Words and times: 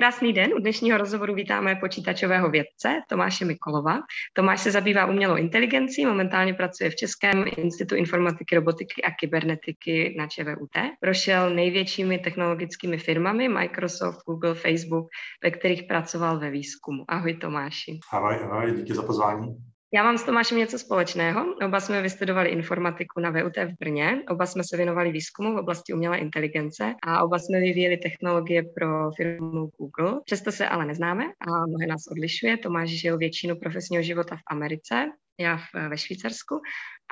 Krásný 0.00 0.32
den. 0.32 0.54
U 0.54 0.58
dnešního 0.58 0.98
rozhovoru 0.98 1.34
vítáme 1.34 1.76
počítačového 1.76 2.50
vědce 2.50 3.00
Tomáše 3.08 3.44
Mikolova. 3.44 3.98
Tomáš 4.32 4.60
se 4.60 4.70
zabývá 4.70 5.06
umělou 5.06 5.36
inteligencí, 5.36 6.06
momentálně 6.06 6.54
pracuje 6.54 6.90
v 6.90 6.96
Českém 6.96 7.44
institutu 7.56 7.94
informatiky, 7.94 8.54
robotiky 8.54 9.02
a 9.02 9.10
kybernetiky 9.20 10.14
na 10.18 10.26
ČVUT. 10.26 10.70
Prošel 11.00 11.54
největšími 11.54 12.18
technologickými 12.18 12.98
firmami 12.98 13.48
Microsoft, 13.48 14.18
Google, 14.26 14.54
Facebook, 14.54 15.08
ve 15.44 15.50
kterých 15.50 15.82
pracoval 15.82 16.38
ve 16.38 16.50
výzkumu. 16.50 17.04
Ahoj 17.08 17.34
Tomáši. 17.34 17.98
Ahoj, 18.12 18.34
ahoj, 18.42 18.72
díky 18.76 18.94
za 18.94 19.02
pozvání. 19.02 19.56
Já 19.94 20.02
mám 20.02 20.18
s 20.18 20.22
Tomášem 20.22 20.58
něco 20.58 20.78
společného. 20.78 21.54
Oba 21.66 21.80
jsme 21.80 22.02
vystudovali 22.02 22.48
informatiku 22.48 23.20
na 23.20 23.30
VUT 23.30 23.56
v 23.56 23.78
Brně, 23.80 24.22
oba 24.28 24.46
jsme 24.46 24.64
se 24.64 24.76
věnovali 24.76 25.12
výzkumu 25.12 25.54
v 25.54 25.58
oblasti 25.58 25.92
umělé 25.92 26.18
inteligence 26.18 26.94
a 27.02 27.24
oba 27.24 27.38
jsme 27.38 27.60
vyvíjeli 27.60 27.96
technologie 27.96 28.62
pro 28.62 29.10
firmu 29.16 29.70
Google. 29.78 30.20
Přesto 30.24 30.52
se 30.52 30.68
ale 30.68 30.86
neznáme 30.86 31.24
a 31.24 31.66
mnohé 31.66 31.86
nás 31.86 32.06
odlišuje. 32.10 32.56
Tomáš 32.56 32.88
žil 32.90 33.18
většinu 33.18 33.56
profesního 33.56 34.02
života 34.02 34.36
v 34.36 34.42
Americe, 34.50 35.06
já 35.40 35.58
ve 35.88 35.98
Švýcarsku. 35.98 36.60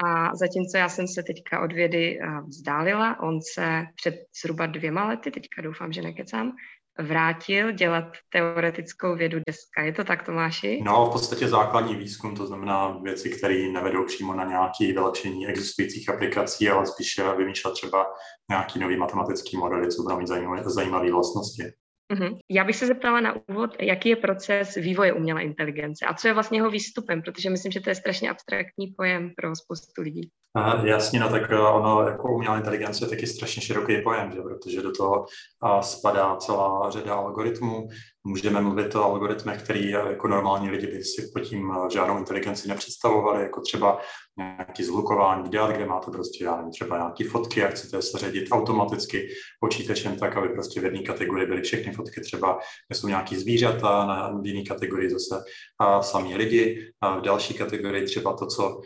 A 0.04 0.36
zatímco 0.36 0.76
já 0.76 0.88
jsem 0.88 1.08
se 1.08 1.22
teďka 1.22 1.60
od 1.60 1.72
vědy 1.72 2.18
vzdálila, 2.46 3.20
on 3.20 3.38
se 3.54 3.84
před 3.94 4.14
zhruba 4.42 4.66
dvěma 4.66 5.08
lety, 5.08 5.30
teďka 5.30 5.62
doufám, 5.62 5.92
že 5.92 6.02
nekecám, 6.02 6.52
vrátil 7.00 7.72
dělat 7.72 8.04
teoretickou 8.32 9.16
vědu 9.16 9.38
deska. 9.46 9.82
Je 9.82 9.92
to 9.92 10.04
tak, 10.04 10.26
Tomáši? 10.26 10.80
No, 10.84 11.06
v 11.06 11.12
podstatě 11.12 11.48
základní 11.48 11.94
výzkum, 11.94 12.36
to 12.36 12.46
znamená 12.46 12.98
věci, 13.02 13.30
které 13.30 13.68
nevedou 13.72 14.04
přímo 14.04 14.34
na 14.34 14.44
nějaké 14.44 14.84
vylepšení 14.86 15.46
existujících 15.46 16.08
aplikací, 16.08 16.68
ale 16.68 16.86
spíše 16.86 17.22
vymýšlet 17.36 17.72
třeba 17.72 18.06
nějaký 18.50 18.78
nový 18.78 18.96
matematický 18.96 19.56
modely, 19.56 19.90
co 19.90 20.02
budou 20.02 20.18
mít 20.18 20.28
zajímavé 20.66 21.12
vlastnosti. 21.12 21.62
Uh-huh. 22.12 22.38
Já 22.50 22.64
bych 22.64 22.76
se 22.76 22.86
zeptala 22.86 23.20
na 23.20 23.34
úvod, 23.48 23.76
jaký 23.80 24.08
je 24.08 24.16
proces 24.16 24.74
vývoje 24.74 25.12
umělé 25.12 25.42
inteligence 25.42 26.06
a 26.06 26.14
co 26.14 26.28
je 26.28 26.34
vlastně 26.34 26.58
jeho 26.58 26.70
výstupem, 26.70 27.22
protože 27.22 27.50
myslím, 27.50 27.72
že 27.72 27.80
to 27.80 27.90
je 27.90 27.94
strašně 27.94 28.30
abstraktní 28.30 28.86
pojem 28.86 29.30
pro 29.36 29.56
spoustu 29.56 30.02
lidí. 30.02 30.30
Aha, 30.54 30.82
jasně, 30.86 31.20
no 31.20 31.28
tak 31.28 31.50
eh, 31.50 31.58
ono 31.58 32.02
jako 32.08 32.34
umělá 32.34 32.56
inteligence 32.56 33.04
je 33.04 33.08
taky 33.08 33.26
strašně 33.26 33.62
široký 33.62 34.02
pojem, 34.02 34.32
že? 34.32 34.40
protože 34.40 34.82
do 34.82 34.92
toho 34.92 35.26
a, 35.62 35.82
spadá 35.82 36.36
celá 36.36 36.90
řada 36.90 37.14
algoritmů. 37.14 37.88
Můžeme 38.28 38.60
mluvit 38.60 38.94
o 38.94 39.04
algoritmech, 39.04 39.62
který 39.62 39.94
eh, 39.94 39.98
jako 40.08 40.28
normální 40.28 40.70
lidi 40.70 40.86
by 40.86 41.04
si 41.04 41.30
pod 41.32 41.40
tím 41.40 41.72
eh, 41.72 41.90
žádnou 41.90 42.18
inteligenci 42.18 42.68
nepředstavovali, 42.68 43.42
jako 43.42 43.60
třeba 43.60 44.00
nějaký 44.38 44.84
zhlukování 44.84 45.50
dat, 45.50 45.70
kde 45.70 45.86
máte 45.86 46.10
prostě, 46.10 46.44
já 46.44 46.56
nevím, 46.56 46.70
třeba 46.70 46.96
nějaké 46.96 47.28
fotky 47.28 47.64
a 47.64 47.68
chcete 47.68 48.02
se 48.02 48.18
ředit 48.18 48.48
automaticky 48.50 49.28
počítačem 49.60 50.16
tak, 50.16 50.36
aby 50.36 50.48
prostě 50.48 50.80
v 50.80 50.84
jedné 50.84 51.02
kategorii 51.02 51.46
byly 51.46 51.62
všechny 51.62 51.92
fotky, 51.92 52.20
třeba 52.20 52.58
jsou 52.92 53.08
nějaký 53.08 53.36
zvířata, 53.36 54.06
na 54.06 54.40
v 54.42 54.46
jiné 54.46 54.62
kategorii 54.64 55.10
zase 55.10 55.44
a 55.80 56.02
samý 56.02 56.36
lidi, 56.36 56.92
a 57.00 57.18
v 57.18 57.22
další 57.22 57.54
kategorii 57.54 58.04
třeba 58.04 58.36
to, 58.36 58.46
co 58.46 58.80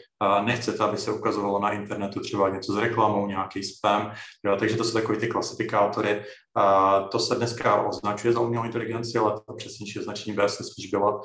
nechcete, 0.45 0.85
aby 0.85 0.99
se 0.99 1.13
ukazovalo 1.13 1.59
na 1.59 1.73
internetu, 1.73 2.21
třeba 2.21 2.49
něco 2.49 2.73
s 2.73 2.77
reklamou, 2.77 3.27
nějaký 3.27 3.63
spam, 3.63 4.13
jo, 4.45 4.57
takže 4.57 4.77
to 4.77 4.85
jsou 4.85 4.93
takové 4.93 5.19
ty 5.19 5.29
klasifikátory. 5.29 6.23
A 6.55 7.01
to 7.01 7.19
se 7.19 7.35
dneska 7.35 7.83
označuje 7.83 8.33
za 8.33 8.41
umělou 8.41 8.65
inteligenci, 8.65 9.19
ale 9.19 9.41
to 9.47 9.55
přesnější 9.55 9.99
označení 9.99 10.37
by 10.37 10.49
se 10.49 10.65
spíš 10.65 10.91
bylo 10.91 11.21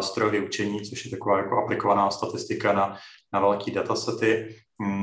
strojové 0.00 0.40
učení, 0.40 0.82
což 0.82 1.04
je 1.04 1.10
taková 1.10 1.38
jako 1.38 1.64
aplikovaná 1.64 2.10
statistika 2.10 2.72
na, 2.72 2.96
na 3.32 3.40
velké 3.40 3.70
datasety. 3.70 4.56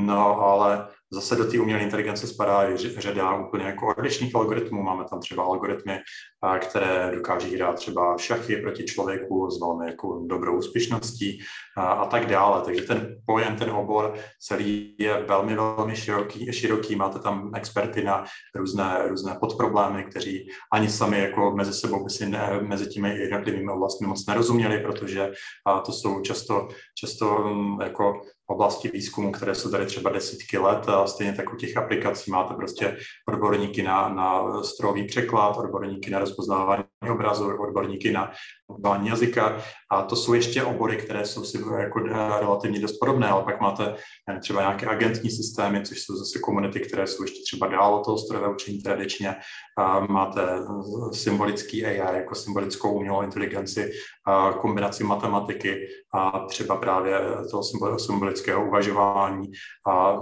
No, 0.06 0.41
ale 0.41 0.88
Zase 1.11 1.35
do 1.35 1.51
té 1.51 1.59
umělé 1.59 1.81
inteligence 1.81 2.27
spadá 2.27 2.69
i 2.69 2.77
řada 2.77 3.35
úplně 3.35 3.65
jako 3.65 3.87
odlišných 3.87 4.35
algoritmů. 4.35 4.83
Máme 4.83 5.05
tam 5.09 5.19
třeba 5.19 5.43
algoritmy, 5.43 5.99
které 6.59 7.11
dokáží 7.15 7.55
hrát 7.55 7.75
třeba 7.75 8.17
šachy 8.17 8.57
proti 8.57 8.83
člověku 8.83 9.49
s 9.51 9.59
velmi 9.59 9.85
jako 9.85 10.21
dobrou 10.27 10.57
úspěšností 10.57 11.39
a 11.77 12.05
tak 12.05 12.25
dále. 12.25 12.61
Takže 12.65 12.81
ten 12.81 13.15
pojem, 13.25 13.55
ten 13.55 13.69
obor 13.69 14.13
celý 14.39 14.95
je 14.99 15.23
velmi, 15.27 15.55
velmi 15.55 15.95
široký. 15.95 16.53
široký. 16.53 16.95
Máte 16.95 17.19
tam 17.19 17.51
experty 17.55 18.03
na 18.03 18.25
různé, 18.55 19.07
různé 19.07 19.37
podproblémy, 19.39 20.03
kteří 20.03 20.47
ani 20.73 20.89
sami 20.89 21.19
jako 21.19 21.51
mezi 21.55 21.73
sebou 21.73 22.03
by 22.03 22.09
si 22.09 22.29
ne, 22.29 22.59
mezi 22.61 22.89
těmi 22.89 23.17
jednotlivými 23.17 23.71
oblastmi 23.71 24.07
moc 24.07 24.25
nerozuměli, 24.25 24.79
protože 24.79 25.31
to 25.85 25.91
jsou 25.91 26.21
často, 26.21 26.67
často 26.95 27.37
mm, 27.37 27.81
jako 27.81 28.21
oblasti 28.49 28.91
výzkumu, 28.93 29.31
které 29.31 29.55
jsou 29.55 29.71
tady 29.71 29.85
třeba 29.85 30.09
desítky 30.09 30.57
let 30.57 30.89
a 30.89 31.07
stejně 31.07 31.33
tak 31.33 31.53
u 31.53 31.55
těch 31.55 31.77
aplikací 31.77 32.31
máte 32.31 32.53
prostě 32.53 32.97
odborníky 33.29 33.83
na, 33.83 34.09
na 34.09 34.63
strojový 34.63 35.07
překlad, 35.07 35.57
odborníky 35.57 36.11
na 36.11 36.19
rozpoznávání 36.19 36.83
obrazu, 37.11 37.57
odborníky 37.61 38.11
na 38.11 38.31
používání 38.67 39.07
jazyka 39.07 39.61
a 39.91 40.01
to 40.01 40.15
jsou 40.15 40.33
ještě 40.33 40.63
obory, 40.63 40.97
které 40.97 41.25
jsou 41.25 41.43
si 41.43 41.57
jako 41.79 41.99
relativně 42.39 42.79
dost 42.79 42.97
podobné, 42.99 43.27
ale 43.27 43.43
pak 43.43 43.61
máte 43.61 43.95
třeba 44.41 44.61
nějaké 44.61 44.85
agentní 44.85 45.31
systémy, 45.31 45.85
což 45.85 46.01
jsou 46.01 46.15
zase 46.15 46.39
komunity, 46.39 46.79
které 46.79 47.07
jsou 47.07 47.23
ještě 47.23 47.39
třeba 47.43 47.67
dál 47.67 47.95
od 47.95 48.05
toho 48.05 48.17
strojového 48.17 48.53
učení 48.53 48.81
tradičně. 48.81 49.35
Máte 50.09 50.41
symbolický 51.12 51.85
AI 51.85 52.17
jako 52.17 52.35
symbolickou 52.35 52.94
umělou 52.94 53.22
inteligenci, 53.22 53.91
kombinaci 54.62 55.03
matematiky 55.03 55.88
a 56.13 56.40
třeba 56.40 56.75
právě 56.75 57.19
toho 57.51 57.63
symbolického 58.00 58.68
uvažování. 58.68 59.51
A 59.88 60.19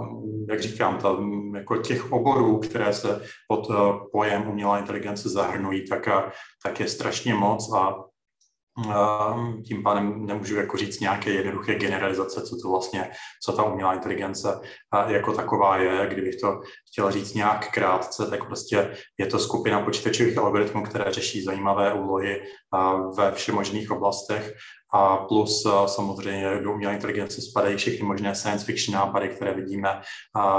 jak 0.48 0.60
říkám, 0.60 0.98
ta, 0.98 1.16
jako 1.54 1.76
těch 1.76 2.12
oborů, 2.12 2.58
které 2.58 2.92
se 2.92 3.22
pod 3.48 3.68
pojem 4.12 4.48
umělá 4.48 4.78
inteligence 4.78 5.28
zahrnují, 5.28 5.88
tak, 5.88 6.08
tak 6.64 6.80
je 6.80 6.88
strašně 6.88 7.34
moc 7.34 7.72
a 7.74 7.94
tím 9.64 9.82
pádem 9.82 10.26
nemůžu 10.26 10.56
jako 10.56 10.76
říct 10.76 11.00
nějaké 11.00 11.30
jednoduché 11.30 11.74
generalizace, 11.74 12.42
co 12.42 12.56
to 12.62 12.70
vlastně, 12.70 13.10
co 13.42 13.52
ta 13.52 13.62
umělá 13.62 13.94
inteligence 13.94 14.60
jako 15.06 15.32
taková 15.32 15.76
je. 15.76 16.06
Kdybych 16.06 16.40
to 16.40 16.60
chtěl 16.92 17.10
říct 17.10 17.34
nějak 17.34 17.72
krátce, 17.72 18.30
tak 18.30 18.46
prostě 18.46 18.96
je 19.18 19.26
to 19.26 19.38
skupina 19.38 19.80
počítačových 19.80 20.38
algoritmů, 20.38 20.82
které 20.82 21.12
řeší 21.12 21.44
zajímavé 21.44 21.92
úlohy 21.92 22.42
ve 23.16 23.32
všemožných 23.32 23.90
oblastech 23.90 24.54
a 24.94 25.16
plus 25.16 25.66
samozřejmě 25.86 26.60
do 26.62 26.72
umělé 26.72 26.94
inteligence 26.94 27.42
spadají 27.42 27.76
všechny 27.76 28.06
možné 28.06 28.34
science 28.34 28.64
fiction 28.64 28.94
nápady, 28.94 29.28
které 29.28 29.54
vidíme 29.54 30.00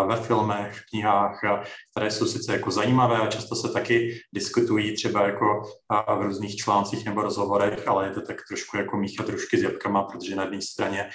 ve 0.07 0.15
filmech, 0.15 0.73
v 0.73 0.89
knihách, 0.89 1.39
které 1.91 2.11
jsou 2.11 2.25
sice 2.25 2.53
jako 2.53 2.71
zajímavé 2.71 3.17
a 3.17 3.27
často 3.27 3.55
se 3.55 3.69
taky 3.69 4.19
diskutují 4.33 4.95
třeba 4.95 5.25
jako 5.25 5.61
v 6.17 6.21
různých 6.21 6.55
článcích 6.55 7.05
nebo 7.05 7.21
rozhovorech, 7.21 7.87
ale 7.87 8.07
je 8.07 8.11
to 8.11 8.21
tak 8.21 8.37
trošku 8.47 8.77
jako 8.77 8.97
míchat 8.97 9.25
trošku 9.25 9.57
s 9.57 9.61
jabkama, 9.61 10.03
protože 10.03 10.35
na 10.35 10.43
jedné 10.43 10.61
straně 10.61 11.09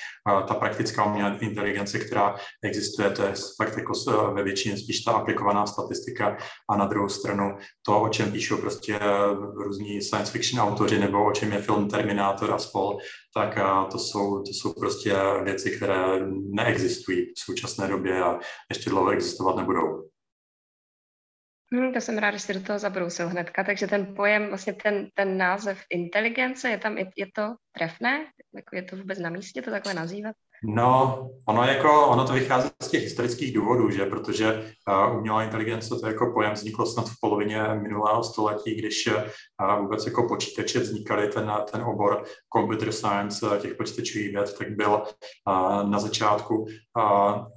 ta 0.48 0.54
praktická 0.54 1.04
umělá 1.04 1.36
inteligence, 1.40 1.98
která 1.98 2.36
existuje, 2.64 3.10
to 3.10 3.22
je 3.22 3.34
fakt 3.56 3.76
jako 3.78 3.92
ve 4.32 4.42
většině 4.42 4.76
spíš 4.76 5.00
ta 5.00 5.12
aplikovaná 5.12 5.66
statistika 5.66 6.36
a 6.70 6.76
na 6.76 6.86
druhou 6.86 7.08
stranu 7.08 7.56
to, 7.86 8.00
o 8.00 8.08
čem 8.08 8.32
píšou 8.32 8.56
prostě 8.56 9.00
různí 9.64 10.02
science 10.02 10.32
fiction 10.32 10.62
autoři 10.62 10.98
nebo 10.98 11.26
o 11.26 11.32
čem 11.32 11.52
je 11.52 11.62
film 11.62 11.88
Terminátor 11.88 12.52
a 12.52 12.58
spol, 12.58 12.98
tak 13.34 13.58
to 13.92 13.98
jsou, 13.98 14.42
to 14.42 14.52
jsou 14.52 14.72
prostě 14.72 15.14
věci, 15.44 15.76
které 15.76 15.96
neexistují 16.52 17.26
v 17.26 17.38
současné 17.38 17.88
době 17.88 18.22
a 18.22 18.38
ještě 18.70 18.90
dlouho 18.90 19.10
existovat 19.10 19.56
nebudou. 19.56 20.10
Hmm, 21.72 21.92
to 21.92 22.00
jsem 22.00 22.18
ráda, 22.18 22.36
že 22.36 22.42
jsi 22.42 22.54
do 22.54 22.62
toho 22.62 22.78
zabrousil 22.78 23.28
hnedka. 23.28 23.64
Takže 23.64 23.86
ten 23.86 24.14
pojem, 24.14 24.48
vlastně 24.48 24.72
ten, 24.72 25.08
ten 25.14 25.38
název 25.38 25.82
inteligence, 25.90 26.68
je 26.68 26.78
tam, 26.78 26.98
je, 26.98 27.10
je 27.16 27.26
to 27.34 27.54
trefné? 27.72 28.26
Jako 28.54 28.76
je 28.76 28.82
to 28.82 28.96
vůbec 28.96 29.18
na 29.18 29.30
místě 29.30 29.62
to 29.62 29.70
takhle 29.70 29.94
nazývat? 29.94 30.36
No, 30.66 31.20
ono, 31.46 31.64
jako, 31.64 32.06
ono 32.06 32.26
to 32.26 32.32
vychází 32.32 32.68
z 32.82 32.88
těch 32.88 33.02
historických 33.02 33.54
důvodů, 33.54 33.90
že? 33.90 34.06
protože 34.06 34.74
uh, 35.08 35.18
umělá 35.18 35.44
inteligence 35.44 35.94
to 36.00 36.06
jako 36.06 36.32
pojem 36.34 36.52
vzniklo 36.52 36.86
snad 36.86 37.08
v 37.08 37.20
polovině 37.20 37.62
minulého 37.82 38.24
století, 38.24 38.74
když 38.74 39.06
uh, 39.06 39.80
vůbec 39.80 40.06
jako 40.06 40.28
počítače 40.28 40.78
vznikaly, 40.78 41.28
ten, 41.28 41.52
ten 41.72 41.82
obor 41.82 42.24
computer 42.56 42.92
science 42.92 43.46
těch 43.60 43.74
počítačových 43.74 44.32
věd, 44.32 44.58
tak 44.58 44.76
byl 44.76 44.90
uh, 44.92 45.90
na 45.90 45.98
začátku 45.98 46.56
uh, 46.56 46.68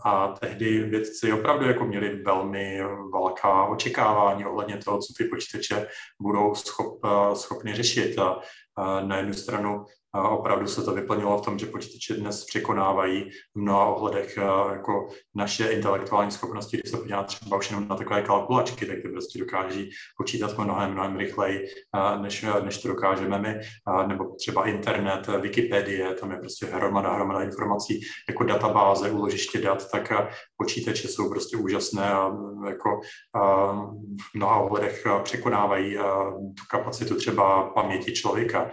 a 0.06 0.36
tehdy 0.40 0.80
vědci 0.80 1.34
opravdu 1.34 1.66
jako 1.66 1.86
měli 1.86 2.24
velmi 2.24 2.82
velká 3.14 3.66
očekávání 3.66 4.46
ohledně 4.46 4.78
toho, 4.78 4.98
co 4.98 5.14
ty 5.18 5.24
počítače 5.24 5.88
budou 6.22 6.56
schop, 6.56 7.04
uh, 7.04 7.34
schopny 7.34 7.76
řešit. 7.76 8.20
A, 8.20 8.40
na 9.02 9.18
jednu 9.18 9.34
stranu 9.34 9.86
opravdu 10.14 10.68
se 10.68 10.84
to 10.84 10.94
vyplnilo 10.94 11.38
v 11.38 11.46
tom, 11.46 11.60
že 11.60 11.66
počítače 11.66 12.14
dnes 12.14 12.46
překonávají 12.46 13.30
v 13.56 13.60
mnoha 13.60 13.86
ohledech 13.86 14.38
jako 14.72 15.08
naše 15.36 15.68
intelektuální 15.68 16.32
schopnosti, 16.32 16.78
když 16.78 16.92
se 16.92 16.98
podívá 16.98 17.24
třeba 17.24 17.58
už 17.58 17.70
jenom 17.70 17.88
na 17.88 17.96
takové 17.96 18.22
kalkulačky, 18.22 18.86
tak 18.86 18.96
ty 19.02 19.10
prostě 19.10 19.40
dokáží 19.40 19.90
počítat 20.18 20.58
mnohem, 20.58 20.92
mnohem 20.92 21.18
rychleji, 21.18 21.68
než, 22.22 22.46
než 22.64 22.78
to 22.78 22.88
dokážeme 22.88 23.40
my, 23.40 23.60
nebo 24.08 24.36
třeba 24.36 24.68
internet, 24.68 25.28
Wikipedie, 25.28 26.14
tam 26.14 26.32
je 26.32 26.38
prostě 26.38 26.66
hromada, 26.66 27.14
hromada 27.14 27.44
informací, 27.44 28.02
jako 28.30 28.44
databáze, 28.44 29.12
úložiště 29.12 29.62
dat, 29.62 29.92
tak 29.92 30.14
počítače 30.58 31.08
jsou 31.08 31.30
prostě 31.30 31.58
úžasné 31.58 32.14
a 32.14 32.32
jako 32.70 33.00
v 34.32 34.36
mnoha 34.36 34.60
ohledech 34.60 35.08
překonávají 35.24 35.96
tu 36.34 36.64
kapacitu 36.72 37.16
třeba 37.16 37.64
paměti 37.64 38.14
člověka. 38.14 38.72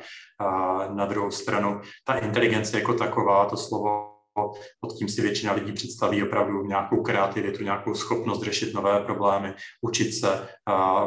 Na 0.95 1.07
druhou 1.07 1.31
stranu, 1.31 1.81
ta 2.05 2.15
inteligence 2.15 2.79
jako 2.79 2.95
taková, 2.95 3.47
to 3.47 3.57
slovo 3.57 4.14
pod 4.81 4.93
tím 4.99 5.09
si 5.09 5.23
většina 5.23 5.53
lidí 5.53 5.73
představí 5.73 6.23
opravdu 6.23 6.67
nějakou 6.67 7.03
kreativitu, 7.03 7.65
nějakou 7.65 7.95
schopnost 7.95 8.43
řešit 8.43 8.75
nové 8.75 9.01
problémy, 9.01 9.55
učit 9.83 10.13
se 10.13 10.49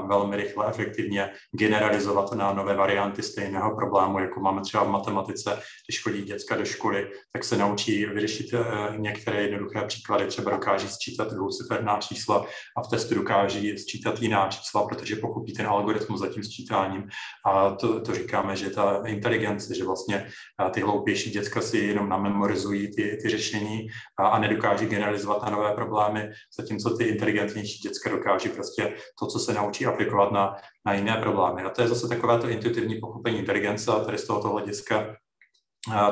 velmi 0.08 0.38
rychle, 0.38 0.68
efektivně, 0.70 1.30
generalizovat 1.52 2.32
na 2.32 2.54
nové 2.54 2.76
varianty 2.76 3.24
stejného 3.24 3.76
problému, 3.76 4.20
jako 4.20 4.40
máme 4.40 4.62
třeba 4.62 4.84
v 4.84 4.90
matematice, 4.90 5.60
když 5.88 6.04
chodí 6.04 6.22
děcka 6.22 6.56
do 6.56 6.66
školy, 6.66 7.12
tak 7.34 7.44
se 7.44 7.58
naučí 7.58 8.06
vyřešit 8.06 8.54
e, 8.54 8.64
některé 8.98 9.42
jednoduché 9.42 9.86
příklady, 9.88 10.28
třeba 10.28 10.52
dokáží 10.52 10.88
sčítat 10.88 11.34
dvouciferná 11.34 11.98
čísla 11.98 12.46
a 12.78 12.84
v 12.84 12.88
testu 12.88 13.16
dokáží 13.16 13.78
sčítat 13.78 14.22
jiná 14.22 14.48
čísla, 14.48 14.88
protože 14.88 15.16
pochopí 15.16 15.54
ten 15.54 15.68
algoritmus 15.68 16.20
za 16.20 16.28
tím 16.28 16.44
sčítáním. 16.44 17.04
A 17.46 17.72
to, 17.72 18.02
to 18.02 18.14
říkáme, 18.14 18.56
že 18.56 18.70
ta 18.70 19.04
inteligence, 19.06 19.76
že 19.76 19.86
vlastně 19.86 20.28
ty 20.72 20.82
hloupější 20.82 21.30
děcka 21.30 21.62
si 21.62 21.78
jenom 21.78 22.10
namemorizují 22.10 22.96
ty, 22.96 23.17
ty 23.22 23.30
řešení 23.30 23.88
a, 24.20 24.28
a 24.28 24.40
nedokáží 24.40 24.86
generalizovat 24.86 25.44
na 25.44 25.50
nové 25.50 25.74
problémy, 25.74 26.30
zatímco 26.60 26.98
ty 26.98 27.04
inteligentnější 27.04 27.80
děcka 27.80 28.10
dokáží 28.10 28.50
prostě 28.50 28.94
to, 29.20 29.28
co 29.28 29.40
se 29.40 29.54
naučí 29.54 29.86
aplikovat 29.86 30.32
na, 30.32 30.56
na 30.86 30.94
jiné 30.94 31.18
problémy. 31.18 31.62
A 31.62 31.70
to 31.70 31.82
je 31.82 31.88
zase 31.88 32.08
takové 32.08 32.40
to 32.40 32.50
intuitivní 32.50 33.00
pochopení 33.00 33.38
inteligence 33.38 33.92
a 33.92 34.00
tady 34.00 34.18
z 34.18 34.28
tohoto 34.28 34.50
hlediska 34.50 35.16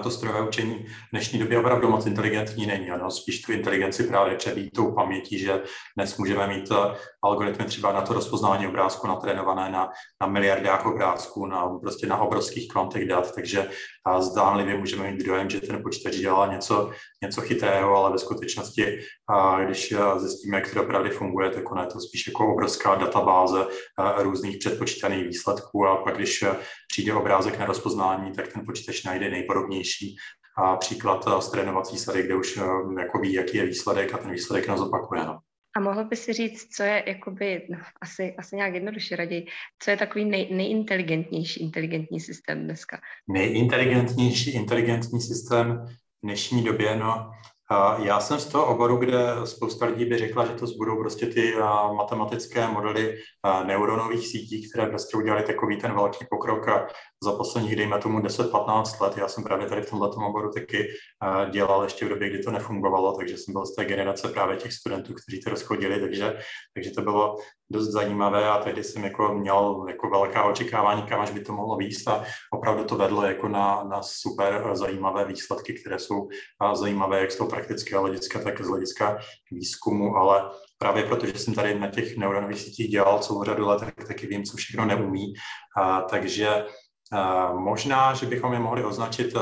to 0.03 0.11
strojové 0.11 0.47
učení 0.47 0.75
v 0.75 1.11
dnešní 1.11 1.39
době 1.39 1.59
opravdu 1.59 1.89
moc 1.89 2.05
inteligentní 2.05 2.65
není. 2.65 2.91
Ano, 2.91 3.11
spíš 3.11 3.41
tu 3.41 3.51
inteligenci 3.51 4.03
právě 4.03 4.35
přebít 4.35 4.73
tou 4.73 4.91
pamětí, 4.91 5.39
že 5.39 5.61
dnes 5.97 6.17
můžeme 6.17 6.47
mít 6.47 6.71
eh, 6.71 6.95
algoritmy 7.23 7.65
třeba 7.65 7.91
na 7.91 8.01
to 8.01 8.13
rozpoznání 8.13 8.67
obrázku 8.67 9.07
natrénované 9.07 9.69
na, 9.71 9.89
na 10.21 10.27
miliardách 10.27 10.85
obrázků, 10.85 11.45
na, 11.45 11.67
prostě 11.81 12.07
na 12.07 12.17
obrovských 12.17 12.67
kvantech 12.67 13.07
dat, 13.07 13.35
takže 13.35 13.69
a 14.05 14.21
zdánlivě 14.21 14.77
můžeme 14.77 15.11
mít 15.11 15.25
dojem, 15.25 15.49
že 15.49 15.61
ten 15.61 15.83
počítač 15.83 16.15
dělá 16.15 16.53
něco, 16.53 16.91
něco 17.23 17.41
chytrého, 17.41 17.95
ale 17.95 18.11
ve 18.11 18.17
skutečnosti, 18.17 18.99
a 19.29 19.63
když 19.63 19.91
eh, 19.91 20.19
zjistíme, 20.19 20.57
jak 20.57 20.73
to 20.73 20.83
opravdu 20.83 21.09
funguje, 21.09 21.49
tak 21.49 21.71
ono 21.71 21.81
je 21.81 21.87
to 21.87 21.99
spíš 21.99 22.27
jako 22.27 22.53
obrovská 22.53 22.95
databáze 22.95 23.67
eh, 23.67 24.23
různých 24.23 24.57
předpočítaných 24.57 25.23
výsledků 25.23 25.87
a 25.87 25.95
pak, 25.95 26.15
když 26.15 26.43
přijde 26.93 27.13
obrázek 27.13 27.59
na 27.59 27.65
rozpoznání, 27.65 28.31
tak 28.31 28.53
ten 28.53 28.65
počítač 28.65 29.03
najde 29.03 29.29
nejpodobnější 29.29 29.64
a 30.57 30.75
příklad 30.77 31.43
z 31.43 31.51
trénovací 31.51 31.97
sady, 31.97 32.23
kde 32.23 32.35
už 32.35 32.59
jako 32.99 33.19
ví, 33.19 33.33
jaký 33.33 33.57
je 33.57 33.65
výsledek 33.65 34.13
a 34.13 34.17
ten 34.17 34.31
výsledek 34.31 34.67
nás 34.67 34.79
opakuje. 34.79 35.25
No. 35.25 35.39
A 35.75 35.79
mohl 35.79 36.05
by 36.05 36.15
si 36.15 36.33
říct, 36.33 36.67
co 36.75 36.83
je 36.83 37.03
jakoby, 37.07 37.67
no, 37.69 37.77
asi, 38.01 38.35
asi 38.39 38.55
nějak 38.55 38.73
jednoduše 38.73 39.15
raději, 39.15 39.47
co 39.79 39.91
je 39.91 39.97
takový 39.97 40.25
nej, 40.25 40.55
nejinteligentnější 40.55 41.63
inteligentní 41.63 42.19
systém 42.19 42.63
dneska? 42.63 42.99
Nejinteligentnější 43.29 44.51
inteligentní 44.51 45.21
systém 45.21 45.85
v 45.87 45.89
dnešní 46.23 46.63
době, 46.63 46.95
no, 46.95 47.31
já 47.97 48.19
jsem 48.19 48.39
z 48.39 48.45
toho 48.45 48.65
oboru, 48.65 48.97
kde 48.97 49.27
spousta 49.43 49.85
lidí 49.85 50.05
by 50.05 50.17
řekla, 50.17 50.45
že 50.45 50.53
to 50.53 50.65
budou 50.77 50.99
prostě 50.99 51.25
ty 51.25 51.53
matematické 51.97 52.67
modely 52.67 53.17
neuronových 53.65 54.27
sítí, 54.27 54.69
které 54.69 54.87
prostě 54.87 55.17
udělali 55.17 55.43
takový 55.43 55.77
ten 55.77 55.93
velký 55.93 56.25
pokrok 56.29 56.65
za 57.23 57.31
posledních, 57.31 57.75
dejme 57.75 57.99
tomu, 57.99 58.19
10-15 58.19 59.01
let. 59.01 59.17
Já 59.17 59.27
jsem 59.27 59.43
právě 59.43 59.67
tady 59.67 59.81
v 59.81 59.89
tomhle 59.89 60.09
oboru 60.09 60.51
taky 60.51 60.87
dělal 61.51 61.83
ještě 61.83 62.05
v 62.05 62.09
době, 62.09 62.29
kdy 62.29 62.39
to 62.39 62.51
nefungovalo, 62.51 63.17
takže 63.17 63.37
jsem 63.37 63.53
byl 63.53 63.65
z 63.65 63.75
té 63.75 63.85
generace 63.85 64.27
právě 64.27 64.57
těch 64.57 64.73
studentů, 64.73 65.13
kteří 65.13 65.41
to 65.41 65.49
rozchodili, 65.49 65.99
takže, 65.99 66.37
takže 66.73 66.91
to 66.91 67.01
bylo 67.01 67.35
dost 67.71 67.91
zajímavé 67.91 68.49
a 68.49 68.57
tehdy 68.57 68.83
jsem 68.83 69.03
jako 69.03 69.33
měl 69.33 69.85
jako 69.87 70.09
velká 70.09 70.43
očekávání, 70.43 71.03
kam 71.03 71.21
až 71.21 71.31
by 71.31 71.39
to 71.39 71.53
mohlo 71.53 71.77
výst 71.77 72.07
a 72.07 72.23
opravdu 72.53 72.83
to 72.83 72.95
vedlo 72.95 73.23
jako 73.25 73.47
na, 73.47 73.83
na 73.83 74.01
super 74.01 74.69
zajímavé 74.73 75.25
výsledky, 75.25 75.73
které 75.73 75.99
jsou 75.99 76.27
zajímavé 76.73 77.19
jak 77.19 77.31
z 77.31 77.37
toho 77.37 77.49
praktického 77.49 78.01
hlediska, 78.01 78.39
tak 78.39 78.61
z 78.61 78.67
hlediska 78.67 79.17
výzkumu, 79.51 80.15
ale 80.15 80.49
právě 80.77 81.03
protože 81.03 81.39
jsem 81.39 81.53
tady 81.53 81.79
na 81.79 81.87
těch 81.87 82.17
neuronových 82.17 82.59
sítích 82.61 82.91
dělal 82.91 83.19
celou 83.19 83.43
řadu 83.43 83.67
let, 83.67 83.79
tak 83.79 84.07
taky 84.07 84.27
vím, 84.27 84.43
co 84.43 84.57
všechno 84.57 84.85
neumí. 84.85 85.33
A, 85.77 86.01
takže 86.01 86.65
a, 87.11 87.53
možná, 87.53 88.13
že 88.13 88.25
bychom 88.25 88.53
je 88.53 88.59
mohli 88.59 88.83
označit 88.83 89.33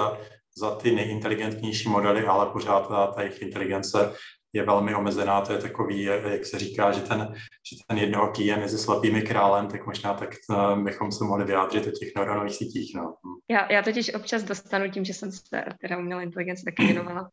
za 0.57 0.75
ty 0.75 0.91
nejinteligentnější 0.91 1.89
modely, 1.89 2.25
ale 2.25 2.45
pořád 2.45 2.87
ta 2.87 3.21
jejich 3.21 3.41
inteligence 3.41 4.13
je 4.53 4.63
velmi 4.65 4.95
omezená, 4.95 5.41
to 5.41 5.53
je 5.53 5.59
takový, 5.59 6.03
jak 6.03 6.45
se 6.45 6.59
říká, 6.59 6.91
že 6.91 7.01
ten, 7.01 7.33
že 7.69 7.75
ten 7.88 7.97
jednooký 7.97 8.45
je 8.45 8.57
mezi 8.57 8.77
slepými 8.77 9.21
králem, 9.21 9.67
tak 9.67 9.85
možná 9.85 10.13
tak 10.13 10.29
eh, 10.33 10.81
bychom 10.81 11.11
se 11.11 11.23
mohli 11.23 11.45
vyjádřit 11.45 11.88
o 11.88 11.91
těch 11.91 12.09
neuronových 12.15 12.55
sítích. 12.55 12.95
No. 12.95 13.15
Já, 13.50 13.71
já 13.71 13.81
totiž 13.81 14.13
občas 14.13 14.44
dostanu 14.44 14.91
tím, 14.91 15.05
že 15.05 15.13
jsem 15.13 15.31
se 15.31 15.63
teda 15.81 15.97
umělé 15.97 16.23
inteligenci 16.23 16.63
taky 16.65 16.85
věnovala, 16.85 17.29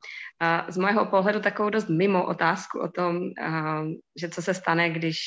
z 0.69 0.77
mého 0.77 1.07
pohledu 1.07 1.41
takovou 1.41 1.71
dost 1.71 1.89
mimo 1.89 2.27
otázku 2.27 2.81
o 2.81 2.89
tom, 2.89 3.21
a, 3.43 3.83
že 4.21 4.29
co 4.29 4.43
se 4.43 4.55
stane, 4.55 4.91
když 4.91 5.19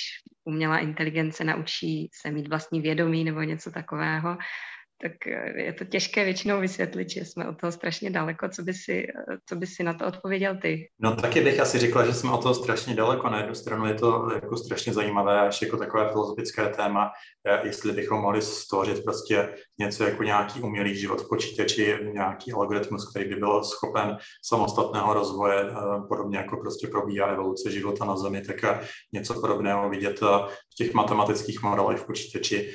umělá 0.45 0.78
inteligence 0.78 1.44
naučí 1.44 2.10
se 2.22 2.31
mít 2.31 2.48
vlastní 2.48 2.81
vědomí 2.81 3.24
nebo 3.24 3.42
něco 3.42 3.72
takového 3.72 4.38
tak 5.04 5.28
eh, 5.28 5.62
je 5.62 5.74
to 5.74 5.86
těžké 5.86 6.26
většinou 6.26 6.60
vysvětlit, 6.60 7.10
že 7.10 7.26
jsme 7.26 7.48
od 7.48 7.60
toho 7.60 7.72
strašně 7.72 8.10
daleko. 8.10 8.50
Co 8.50 8.64
by 8.64 8.74
si, 8.74 9.08
eh, 9.08 9.38
co 9.46 9.56
by 9.56 9.68
si 9.68 9.84
na 9.84 9.94
to 9.94 10.08
odpověděl 10.08 10.58
ty? 10.62 10.90
No 11.00 11.16
taky 11.16 11.42
bych 11.42 11.60
asi 11.60 11.80
řekla, 11.80 12.06
že 12.06 12.14
jsme 12.14 12.32
od 12.32 12.42
toho 12.42 12.56
strašně 12.56 12.96
daleko. 12.96 13.30
Na 13.30 13.38
jednu 13.38 13.56
stranu 13.56 13.86
je 13.86 13.94
to 13.94 14.30
jako 14.34 14.58
strašně 14.58 14.94
zajímavé, 14.94 15.40
až 15.40 15.62
jako 15.62 15.78
takové 15.78 16.12
filozofické 16.12 16.70
téma, 16.70 17.12
eh, 17.48 17.68
jestli 17.68 17.92
bychom 17.92 18.22
mohli 18.22 18.42
stvořit 18.42 19.04
prostě 19.04 19.50
něco 19.80 20.04
jako 20.04 20.24
nějaký 20.24 20.62
umělý 20.62 20.95
život 20.95 21.22
v 21.22 21.30
počítači, 21.30 21.98
nějaký 22.14 22.54
algoritmus, 22.54 23.10
který 23.10 23.30
by 23.30 23.36
byl 23.36 23.64
schopen 23.64 24.18
samostatného 24.44 25.14
rozvoje, 25.14 25.66
podobně 26.07 26.38
jako 26.38 26.57
prostě 26.57 26.88
probíhá 26.88 27.28
evoluce 27.28 27.72
života 27.72 28.06
na 28.06 28.18
Zemi, 28.18 28.42
tak 28.42 28.86
něco 29.14 29.33
podobného 29.33 29.90
vidět 29.90 30.22
v 30.22 30.76
těch 30.78 30.94
matematických 30.94 31.64
modelech 31.64 32.00
v 32.00 32.06
počítači. 32.06 32.74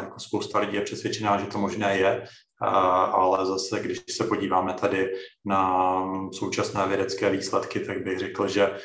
Jako 0.00 0.20
spousta 0.20 0.58
lidí 0.58 0.74
je 0.74 0.80
přesvědčená, 0.80 1.36
že 1.44 1.50
to 1.50 1.58
možné 1.58 1.98
je, 1.98 2.24
ale 2.60 3.46
zase, 3.46 3.80
když 3.80 3.98
se 4.10 4.24
podíváme 4.24 4.74
tady 4.74 5.10
na 5.46 6.02
současné 6.32 6.86
vědecké 6.88 7.30
výsledky, 7.30 7.80
tak 7.80 8.04
bych 8.04 8.18
řekl, 8.18 8.48
že 8.48 8.76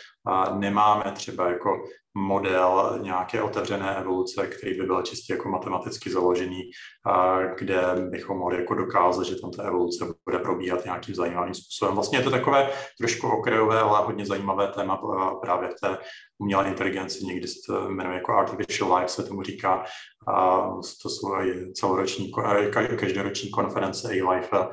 nemáme 0.57 1.11
třeba 1.11 1.49
jako 1.49 1.83
model 2.17 2.99
nějaké 3.01 3.41
otevřené 3.41 3.97
evoluce, 3.97 4.47
který 4.47 4.77
by 4.77 4.85
byl 4.85 5.01
čistě 5.01 5.33
jako 5.33 5.49
matematicky 5.49 6.09
založený, 6.09 6.61
kde 7.57 7.81
bychom 8.09 8.37
mohli 8.37 8.57
jako 8.57 8.75
dokázat, 8.75 9.23
že 9.23 9.41
tam 9.41 9.51
ta 9.51 9.63
evoluce 9.63 10.05
bude 10.25 10.39
probíhat 10.39 10.85
nějakým 10.85 11.15
zajímavým 11.15 11.53
způsobem. 11.53 11.95
Vlastně 11.95 12.19
je 12.19 12.23
to 12.23 12.31
takové 12.31 12.69
trošku 12.97 13.27
okrajové, 13.27 13.79
ale 13.79 14.05
hodně 14.05 14.25
zajímavé 14.25 14.67
téma 14.67 15.01
právě 15.41 15.69
v 15.69 15.79
té 15.81 15.97
umělé 16.39 16.67
inteligenci, 16.67 17.25
někdy 17.25 17.47
se 17.47 17.59
to 17.67 17.89
jmenuje 17.89 18.15
jako 18.15 18.33
artificial 18.33 18.95
life, 18.95 19.07
se 19.07 19.23
tomu 19.23 19.43
říká, 19.43 19.83
a 20.27 20.67
to 21.01 21.09
jsou 21.09 21.35
celoroční, 21.73 22.31
každoroční 22.99 23.49
konference 23.49 24.09
A-Life, 24.11 24.67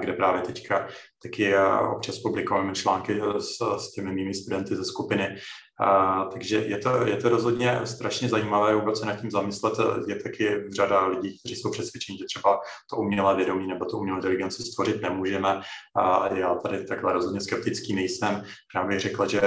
kde 0.00 0.12
právě 0.12 0.42
teďka 0.42 0.88
taky 1.22 1.54
občas 1.96 2.18
publikujeme 2.18 2.72
články 2.72 3.20
s, 3.38 3.78
s 3.78 3.92
těmi 3.92 4.12
mými 4.12 4.34
studenty 4.34 4.76
ze 4.76 4.84
skupiny, 4.84 5.36
A, 5.80 6.24
takže 6.24 6.56
je 6.56 6.78
to, 6.78 7.06
je 7.06 7.16
to 7.16 7.28
rozhodně 7.28 7.80
strašně 7.84 8.28
zajímavé 8.28 8.74
vůbec 8.74 8.98
se 9.00 9.06
nad 9.06 9.20
tím 9.20 9.30
zamyslet. 9.30 9.74
Je 10.08 10.16
taky 10.16 10.70
řada 10.76 11.06
lidí, 11.06 11.38
kteří 11.38 11.56
jsou 11.56 11.70
přesvědčeni, 11.70 12.18
že 12.18 12.24
třeba 12.24 12.60
to 12.90 12.96
umělé 12.96 13.36
vědomí 13.36 13.66
nebo 13.66 13.84
to 13.84 13.98
umělé 13.98 14.18
inteligenci 14.18 14.62
stvořit 14.62 15.02
nemůžeme. 15.02 15.60
A 15.96 16.34
já 16.34 16.54
tady 16.54 16.84
takhle 16.84 17.12
rozhodně 17.12 17.40
skeptický 17.40 17.94
nejsem. 17.94 18.44
Já 18.74 18.84
bych 18.84 19.00
řekla, 19.00 19.26
že 19.26 19.40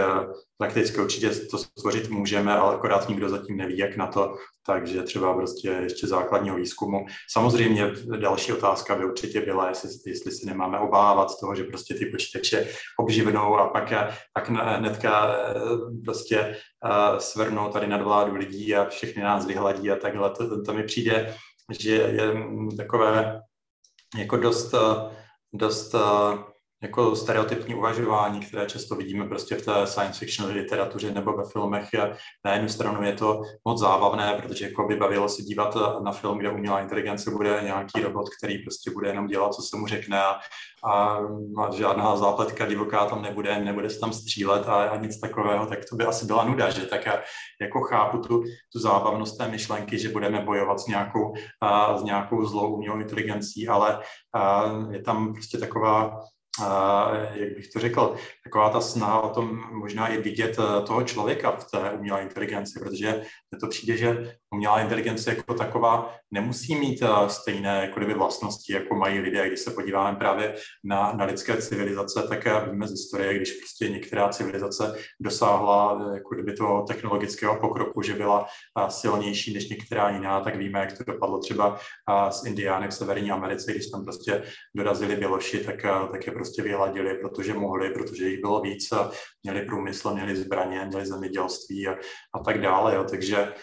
prakticky 0.62 1.02
určitě 1.02 1.30
to 1.30 1.58
stvořit 1.58 2.10
můžeme, 2.10 2.54
ale 2.54 2.76
akorát 2.76 3.10
nikdo 3.10 3.30
zatím 3.30 3.58
neví, 3.58 3.78
jak 3.78 3.98
na 3.98 4.08
to, 4.08 4.36
takže 4.66 5.04
třeba 5.04 5.34
prostě 5.34 5.70
ještě 5.70 6.08
základního 6.08 6.56
výzkumu. 6.56 7.06
Samozřejmě 7.32 7.92
další 8.20 8.54
otázka 8.54 8.96
by 8.96 9.06
určitě 9.06 9.42
byla, 9.42 9.70
jestli, 9.70 9.90
jestli 10.06 10.32
si 10.32 10.46
nemáme 10.46 10.80
obávat 10.80 11.32
z 11.32 11.40
toho, 11.40 11.56
že 11.56 11.64
prostě 11.64 11.94
ty 11.94 12.06
počítače 12.06 12.68
obživnou 13.00 13.58
a 13.58 13.68
pak, 13.68 13.94
pak 14.34 14.50
hnedka 14.50 15.36
eh, 15.36 15.54
prostě 16.06 16.58
uh, 16.86 17.18
svrnou 17.18 17.70
tady 17.70 17.88
nad 17.88 18.02
vládu 18.02 18.36
lidí 18.36 18.76
a 18.76 18.90
všechny 18.90 19.24
nás 19.24 19.46
vyhladí 19.46 19.92
a 19.92 19.96
takhle. 19.96 20.30
To, 20.30 20.64
to, 20.64 20.74
mi 20.74 20.84
přijde, 20.84 21.36
že 21.80 21.92
je 21.92 22.34
takové 22.78 23.42
jako 24.18 24.38
dost, 24.38 24.74
eh, 24.74 25.16
dost 25.54 25.96
jako 26.84 27.16
stereotypní 27.16 27.76
uvažování, 27.76 28.40
které 28.40 28.66
často 28.66 28.96
vidíme 28.96 29.28
prostě 29.28 29.56
v 29.56 29.66
té 29.66 29.88
science 29.88 30.20
fiction 30.20 30.52
literatuře 30.52 31.12
nebo 31.12 31.34
ve 31.38 31.44
filmech. 31.46 31.90
Na 32.46 32.54
jednu 32.54 32.70
stranu 32.70 33.04
je 33.04 33.14
to 33.14 33.42
moc 33.66 33.80
zábavné, 33.80 34.34
protože 34.42 34.66
jako 34.66 34.88
by 34.88 34.96
bavilo 34.96 35.30
se 35.30 35.42
dívat 35.42 35.78
na 36.04 36.12
film, 36.12 36.38
kde 36.38 36.50
umělá 36.50 36.82
inteligence 36.82 37.32
bude 37.32 37.60
nějaký 37.64 38.02
robot, 38.02 38.26
který 38.38 38.58
prostě 38.58 38.92
bude 38.92 39.10
jenom 39.10 39.28
dělat, 39.28 39.54
co 39.54 39.62
se 39.62 39.78
mu 39.78 39.88
řekne 39.88 40.24
a, 40.24 40.40
a, 40.84 41.18
a 41.64 41.76
žádná 41.76 42.16
zápletka 42.16 42.66
divoká 42.66 43.06
tam 43.06 43.22
nebude, 43.22 43.60
nebude 43.60 43.90
se 43.90 44.00
tam 44.00 44.14
střílet 44.14 44.68
a, 44.68 44.90
a 44.90 44.98
nic 44.98 45.20
takového, 45.20 45.66
tak 45.66 45.80
to 45.90 45.96
by 45.96 46.06
asi 46.06 46.26
byla 46.26 46.44
nuda, 46.44 46.70
že 46.70 46.86
tak 46.86 47.06
já 47.06 47.22
jako 47.62 47.82
chápu 47.82 48.18
tu, 48.18 48.44
tu 48.74 48.80
zábavnost 48.80 49.38
té 49.38 49.48
myšlenky, 49.48 50.00
že 50.00 50.10
budeme 50.10 50.42
bojovat 50.42 50.80
s 50.80 50.88
nějakou, 50.88 51.34
a, 51.62 51.98
s 51.98 52.04
nějakou 52.04 52.46
zlou 52.46 52.76
umělou 52.76 53.00
inteligencí, 53.00 53.68
ale 53.68 54.00
a, 54.36 54.72
je 54.92 55.02
tam 55.02 55.34
prostě 55.34 55.58
taková 55.58 56.20
jak 57.34 57.56
bych 57.56 57.68
to 57.68 57.80
řekl, 57.80 58.16
taková 58.44 58.70
ta 58.70 58.82
snaha 58.82 59.22
o 59.22 59.34
tom 59.34 59.64
možná 59.72 60.08
i 60.08 60.22
vidět 60.22 60.58
eh, 60.60 60.82
toho 60.82 61.04
člověka 61.04 61.52
v 61.52 61.72
té 61.72 61.92
umělé 61.92 62.22
inteligenci, 62.22 62.80
protože 62.80 63.24
to 63.60 63.68
přijde, 63.68 63.98
že 63.98 64.36
umělá 64.54 64.82
inteligence 64.82 65.30
jako 65.30 65.54
taková 65.54 66.16
nemusí 66.32 66.76
mít 66.76 67.02
eh, 67.02 67.30
stejné 67.30 67.82
jako 67.82 68.00
kdyby 68.00 68.14
vlastnosti, 68.14 68.74
jako 68.74 68.96
mají 68.96 69.20
lidé. 69.20 69.48
Když 69.48 69.60
se 69.60 69.72
podíváme 69.72 70.18
právě 70.18 70.56
na, 70.84 71.14
na 71.14 71.26
lidské 71.26 71.62
civilizace, 71.62 72.24
tak 72.30 72.48
eh, 72.48 72.70
víme 72.72 72.88
z 72.88 72.92
historie, 72.92 73.34
když 73.34 73.52
prostě 73.52 73.90
některá 73.90 74.30
civilizace 74.30 74.96
dosáhla 75.20 76.12
jako 76.14 76.36
kdyby 76.36 76.54
toho 76.54 76.82
technologického 76.82 77.60
pokroku, 77.60 78.02
že 78.02 78.14
byla 78.14 78.48
silnější 78.90 79.54
než 79.54 79.70
některá 79.70 80.10
jiná, 80.10 80.42
tak 80.42 80.56
víme, 80.56 80.80
jak 80.80 80.98
to 80.98 81.04
dopadlo 81.04 81.40
třeba 81.40 81.78
z 82.30 82.46
Indiány 82.46 82.88
v 82.88 82.94
Severní 82.94 83.32
Americe, 83.32 83.72
když 83.72 83.88
tam 83.88 84.04
prostě 84.04 84.44
dorazili 84.76 85.16
Běloši, 85.16 85.60
tak, 85.60 85.86
tak 86.12 86.28
je 86.28 86.34
prostě 86.34 86.62
vyhladili, 86.62 87.14
protože 87.14 87.54
mohli, 87.54 87.90
protože 87.90 88.30
jich 88.30 88.42
bylo 88.42 88.62
víc, 88.62 88.90
měli 89.44 89.62
průmysl, 89.62 90.14
měli 90.14 90.36
zbraně, 90.36 90.86
měli 90.86 91.06
zemědělství 91.06 91.88
a, 91.88 91.96
a 92.34 92.40
tak 92.40 92.62
dále. 92.62 92.96
Jo. 92.96 93.04
Takže 93.04 93.54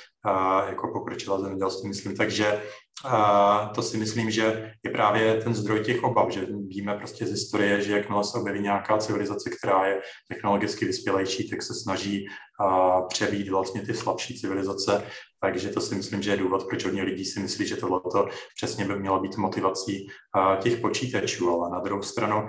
jako 0.68 0.88
pokročila 0.92 1.40
zemědělství, 1.40 1.88
myslím. 1.88 2.16
Takže 2.16 2.62
a, 3.04 3.70
to 3.74 3.82
si 3.82 3.96
myslím, 3.96 4.30
že 4.30 4.74
je 4.84 4.90
právě 4.90 5.34
ten 5.34 5.54
zdroj 5.54 5.80
těch 5.80 6.02
obav, 6.02 6.30
že 6.30 6.46
víme 6.66 6.94
prostě 6.94 7.26
z 7.26 7.30
historie, 7.30 7.82
že 7.82 7.92
jakmile 7.92 8.24
se 8.24 8.38
objeví 8.38 8.60
nějaká 8.60 8.98
civilizace, 8.98 9.50
která 9.50 9.86
je 9.86 10.00
technologicky 10.28 10.84
vyspělejší, 10.84 11.50
tak 11.50 11.62
se 11.62 11.74
snaží 11.74 12.26
a, 12.60 13.00
přebít 13.02 13.48
vlastně 13.48 13.82
ty 13.82 13.94
slabší 13.94 14.40
civilizace. 14.40 15.04
Takže 15.40 15.68
to 15.68 15.80
si 15.80 15.94
myslím, 15.94 16.22
že 16.22 16.30
je 16.30 16.36
důvod, 16.36 16.66
proč 16.68 16.84
hodně 16.84 17.02
lidí 17.02 17.24
si 17.24 17.40
myslí, 17.40 17.66
že 17.66 17.76
tohle 17.76 18.00
přesně 18.56 18.84
by 18.84 18.98
mělo 18.98 19.20
být 19.20 19.36
motivací 19.36 20.08
těch 20.62 20.80
počítačů, 20.80 21.50
ale 21.50 21.70
na 21.70 21.80
druhou 21.80 22.02
stranu 22.02 22.48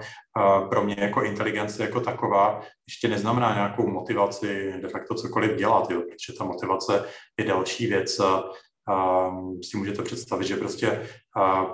pro 0.70 0.84
mě 0.84 0.96
jako 1.00 1.24
inteligence 1.24 1.84
jako 1.84 2.00
taková 2.00 2.62
ještě 2.88 3.08
neznamená 3.08 3.54
nějakou 3.54 3.88
motivaci 3.88 4.74
de 4.82 4.88
facto 4.88 5.16
cokoliv 5.16 5.56
dělat, 5.56 5.92
jo, 5.92 6.02
protože 6.02 6.38
ta 6.38 6.44
motivace 6.44 7.06
je 7.40 7.46
další 7.46 7.88
věc, 7.88 8.22
si 9.72 9.78
můžete 9.78 10.04
představit, 10.04 10.48
že 10.48 10.56
prostě 10.56 11.10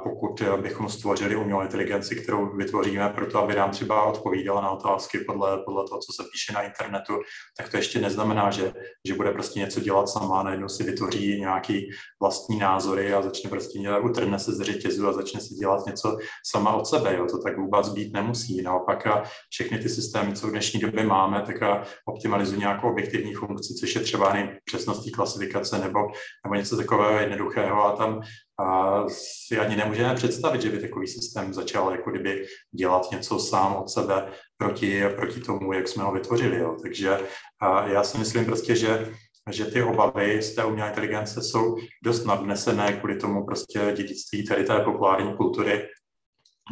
pokud 0.03 0.43
bychom 0.61 0.89
stvořili 0.89 1.35
umělou 1.35 1.61
inteligenci, 1.61 2.15
kterou 2.15 2.57
vytvoříme 2.57 3.09
pro 3.09 3.25
to, 3.31 3.39
aby 3.39 3.55
nám 3.55 3.71
třeba 3.71 4.03
odpovídala 4.03 4.61
na 4.61 4.69
otázky 4.69 5.19
podle, 5.19 5.57
podle 5.65 5.83
toho, 5.87 5.99
co 5.99 6.13
se 6.13 6.29
píše 6.31 6.53
na 6.53 6.61
internetu, 6.61 7.13
tak 7.57 7.69
to 7.69 7.77
ještě 7.77 7.99
neznamená, 7.99 8.51
že, 8.51 8.73
že 9.07 9.13
bude 9.13 9.31
prostě 9.31 9.59
něco 9.59 9.79
dělat 9.79 10.09
sama, 10.09 10.43
najednou 10.43 10.69
si 10.69 10.83
vytvoří 10.83 11.39
nějaký 11.39 11.89
vlastní 12.21 12.59
názory 12.59 13.13
a 13.13 13.21
začne 13.21 13.49
prostě 13.49 13.79
dělat, 13.79 13.99
utrhne 13.99 14.39
se 14.39 14.51
z 14.51 14.61
řetězu 14.61 15.07
a 15.07 15.13
začne 15.13 15.41
si 15.41 15.53
dělat 15.53 15.85
něco 15.85 16.17
sama 16.45 16.73
od 16.73 16.87
sebe. 16.87 17.15
Jo. 17.15 17.25
To 17.25 17.37
tak 17.37 17.57
vůbec 17.57 17.89
být 17.89 18.13
nemusí. 18.13 18.61
Naopak 18.61 19.07
a 19.07 19.23
všechny 19.49 19.79
ty 19.79 19.89
systémy, 19.89 20.33
co 20.33 20.47
v 20.47 20.51
dnešní 20.51 20.79
době 20.79 21.03
máme, 21.03 21.41
tak 21.41 21.87
optimalizují 22.05 22.59
nějakou 22.59 22.89
objektivní 22.89 23.33
funkci, 23.33 23.73
což 23.73 23.95
je 23.95 24.01
třeba 24.01 24.37
přesností 24.65 25.11
klasifikace 25.11 25.79
nebo, 25.79 25.99
nebo 26.45 26.55
něco 26.55 26.77
takového 26.77 27.19
jednoduchého 27.19 27.83
a 27.85 27.95
tam 27.95 28.21
a 28.59 29.03
si 29.09 29.57
ani 29.57 29.75
nemůžeme 29.75 30.15
představit, 30.15 30.61
že 30.61 30.69
by 30.69 30.79
takový 30.79 31.07
systém 31.07 31.53
začal 31.53 31.91
jako 31.91 32.11
kdyby 32.11 32.45
dělat 32.71 33.11
něco 33.11 33.39
sám 33.39 33.75
od 33.75 33.89
sebe 33.89 34.31
proti, 34.57 35.03
proti 35.15 35.39
tomu, 35.39 35.73
jak 35.73 35.87
jsme 35.87 36.03
ho 36.03 36.11
vytvořili. 36.11 36.59
Jo. 36.59 36.77
Takže 36.81 37.19
a 37.59 37.87
já 37.87 38.03
si 38.03 38.17
myslím 38.17 38.45
prostě, 38.45 38.75
že 38.75 39.13
že 39.51 39.65
ty 39.65 39.83
obavy 39.83 40.41
z 40.41 40.55
té 40.55 40.65
umělé 40.65 40.89
inteligence 40.89 41.41
jsou 41.41 41.75
dost 42.03 42.25
nadnesené 42.25 42.93
kvůli 42.93 43.15
tomu 43.15 43.45
prostě 43.45 43.93
dědictví 43.95 44.45
tady 44.45 44.63
té 44.63 44.79
populární 44.79 45.33
kultury. 45.37 45.87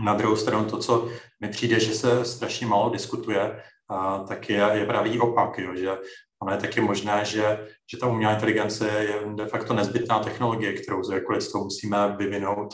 Na 0.04 0.13
druhou 0.13 0.36
stranu 0.36 0.70
to, 0.70 0.78
co 0.78 1.10
mi 1.40 1.50
přijde, 1.50 1.80
že 1.80 1.94
se 1.94 2.25
strašně 2.25 2.68
málo 2.68 2.90
diskutuje, 2.90 3.63
a, 3.90 4.20
tak 4.20 4.50
je, 4.50 4.70
je 4.74 4.86
pravý 4.86 5.20
opak, 5.20 5.58
jo, 5.58 5.75
že 5.75 5.98
ono 6.44 6.52
je 6.52 6.58
taky 6.58 6.82
možné, 6.82 7.26
že, 7.26 7.68
že 7.92 7.98
ta 7.98 8.08
umělá 8.08 8.34
inteligence 8.34 8.90
je 8.90 9.36
de 9.36 9.46
facto 9.46 9.74
nezbytná 9.74 10.20
technologie, 10.20 10.74
kterou 10.74 11.12
jakkoliv 11.12 11.52
toho 11.52 11.64
musíme 11.64 12.16
vyvinout, 12.18 12.74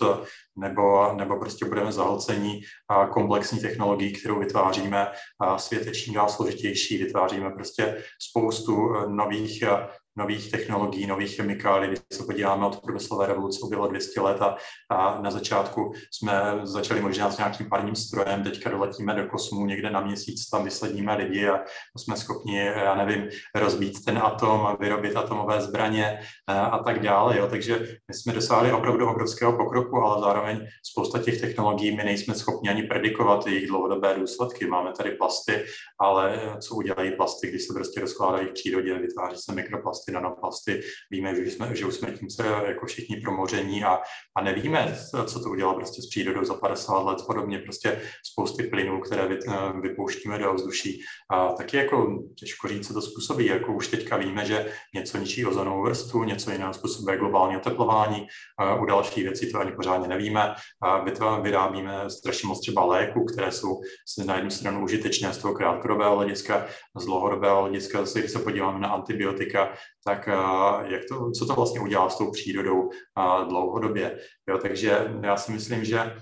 nebo, 0.57 1.13
nebo 1.13 1.39
prostě 1.39 1.65
budeme 1.65 1.91
zahlcení 1.91 2.61
komplexní 3.13 3.59
technologií, 3.59 4.13
kterou 4.13 4.39
vytváříme. 4.39 5.07
Svět 5.57 5.85
je 5.85 5.91
čím 5.91 6.13
dál 6.13 6.29
složitější, 6.29 6.97
vytváříme 6.97 7.49
prostě 7.49 8.03
spoustu 8.19 8.93
nových 9.07 9.63
nových 10.19 10.51
technologií, 10.51 11.07
nových 11.07 11.35
chemikálí. 11.35 11.87
Když 11.87 11.99
se 12.13 12.23
podíváme 12.23 12.65
od 12.65 12.81
průmyslové 12.81 13.27
revoluce, 13.27 13.59
bylo 13.69 13.87
200 13.87 14.21
let 14.21 14.41
a, 14.41 14.57
a 14.89 15.21
na 15.21 15.31
začátku 15.31 15.93
jsme 16.11 16.59
začali 16.63 17.01
možná 17.01 17.31
s 17.31 17.37
nějakým 17.37 17.69
parním 17.69 17.95
strojem, 17.95 18.43
teďka 18.43 18.69
doletíme 18.69 19.15
do 19.15 19.25
kosmu, 19.25 19.65
někde 19.65 19.89
na 19.89 20.01
měsíc 20.01 20.49
tam 20.49 20.63
vysledíme 20.63 21.15
lidi 21.15 21.47
a 21.47 21.59
jsme 21.97 22.17
schopni, 22.17 22.65
já 22.65 22.95
nevím, 22.95 23.29
rozbít 23.55 24.05
ten 24.05 24.17
atom, 24.17 24.77
vyrobit 24.79 25.15
atomové 25.15 25.61
zbraně 25.61 26.19
a, 26.47 26.65
a 26.65 26.83
tak 26.83 26.99
dále. 26.99 27.37
Jo. 27.37 27.47
Takže 27.49 27.79
my 27.79 28.13
jsme 28.13 28.33
dosáhli 28.33 28.71
opravdu 28.71 29.09
obrovského 29.09 29.57
pokroku, 29.57 29.97
ale 29.97 30.21
zároveň 30.21 30.67
spousta 30.83 31.19
těch 31.19 31.41
technologií 31.41 31.95
my 31.95 32.03
nejsme 32.03 32.35
schopni 32.35 32.69
ani 32.69 32.83
predikovat 32.83 33.47
jejich 33.47 33.67
dlouhodobé 33.67 34.15
důsledky. 34.19 34.67
Máme 34.67 34.91
tady 34.97 35.11
plasty, 35.11 35.63
ale 35.99 36.55
co 36.59 36.75
udělají 36.75 37.11
plasty, 37.11 37.47
když 37.49 37.63
se 37.63 37.73
prostě 37.73 38.01
rozkládají 38.01 38.47
v 38.47 38.53
přírodě, 38.53 38.93
vytváří 38.93 39.37
se 39.37 39.53
mikroplasty 39.53 40.08
plasty, 40.09 40.11
nanoplasty. 40.11 40.81
Víme, 41.11 41.35
že, 41.35 41.51
jsme, 41.51 41.75
že 41.75 41.85
už 41.85 41.93
jsme 41.93 42.11
tím 42.11 42.29
se 42.29 42.43
jako 42.67 42.85
všichni 42.85 43.15
promoření 43.21 43.83
a, 43.83 43.99
a 44.37 44.43
nevíme, 44.43 44.97
co 45.25 45.39
to 45.39 45.49
udělá 45.49 45.73
prostě 45.73 46.01
s 46.01 46.09
přírodou 46.09 46.45
za 46.45 46.53
50 46.53 46.99
let, 46.99 47.17
podobně 47.27 47.59
prostě 47.59 48.01
spousty 48.31 48.63
plynů, 48.63 48.99
které 48.99 49.27
vy, 49.27 49.39
vypouštíme 49.81 50.37
do 50.37 50.51
ovzduší. 50.51 51.01
A 51.29 51.51
taky 51.51 51.77
jako 51.77 52.23
těžko 52.35 52.67
říct, 52.67 52.87
co 52.87 52.93
to 52.93 53.01
způsobí. 53.01 53.45
Jako 53.45 53.73
už 53.73 53.87
teďka 53.87 54.17
víme, 54.17 54.45
že 54.45 54.71
něco 54.95 55.17
ničí 55.17 55.45
ozonovou 55.45 55.83
vrstvu, 55.83 56.23
něco 56.23 56.51
jiného 56.51 56.73
způsobuje 56.73 57.17
globální 57.17 57.57
oteplování. 57.57 58.27
U 58.81 58.85
dalších 58.85 59.23
věcí 59.23 59.51
to 59.51 59.59
ani 59.59 59.71
pořádně 59.71 60.07
nevíme. 60.07 60.55
Vyrábíme 61.41 62.09
strašně 62.09 62.47
moc 62.47 62.61
třeba 62.61 62.85
léků, 62.85 63.25
které 63.25 63.51
jsou 63.51 63.81
na 64.25 64.35
jednu 64.35 64.49
stranu 64.49 64.83
užitečné 64.83 65.33
z 65.33 65.37
toho 65.37 65.53
krátkodobého 65.53 66.15
hlediska, 66.15 66.67
z 66.97 67.05
dlouhodobého 67.05 67.61
hlediska, 67.61 68.01
když 68.13 68.31
se 68.31 68.39
podíváme 68.39 68.79
na 68.79 68.87
antibiotika, 68.87 69.73
tak 70.05 70.27
eh, 70.27 70.93
jak 70.93 71.01
to, 71.09 71.31
co 71.31 71.45
to 71.45 71.53
vlastně 71.53 71.79
udělá 71.79 72.09
s 72.09 72.17
tou 72.17 72.31
přírodou 72.31 72.89
eh, 72.89 73.45
dlouhodobě. 73.49 74.19
Jo, 74.49 74.57
takže 74.57 75.19
já 75.23 75.37
si 75.37 75.51
myslím, 75.51 75.85
že 75.85 76.15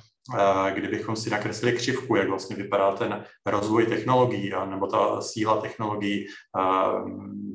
kdybychom 0.73 1.15
si 1.15 1.29
nakreslili 1.29 1.75
křivku, 1.77 2.15
jak 2.15 2.29
vlastně 2.29 2.55
vypadá 2.55 2.91
ten 2.91 3.23
rozvoj 3.45 3.85
technologií 3.85 4.51
nebo 4.69 4.87
ta 4.87 5.21
síla 5.21 5.61
technologií 5.61 6.27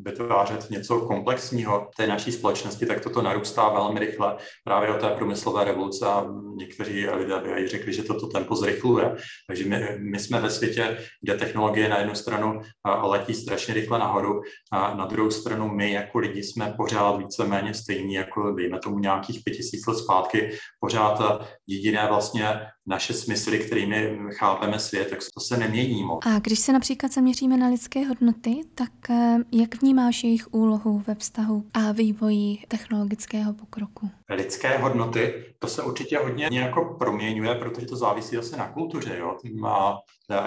vytvářet 0.04 0.70
něco 0.70 1.00
komplexního 1.00 1.88
té 1.96 2.06
naší 2.06 2.32
společnosti, 2.32 2.86
tak 2.86 3.00
toto 3.00 3.22
narůstá 3.22 3.68
velmi 3.68 4.00
rychle 4.00 4.36
právě 4.64 4.88
od 4.88 5.00
té 5.00 5.08
průmyslové 5.08 5.64
revoluce 5.64 6.06
a 6.06 6.26
někteří 6.56 7.08
lidé 7.08 7.40
by 7.40 7.68
řekli, 7.68 7.92
že 7.92 8.02
toto 8.02 8.26
tempo 8.26 8.56
zrychluje. 8.56 9.16
Takže 9.46 9.64
my, 9.64 9.98
my 9.98 10.18
jsme 10.18 10.40
ve 10.40 10.50
světě, 10.50 10.98
kde 11.22 11.34
technologie 11.34 11.88
na 11.88 11.98
jednu 11.98 12.14
stranu 12.14 12.60
letí 13.02 13.34
strašně 13.34 13.74
rychle 13.74 13.98
nahoru 13.98 14.42
a 14.72 14.94
na 14.94 15.06
druhou 15.06 15.30
stranu 15.30 15.68
my 15.68 15.92
jako 15.92 16.18
lidi 16.18 16.42
jsme 16.42 16.74
pořád 16.76 17.16
víceméně 17.16 17.74
stejní, 17.74 18.14
jako 18.14 18.52
dejme 18.52 18.78
tomu 18.78 18.98
nějakých 18.98 19.40
pět 19.44 19.54
tisíc 19.54 19.86
let 19.86 19.98
zpátky, 19.98 20.50
pořád 20.80 21.46
jediné 21.66 22.06
vlastně 22.08 22.61
that 22.62 22.74
naše 22.86 23.12
smysly, 23.12 23.58
kterými 23.58 24.18
chápeme 24.30 24.78
svět, 24.78 25.10
tak 25.10 25.18
to 25.34 25.40
se 25.40 25.56
nemění 25.56 26.04
moc. 26.04 26.26
A 26.26 26.38
když 26.38 26.58
se 26.58 26.72
například 26.72 27.12
zaměříme 27.12 27.56
na 27.56 27.68
lidské 27.68 28.04
hodnoty, 28.06 28.60
tak 28.74 29.10
eh, 29.10 29.38
jak 29.52 29.82
vnímáš 29.82 30.24
jejich 30.24 30.54
úlohu 30.54 31.02
ve 31.06 31.14
vztahu 31.14 31.64
a 31.74 31.92
vývoji 31.92 32.58
technologického 32.68 33.52
pokroku? 33.52 34.10
Lidské 34.30 34.78
hodnoty, 34.78 35.54
to 35.58 35.68
se 35.68 35.82
určitě 35.82 36.18
hodně 36.18 36.48
nějak 36.50 36.74
proměňuje, 36.98 37.54
protože 37.54 37.86
to 37.86 37.96
závisí 37.96 38.36
zase 38.36 38.56
na 38.56 38.68
kultuře. 38.68 39.16
Jo? 39.18 39.36
A 39.66 40.02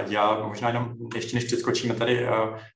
já 0.08 0.48
možná 0.48 0.68
jenom, 0.68 0.94
ještě 1.16 1.36
než 1.36 1.44
přeskočíme 1.44 1.96
tady 1.96 2.20
eh, 2.20 2.30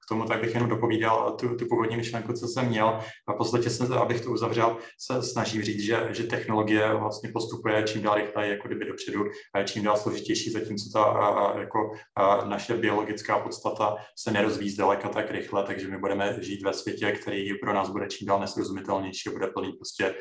k 0.05 0.07
tomu, 0.09 0.25
tak 0.25 0.41
bych 0.41 0.53
jenom 0.53 0.69
dopovídal 0.69 1.35
tu, 1.39 1.55
tu 1.55 1.65
původní 1.65 1.97
myšlenku, 1.97 2.33
co 2.33 2.47
jsem 2.47 2.67
měl. 2.67 2.99
A 3.27 3.33
v 3.33 3.37
podstatě 3.37 3.69
jsem, 3.69 3.93
abych 3.93 4.21
to 4.21 4.31
uzavřel, 4.31 4.77
se 4.99 5.23
snažím 5.23 5.61
říct, 5.61 5.83
že, 5.83 6.07
že 6.11 6.23
technologie 6.23 6.93
vlastně 6.93 7.29
postupuje 7.33 7.83
čím 7.83 8.01
dál 8.01 8.15
rychleji, 8.15 8.51
jako 8.51 8.67
kdyby 8.67 8.85
dopředu, 8.85 9.23
čím 9.65 9.83
dál 9.83 9.97
složitější, 9.97 10.51
zatímco 10.51 10.89
ta 10.93 11.03
a, 11.03 11.59
jako 11.59 11.91
a 12.15 12.45
naše 12.45 12.73
biologická 12.73 13.39
podstata 13.39 13.95
se 14.17 14.31
nerozvíjí 14.31 14.69
zdaleka 14.69 15.09
tak 15.09 15.31
rychle, 15.31 15.63
takže 15.63 15.87
my 15.87 15.97
budeme 15.97 16.37
žít 16.41 16.63
ve 16.63 16.73
světě, 16.73 17.11
který 17.11 17.59
pro 17.59 17.73
nás 17.73 17.89
bude 17.89 18.07
čím 18.07 18.27
dál 18.27 18.39
nesrozumitelnější 18.39 19.29
bude 19.29 19.47
plný 19.47 19.73
prostě 19.73 20.15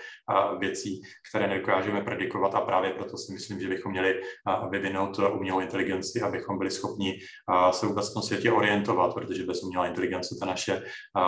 věcí, 0.58 1.02
které 1.30 1.48
nedokážeme 1.48 2.00
predikovat. 2.00 2.54
A 2.54 2.60
právě 2.60 2.90
proto 2.90 3.16
si 3.16 3.32
myslím, 3.32 3.60
že 3.60 3.68
bychom 3.68 3.92
měli 3.92 4.20
vyvinout 4.70 5.18
umělou 5.18 5.60
inteligenci, 5.60 6.20
abychom 6.20 6.58
byli 6.58 6.70
schopni 6.70 7.18
se 7.70 7.86
vůbec 7.86 8.14
v 8.14 8.22
světě 8.22 8.52
orientovat, 8.52 9.14
protože 9.14 9.44
bez 9.44 9.62
umělé 9.62 9.88
inteligence 9.88 10.36
ta 10.40 10.46
naše 10.46 10.82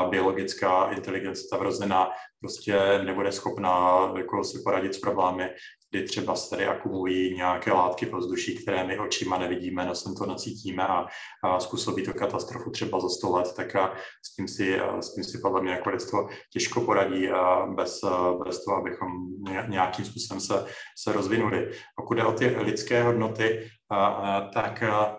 biologická 0.09 0.91
inteligence, 0.91 1.43
ta 1.51 1.57
vrozená, 1.57 2.11
prostě 2.41 2.79
nebude 3.05 3.33
schopná 3.33 4.13
jako 4.17 4.45
si 4.45 4.59
poradit 4.65 4.95
s 4.95 5.01
problémy, 5.01 5.51
kdy 5.91 6.05
třeba 6.05 6.37
se 6.37 6.51
tady 6.51 6.67
akumulují 6.67 7.35
nějaké 7.37 7.73
látky 7.73 8.07
v 8.07 8.13
vzduší, 8.13 8.55
které 8.63 8.85
my 8.85 8.99
očima 8.99 9.39
nevidíme, 9.39 9.87
nosem 9.87 10.15
to 10.15 10.27
nacítíme 10.27 10.87
a, 10.87 11.07
a 11.45 11.61
způsobí 11.61 12.03
to 12.03 12.15
katastrofu 12.15 12.71
třeba 12.71 13.01
za 13.01 13.09
100 13.09 13.31
let, 13.31 13.53
tak 13.57 13.77
a 13.77 13.95
s 14.23 14.35
tím 14.35 14.49
si, 14.49 14.81
s 15.01 15.15
tím 15.15 15.25
si 15.25 15.39
podle 15.39 15.63
mě 15.63 15.73
jako 15.73 15.91
lidstvo 15.91 16.29
těžko 16.53 16.81
poradí 16.81 17.29
a 17.29 17.67
bez, 17.67 18.01
bez 18.45 18.65
toho, 18.65 18.77
abychom 18.77 19.09
nějakým 19.69 20.05
způsobem 20.05 20.41
se, 20.41 20.67
se 20.99 21.13
rozvinuli. 21.13 21.71
Pokud 21.97 22.15
jde 22.15 22.25
o 22.25 22.33
ty 22.33 22.47
lidské 22.47 23.03
hodnoty, 23.03 23.71
a, 23.91 24.07
a, 24.07 24.49
tak 24.49 24.83
a, 24.83 25.19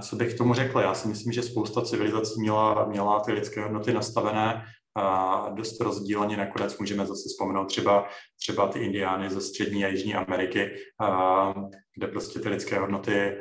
co 0.00 0.16
bych 0.16 0.34
k 0.34 0.38
tomu 0.38 0.54
řekl? 0.54 0.78
Já 0.78 0.94
si 0.94 1.08
myslím, 1.08 1.32
že 1.32 1.42
spousta 1.42 1.82
civilizací 1.82 2.40
měla, 2.40 2.84
měla 2.84 3.20
ty 3.20 3.32
lidské 3.32 3.62
hodnoty 3.62 3.92
nastavené 3.92 4.64
a 4.96 5.48
dost 5.48 5.80
rozdílně. 5.80 6.36
Nakonec 6.36 6.78
můžeme 6.78 7.06
zase 7.06 7.28
vzpomenout 7.28 7.64
třeba, 7.64 8.08
třeba 8.40 8.68
ty 8.68 8.78
indiány 8.78 9.30
ze 9.30 9.40
střední 9.40 9.84
a 9.84 9.88
jižní 9.88 10.14
Ameriky, 10.14 10.70
a, 11.00 11.54
kde 11.96 12.06
prostě 12.06 12.40
ty 12.40 12.48
lidské 12.48 12.78
hodnoty 12.78 13.36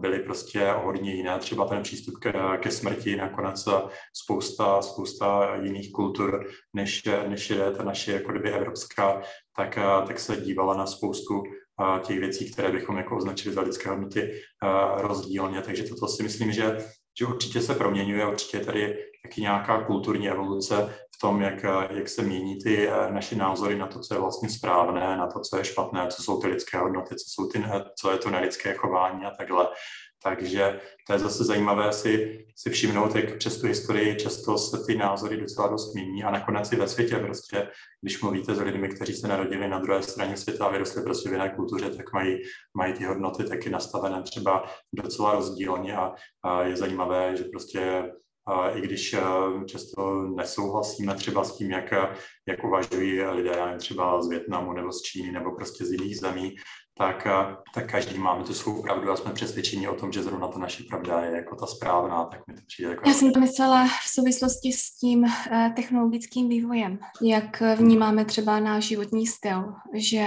byly 0.00 0.18
prostě 0.18 0.74
hodně 0.84 1.14
jiné. 1.14 1.38
Třeba 1.38 1.64
ten 1.64 1.82
přístup 1.82 2.14
ke, 2.18 2.32
ke 2.58 2.70
smrti, 2.70 3.16
nakonec 3.16 3.68
spousta, 4.14 4.82
spousta 4.82 5.56
jiných 5.62 5.92
kultur, 5.92 6.46
než, 6.74 7.02
než 7.28 7.50
je 7.50 7.70
ta 7.70 7.84
naše 7.84 8.12
jako 8.12 8.32
kdyby 8.32 8.50
evropská, 8.50 9.22
tak, 9.56 9.78
tak 10.06 10.20
se 10.20 10.36
dívala 10.36 10.76
na 10.76 10.86
spoustu 10.86 11.42
těch 12.06 12.18
věcí, 12.20 12.52
které 12.52 12.72
bychom 12.72 12.96
jako 12.96 13.16
označili 13.16 13.54
za 13.54 13.60
lidské 13.60 13.90
hodnoty 13.90 14.40
rozdílně. 14.96 15.62
Takže 15.62 15.82
toto 15.82 16.08
si 16.08 16.22
myslím, 16.22 16.52
že, 16.52 16.78
že 17.18 17.26
určitě 17.26 17.60
se 17.60 17.74
proměňuje, 17.74 18.26
určitě 18.26 18.60
tady 18.60 18.98
taky 19.26 19.40
nějaká 19.40 19.84
kulturní 19.84 20.28
evoluce 20.28 20.94
v 21.16 21.20
tom, 21.20 21.42
jak, 21.42 21.64
jak 21.90 22.08
se 22.08 22.22
mění 22.22 22.58
ty 22.58 22.88
naše 23.10 23.36
názory 23.36 23.78
na 23.78 23.86
to, 23.86 24.00
co 24.00 24.14
je 24.14 24.20
vlastně 24.20 24.50
správné, 24.50 25.16
na 25.16 25.26
to, 25.26 25.40
co 25.40 25.58
je 25.58 25.64
špatné, 25.64 26.06
co 26.08 26.22
jsou 26.22 26.40
ty 26.40 26.46
lidské 26.46 26.78
hodnoty, 26.78 27.14
co, 27.16 27.24
jsou 27.26 27.48
ty, 27.48 27.64
co 27.98 28.12
je 28.12 28.18
to 28.18 28.30
nelidské 28.30 28.74
chování 28.74 29.24
a 29.24 29.30
takhle. 29.30 29.68
Takže 30.22 30.80
to 31.06 31.12
je 31.12 31.18
zase 31.18 31.44
zajímavé 31.44 31.92
si, 31.92 32.44
si 32.56 32.70
všimnout, 32.70 33.14
jak 33.14 33.38
přes 33.38 33.60
tu 33.60 33.66
historii 33.66 34.16
často 34.16 34.58
se 34.58 34.84
ty 34.86 34.96
názory 34.96 35.36
docela 35.36 35.68
dost 35.68 35.94
mění 35.94 36.24
a 36.24 36.30
nakonec 36.30 36.72
i 36.72 36.76
ve 36.76 36.88
světě 36.88 37.16
prostě, 37.16 37.68
když 38.02 38.22
mluvíte 38.22 38.54
s 38.54 38.60
lidmi, 38.60 38.88
kteří 38.88 39.14
se 39.14 39.28
narodili 39.28 39.68
na 39.68 39.78
druhé 39.78 40.02
straně 40.02 40.36
světa 40.36 40.66
a 40.66 40.70
vyrostli 40.70 41.02
prostě 41.02 41.28
v 41.28 41.32
jiné 41.32 41.48
kultuře, 41.56 41.90
tak 41.90 42.12
mají, 42.12 42.38
mají 42.76 42.92
ty 42.92 43.04
hodnoty 43.04 43.44
taky 43.44 43.70
nastavené 43.70 44.22
třeba 44.22 44.64
docela 44.92 45.32
rozdílně 45.32 45.96
a, 45.96 46.14
a 46.42 46.62
je 46.62 46.76
zajímavé, 46.76 47.36
že 47.36 47.44
prostě 47.44 48.12
i 48.74 48.80
když 48.80 49.14
často 49.66 50.22
nesouhlasíme 50.22 51.14
třeba 51.14 51.44
s 51.44 51.56
tím, 51.56 51.70
jak, 51.70 51.92
jak 52.48 52.64
uvažují 52.64 53.22
lidé 53.22 53.76
třeba 53.78 54.22
z 54.22 54.28
Větnamu 54.28 54.72
nebo 54.72 54.92
z 54.92 55.02
Číny 55.02 55.32
nebo 55.32 55.56
prostě 55.56 55.84
z 55.84 55.90
jiných 55.90 56.18
zemí, 56.18 56.54
tak, 56.98 57.26
eh, 57.26 57.56
tak 57.74 57.90
každý 57.90 58.18
máme 58.18 58.44
tu 58.44 58.54
svou 58.54 58.82
pravdu 58.82 59.10
a 59.10 59.16
jsme 59.16 59.32
přesvědčeni 59.32 59.88
o 59.88 59.94
tom, 59.94 60.12
že 60.12 60.22
zrovna 60.22 60.48
ta 60.48 60.58
naše 60.58 60.84
pravda 60.84 61.20
je 61.20 61.36
jako 61.36 61.56
ta 61.56 61.66
správná, 61.66 62.24
tak 62.24 62.46
mi 62.46 62.54
to 62.54 62.60
přijde 62.66 62.90
jako... 62.90 63.08
Já 63.08 63.14
jsem 63.14 63.32
to 63.32 63.40
myslela 63.40 63.86
v 63.86 64.08
souvislosti 64.08 64.72
s 64.72 64.90
tím 64.90 65.24
eh, 65.24 65.72
technologickým 65.76 66.48
vývojem, 66.48 66.98
jak 67.22 67.62
vnímáme 67.76 68.24
třeba 68.24 68.60
náš 68.60 68.84
životní 68.84 69.26
styl, 69.26 69.64
že 69.94 70.26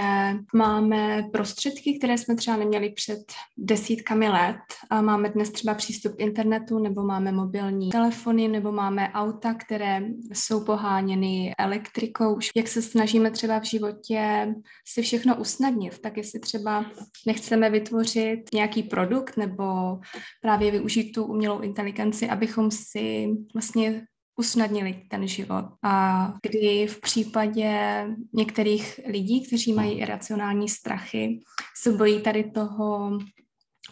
máme 0.53 1.23
prostředky, 1.31 1.97
které 1.97 2.17
jsme 2.17 2.35
třeba 2.35 2.57
neměli 2.57 2.89
před 2.89 3.19
desítkami 3.57 4.29
let 4.29 4.59
a 4.89 5.01
máme 5.01 5.29
dnes 5.29 5.49
třeba 5.49 5.73
přístup 5.73 6.15
k 6.15 6.19
internetu, 6.19 6.79
nebo 6.79 7.03
máme 7.03 7.31
mobilní 7.31 7.89
telefony, 7.89 8.47
nebo 8.47 8.71
máme 8.71 9.09
auta, 9.13 9.53
které 9.53 10.01
jsou 10.33 10.65
poháněny 10.65 11.55
elektrikou. 11.57 12.39
Jak 12.55 12.67
se 12.67 12.81
snažíme 12.81 13.31
třeba 13.31 13.59
v 13.59 13.63
životě 13.63 14.53
si 14.87 15.01
všechno 15.01 15.35
usnadnit, 15.35 15.99
tak 15.99 16.17
jestli 16.17 16.39
třeba 16.39 16.58
třeba 16.59 16.85
nechceme 17.27 17.69
vytvořit 17.69 18.39
nějaký 18.53 18.83
produkt 18.83 19.37
nebo 19.37 19.99
právě 20.41 20.71
využít 20.71 21.11
tu 21.11 21.25
umělou 21.25 21.59
inteligenci, 21.59 22.29
abychom 22.29 22.71
si 22.71 23.27
vlastně 23.53 24.05
usnadnili 24.39 25.01
ten 25.09 25.27
život. 25.27 25.65
A 25.83 26.33
kdy 26.43 26.87
v 26.87 27.01
případě 27.01 28.05
některých 28.33 28.99
lidí, 29.07 29.47
kteří 29.47 29.73
mají 29.73 29.99
iracionální 29.99 30.69
strachy, 30.69 31.39
se 31.81 31.91
bojí 31.91 32.21
tady 32.21 32.43
toho 32.51 33.19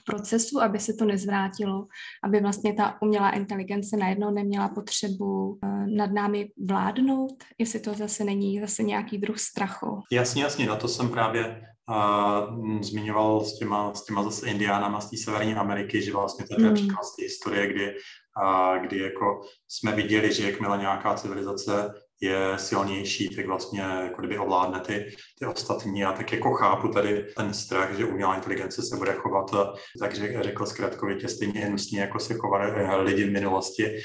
procesu, 0.06 0.62
aby 0.62 0.80
se 0.80 0.94
to 0.94 1.06
nezvrátilo, 1.06 1.88
aby 2.24 2.40
vlastně 2.40 2.74
ta 2.74 3.02
umělá 3.02 3.32
inteligence 3.32 3.98
najednou 3.98 4.32
neměla 4.32 4.70
potřebu 4.70 5.60
eh, 5.64 5.88
nad 5.88 6.12
námi 6.12 6.50
vládnout, 6.68 7.44
jestli 7.58 7.80
to 7.80 7.94
zase 7.94 8.24
není 8.24 8.60
zase 8.60 8.84
nějaký 8.84 9.18
druh 9.18 9.40
strachu. 9.40 10.02
Jasně, 10.12 10.44
jasně, 10.44 10.66
na 10.66 10.76
to 10.76 10.88
jsem 10.88 11.10
právě 11.10 11.62
a 11.90 12.42
zmiňoval 12.82 13.46
s 13.46 13.58
těma, 13.58 13.94
s 13.94 14.06
těma 14.06 14.24
zase 14.24 14.48
indiánama 14.48 15.02
z 15.02 15.10
té 15.10 15.18
Severní 15.18 15.56
Ameriky, 15.56 16.02
že 16.02 16.12
vlastně 16.12 16.46
to 16.48 16.62
je 16.62 16.68
mm. 16.68 16.74
příklad 16.76 17.04
z 17.04 17.16
té 17.16 17.24
historie, 17.24 17.68
kdy, 17.68 17.96
a, 18.44 18.78
kdy 18.78 19.00
jako 19.00 19.42
jsme 19.68 19.92
viděli, 19.92 20.34
že 20.34 20.50
jakmile 20.50 20.78
nějaká 20.78 21.16
civilizace 21.16 21.94
je 22.22 22.54
silnější, 22.58 23.36
tak 23.36 23.46
vlastně 23.46 23.82
jako 23.82 24.22
kdyby 24.22 24.38
ovládne 24.38 24.80
ty, 24.80 25.16
ty 25.40 25.46
ostatní. 25.46 26.06
A 26.06 26.12
tak 26.12 26.34
jako 26.34 26.54
chápu 26.54 26.88
tady 26.88 27.26
ten 27.36 27.54
strach, 27.54 27.98
že 27.98 28.06
umělá 28.06 28.36
inteligence 28.36 28.82
se 28.82 28.96
bude 28.96 29.14
chovat, 29.14 29.52
tak 30.00 30.16
řekl 30.16 30.66
zkratkovitě, 30.66 31.28
stejně 31.28 31.60
hnusně, 31.60 32.02
jako 32.02 32.20
se 32.20 32.34
chovali 32.34 32.72
eh, 32.76 32.96
lidi 32.96 33.24
v 33.24 33.34
minulosti, 33.34 34.00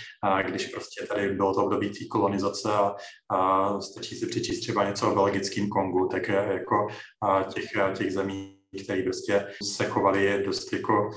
když 0.47 0.67
prostě 0.67 1.07
tady 1.07 1.29
bylo 1.29 1.55
to 1.55 1.65
období 1.65 1.89
té 1.91 2.05
kolonizace 2.11 2.73
a, 2.73 2.95
a 3.31 3.81
stačí 3.81 4.17
si 4.17 4.27
přečíst 4.27 4.61
třeba 4.61 4.89
něco 4.89 5.13
o 5.13 5.15
belgickém 5.15 5.69
Kongu, 5.69 6.09
tak 6.09 6.29
jako 6.29 6.87
těch, 7.55 7.65
těch 7.95 8.13
zemí 8.13 8.62
který 8.85 9.03
prostě 9.03 9.47
se 9.63 9.85
chovali 9.85 10.43
dost 10.47 10.73
jako 10.73 11.11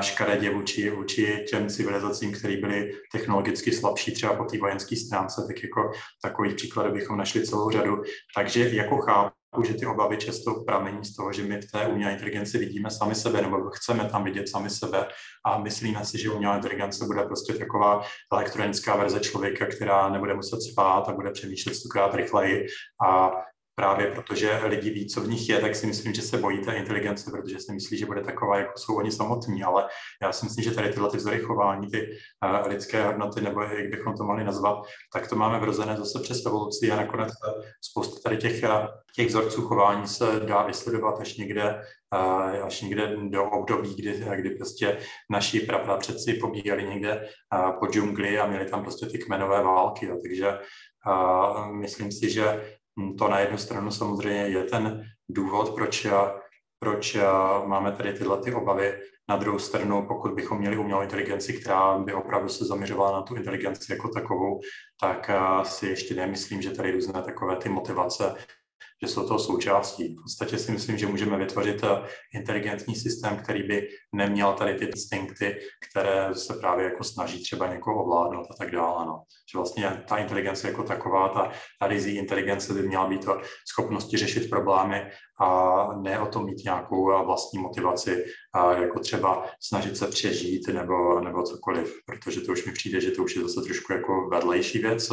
škaredě 0.00 0.50
vůči, 0.50 0.90
vůči 0.90 1.44
těm 1.50 1.68
civilizacím, 1.68 2.32
které 2.32 2.56
byly 2.56 2.92
technologicky 3.12 3.72
slabší 3.72 4.12
třeba 4.12 4.34
po 4.34 4.44
té 4.44 4.58
vojenské 4.58 4.96
stránce, 4.96 5.44
tak 5.46 5.62
jako 5.62 5.90
takových 6.22 6.54
příkladů 6.54 6.92
bychom 6.92 7.16
našli 7.18 7.46
celou 7.46 7.70
řadu. 7.70 8.02
Takže 8.36 8.68
jako 8.68 8.96
chápu, 8.96 9.64
že 9.64 9.74
ty 9.74 9.86
obavy 9.86 10.16
často 10.16 10.54
pramení 10.54 11.04
z 11.04 11.16
toho, 11.16 11.32
že 11.32 11.42
my 11.42 11.60
v 11.60 11.70
té 11.72 11.86
umělé 11.86 12.12
inteligenci 12.12 12.58
vidíme 12.58 12.90
sami 12.90 13.14
sebe, 13.14 13.42
nebo 13.42 13.70
chceme 13.70 14.04
tam 14.04 14.24
vidět 14.24 14.48
sami 14.48 14.70
sebe 14.70 15.08
a 15.46 15.58
myslíme 15.58 16.04
si, 16.04 16.18
že 16.18 16.30
umělá 16.30 16.56
inteligence 16.56 17.04
bude 17.04 17.22
prostě 17.22 17.54
taková 17.54 18.02
elektronická 18.32 18.96
verze 18.96 19.20
člověka, 19.20 19.66
která 19.66 20.08
nebude 20.08 20.34
muset 20.34 20.62
spát 20.62 21.08
a 21.08 21.12
bude 21.12 21.30
přemýšlet 21.30 21.74
stokrát 21.74 22.14
rychleji 22.14 22.66
a 23.06 23.30
právě 23.74 24.06
protože 24.06 24.60
lidi 24.64 24.90
ví, 24.90 25.08
co 25.08 25.20
v 25.20 25.28
nich 25.28 25.48
je, 25.48 25.60
tak 25.60 25.74
si 25.74 25.86
myslím, 25.86 26.14
že 26.14 26.22
se 26.22 26.38
bojí 26.38 26.60
té 26.60 26.72
inteligence, 26.72 27.30
protože 27.30 27.58
si 27.58 27.72
myslí, 27.72 27.98
že 27.98 28.06
bude 28.06 28.20
taková, 28.20 28.58
jako 28.58 28.78
jsou 28.78 28.96
oni 28.96 29.12
samotní, 29.12 29.62
ale 29.62 29.88
já 30.22 30.32
si 30.32 30.46
myslím, 30.46 30.64
že 30.64 30.70
tady 30.70 30.88
tyhle 30.88 31.10
ty 31.10 31.16
vzory 31.16 31.40
chování, 31.40 31.90
ty 31.90 32.08
uh, 32.44 32.68
lidské 32.68 33.06
hodnoty, 33.06 33.40
nebo 33.40 33.62
jak 33.62 33.90
bychom 33.90 34.16
to 34.16 34.24
mohli 34.24 34.44
nazvat, 34.44 34.78
tak 35.12 35.28
to 35.28 35.36
máme 35.36 35.60
vrozené 35.60 35.96
zase 35.96 36.18
přes 36.22 36.46
evoluci 36.46 36.90
a 36.90 36.96
nakonec 36.96 37.32
spousta 37.80 38.20
tady 38.22 38.36
těch, 38.36 38.64
těch 39.16 39.28
vzorců 39.28 39.62
chování 39.62 40.06
se 40.06 40.40
dá 40.46 40.62
vysledovat 40.62 41.20
až 41.20 41.36
někde 41.36 41.82
až 42.64 42.80
někde 42.80 43.16
do 43.28 43.44
období, 43.44 43.94
kdy, 43.94 44.24
kdy 44.36 44.50
prostě 44.50 44.98
naši 45.30 45.60
prapradředci 45.60 46.34
pobíjeli 46.34 46.84
někde 46.84 47.28
po 47.80 47.86
džungli 47.86 48.38
a 48.38 48.46
měli 48.46 48.66
tam 48.66 48.82
prostě 48.82 49.06
ty 49.06 49.18
kmenové 49.18 49.62
války. 49.62 50.06
Jo. 50.06 50.18
Takže 50.22 50.58
myslím 51.72 52.12
si, 52.12 52.30
že 52.30 52.62
to 53.18 53.28
na 53.28 53.40
jednu 53.40 53.58
stranu 53.58 53.90
samozřejmě 53.90 54.48
je 54.48 54.64
ten 54.64 55.04
důvod, 55.28 55.74
proč, 55.74 56.06
proč 56.78 57.16
máme 57.66 57.92
tady 57.92 58.12
tyhle 58.12 58.42
ty 58.42 58.54
obavy. 58.54 59.00
Na 59.28 59.36
druhou 59.36 59.58
stranu, 59.58 60.06
pokud 60.08 60.32
bychom 60.32 60.58
měli 60.58 60.76
umělou 60.76 61.02
inteligenci, 61.02 61.52
která 61.52 61.98
by 61.98 62.14
opravdu 62.14 62.48
se 62.48 62.64
zaměřovala 62.64 63.12
na 63.12 63.22
tu 63.22 63.34
inteligenci 63.34 63.92
jako 63.92 64.08
takovou, 64.08 64.60
tak 65.00 65.30
si 65.62 65.86
ještě 65.86 66.14
nemyslím, 66.14 66.62
že 66.62 66.70
tady 66.70 66.92
různé 66.92 67.22
takové 67.22 67.56
ty 67.56 67.68
motivace 67.68 68.34
že 69.02 69.08
jsou 69.08 69.26
toho 69.28 69.38
součástí. 69.38 70.14
V 70.14 70.22
podstatě 70.22 70.58
si 70.58 70.72
myslím, 70.72 70.98
že 70.98 71.06
můžeme 71.06 71.38
vytvořit 71.38 71.84
eh, 71.84 72.08
inteligentní 72.34 72.94
systém, 72.94 73.36
který 73.36 73.62
by 73.62 73.88
neměl 74.12 74.52
tady 74.52 74.74
ty 74.74 74.84
instinkty, 74.84 75.56
které 75.90 76.34
se 76.34 76.54
právě 76.54 76.84
jako 76.84 77.04
snaží 77.04 77.42
třeba 77.42 77.66
někoho 77.66 78.04
ovládnout 78.04 78.46
a 78.50 78.54
tak 78.54 78.70
dále. 78.70 79.06
No. 79.06 79.22
Že 79.52 79.58
vlastně 79.58 80.02
ta 80.08 80.16
inteligence 80.16 80.68
jako 80.68 80.82
taková, 80.82 81.28
ta, 81.28 81.52
ta 81.80 81.86
rizí 81.86 82.16
inteligence 82.16 82.74
by 82.74 82.82
měla 82.82 83.08
být 83.08 83.26
schopnosti 83.68 84.16
řešit 84.16 84.50
problémy 84.50 85.10
a 85.40 85.88
ne 86.02 86.20
o 86.20 86.26
tom 86.26 86.44
mít 86.44 86.64
nějakou 86.64 87.12
eh, 87.12 87.24
vlastní 87.24 87.58
motivaci, 87.58 88.24
a 88.54 88.72
jako 88.72 89.00
třeba 89.00 89.46
snažit 89.60 89.96
se 89.96 90.06
přežít 90.06 90.68
nebo, 90.68 91.20
nebo 91.20 91.42
cokoliv, 91.42 91.94
protože 92.06 92.40
to 92.40 92.52
už 92.52 92.66
mi 92.66 92.72
přijde, 92.72 93.00
že 93.00 93.10
to 93.10 93.22
už 93.22 93.36
je 93.36 93.42
zase 93.42 93.60
trošku 93.60 93.92
jako 93.92 94.28
vedlejší 94.30 94.78
věc, 94.78 95.12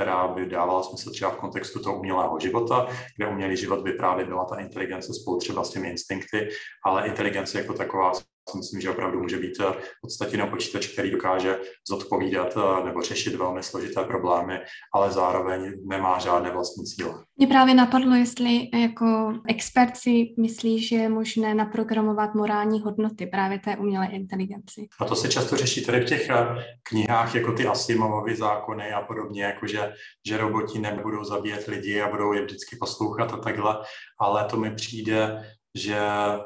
která 0.00 0.28
by 0.28 0.46
dávala 0.46 0.82
smysl 0.82 1.10
třeba 1.10 1.30
v 1.30 1.36
kontextu 1.36 1.82
toho 1.82 1.98
umělého 1.98 2.40
života, 2.40 2.86
kde 3.16 3.26
umělý 3.26 3.56
život 3.56 3.80
by 3.80 3.92
právě 3.92 4.24
byla 4.24 4.44
ta 4.44 4.56
inteligence 4.60 5.14
spolu 5.14 5.38
třeba 5.38 5.64
s 5.64 5.70
těmi 5.70 5.88
instinkty, 5.90 6.48
ale 6.86 7.06
inteligence 7.06 7.58
jako 7.58 7.72
taková 7.72 8.12
si 8.48 8.58
myslím, 8.58 8.80
že 8.80 8.90
opravdu 8.90 9.20
může 9.20 9.38
být 9.38 9.58
v 9.58 10.00
podstatě 10.02 10.36
na 10.36 10.46
počítač, 10.46 10.86
který 10.86 11.10
dokáže 11.10 11.58
zodpovídat 11.88 12.54
eh, 12.56 12.84
nebo 12.84 13.02
řešit 13.02 13.34
velmi 13.34 13.62
složité 13.62 14.04
problémy, 14.04 14.58
ale 14.94 15.12
zároveň 15.12 15.72
nemá 15.84 16.18
žádné 16.18 16.50
vlastní 16.50 16.84
cíle. 16.84 17.24
Mě 17.36 17.46
právě 17.46 17.74
napadlo, 17.74 18.14
jestli 18.14 18.68
jako 18.74 19.32
expert 19.48 19.96
si 19.96 20.34
myslí, 20.40 20.82
že 20.82 20.96
je 20.96 21.08
možné 21.08 21.54
naprogramovat 21.54 22.34
morální 22.34 22.80
hodnoty 22.80 23.26
právě 23.26 23.58
té 23.58 23.76
umělé 23.76 24.06
inteligenci. 24.06 24.88
A 25.00 25.04
to 25.04 25.16
se 25.16 25.28
často 25.28 25.56
řeší 25.56 25.86
tady 25.86 26.00
v 26.00 26.04
těch 26.04 26.30
eh, 26.30 26.46
knihách, 26.82 27.34
jako 27.34 27.52
ty 27.52 27.66
Asimovovy 27.66 28.36
zákony 28.36 28.92
a 28.92 29.00
podobně, 29.00 29.44
jako 29.44 29.66
že, 29.66 29.92
že 30.26 30.36
roboti 30.36 30.78
nebudou 30.78 31.24
zabíjet 31.24 31.66
lidi 31.66 32.00
a 32.00 32.10
budou 32.10 32.32
je 32.32 32.44
vždycky 32.44 32.76
poslouchat 32.76 33.32
a 33.32 33.36
takhle, 33.36 33.76
ale 34.20 34.44
to 34.44 34.56
mi 34.56 34.74
přijde 34.74 35.42
že 35.74 35.98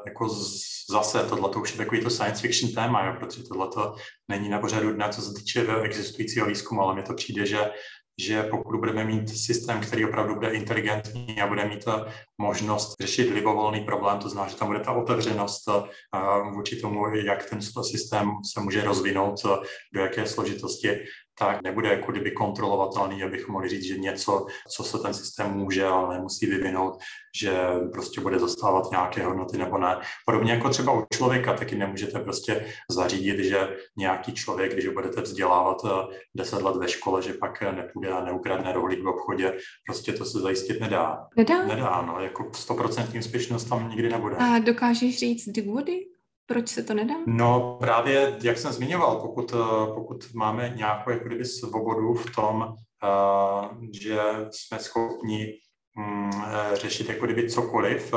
jako 0.05 0.29
zase 0.91 1.23
tohle 1.29 1.49
už 1.49 1.71
je 1.71 1.77
takový 1.77 2.01
to 2.01 2.09
science 2.09 2.41
fiction 2.41 2.71
téma, 2.71 3.05
jo, 3.05 3.15
protože 3.19 3.43
tohle 3.43 3.69
není 4.27 4.49
na 4.49 4.59
pořadu 4.59 4.93
dne, 4.93 5.09
co 5.11 5.21
se 5.21 5.33
týče 5.33 5.67
existujícího 5.83 6.47
výzkumu, 6.47 6.81
ale 6.81 6.95
mi 6.95 7.03
to 7.03 7.13
přijde, 7.13 7.45
že 7.45 7.71
že 8.19 8.43
pokud 8.43 8.77
budeme 8.79 9.05
mít 9.05 9.29
systém, 9.29 9.81
který 9.81 10.05
opravdu 10.05 10.35
bude 10.35 10.49
inteligentní 10.49 11.41
a 11.41 11.47
bude 11.47 11.65
mít 11.65 11.85
možnost 12.37 12.95
řešit 13.01 13.33
libovolný 13.33 13.81
problém, 13.81 14.19
to 14.19 14.29
znamená, 14.29 14.51
že 14.51 14.57
tam 14.57 14.67
bude 14.67 14.79
ta 14.79 14.91
otevřenost 14.91 15.63
vůči 16.53 16.81
tomu, 16.81 17.15
jak 17.15 17.49
ten 17.49 17.61
systém 17.61 18.31
se 18.53 18.61
může 18.61 18.83
rozvinout, 18.83 19.43
do 19.93 20.01
jaké 20.01 20.27
složitosti, 20.27 20.89
tak 21.39 21.63
nebude 21.63 21.89
jako 21.89 22.11
kdyby 22.11 22.31
kontrolovatelný, 22.31 23.23
abychom 23.23 23.53
mohli 23.53 23.69
říct, 23.69 23.83
že 23.83 23.97
něco, 23.97 24.45
co 24.75 24.83
se 24.83 24.99
ten 24.99 25.13
systém 25.13 25.51
může, 25.51 25.85
ale 25.85 26.15
nemusí 26.15 26.45
vyvinout, 26.45 26.97
že 27.41 27.53
prostě 27.93 28.21
bude 28.21 28.39
zastávat 28.39 28.91
nějaké 28.91 29.23
hodnoty 29.23 29.57
nebo 29.57 29.77
ne. 29.77 29.97
Podobně 30.25 30.51
jako 30.51 30.69
třeba 30.69 30.93
u 30.93 31.05
člověka, 31.13 31.53
taky 31.53 31.75
nemůžete 31.75 32.19
prostě 32.19 32.65
zařídit, 32.89 33.39
že 33.39 33.77
nějaký 33.97 34.33
člověk, 34.33 34.73
když 34.73 34.87
budete 34.87 35.21
vzdělávat 35.21 35.77
10 36.35 36.59
eh, 36.59 36.63
let 36.63 36.75
ve 36.75 36.87
škole, 36.87 37.21
že 37.21 37.33
pak 37.33 37.61
nepůjde 37.61 38.09
a 38.09 38.25
neukradne 38.25 38.73
rohlík 38.73 39.03
v 39.03 39.07
obchodě, 39.07 39.57
prostě 39.85 40.13
to 40.13 40.25
se 40.25 40.39
zajistit 40.39 40.79
nedá. 40.79 41.27
Nedá? 41.37 41.65
Nedá, 41.65 42.01
no, 42.01 42.19
jako 42.19 42.43
100% 42.43 43.19
úspěšnost 43.19 43.65
tam 43.65 43.89
nikdy 43.89 44.09
nebude. 44.09 44.35
A 44.35 44.59
dokážeš 44.59 45.19
říct 45.19 45.49
důvody? 45.49 46.14
Proč 46.47 46.69
se 46.69 46.83
to 46.83 46.93
nedá? 46.93 47.13
No 47.25 47.77
právě, 47.79 48.37
jak 48.43 48.57
jsem 48.57 48.71
zmiňoval, 48.71 49.15
pokud, 49.15 49.53
eh, 49.53 49.93
pokud 49.93 50.33
máme 50.33 50.73
nějakou 50.75 51.09
jako 51.09 51.25
kdyby 51.25 51.45
svobodu 51.45 52.13
v 52.13 52.35
tom, 52.35 52.57
uh, 52.57 53.83
že 53.91 54.19
jsme 54.51 54.79
schopni 54.79 55.53
um, 55.97 56.31
řešit 56.73 57.09
jako 57.09 57.25
kdyby 57.25 57.49
cokoliv, 57.49 58.13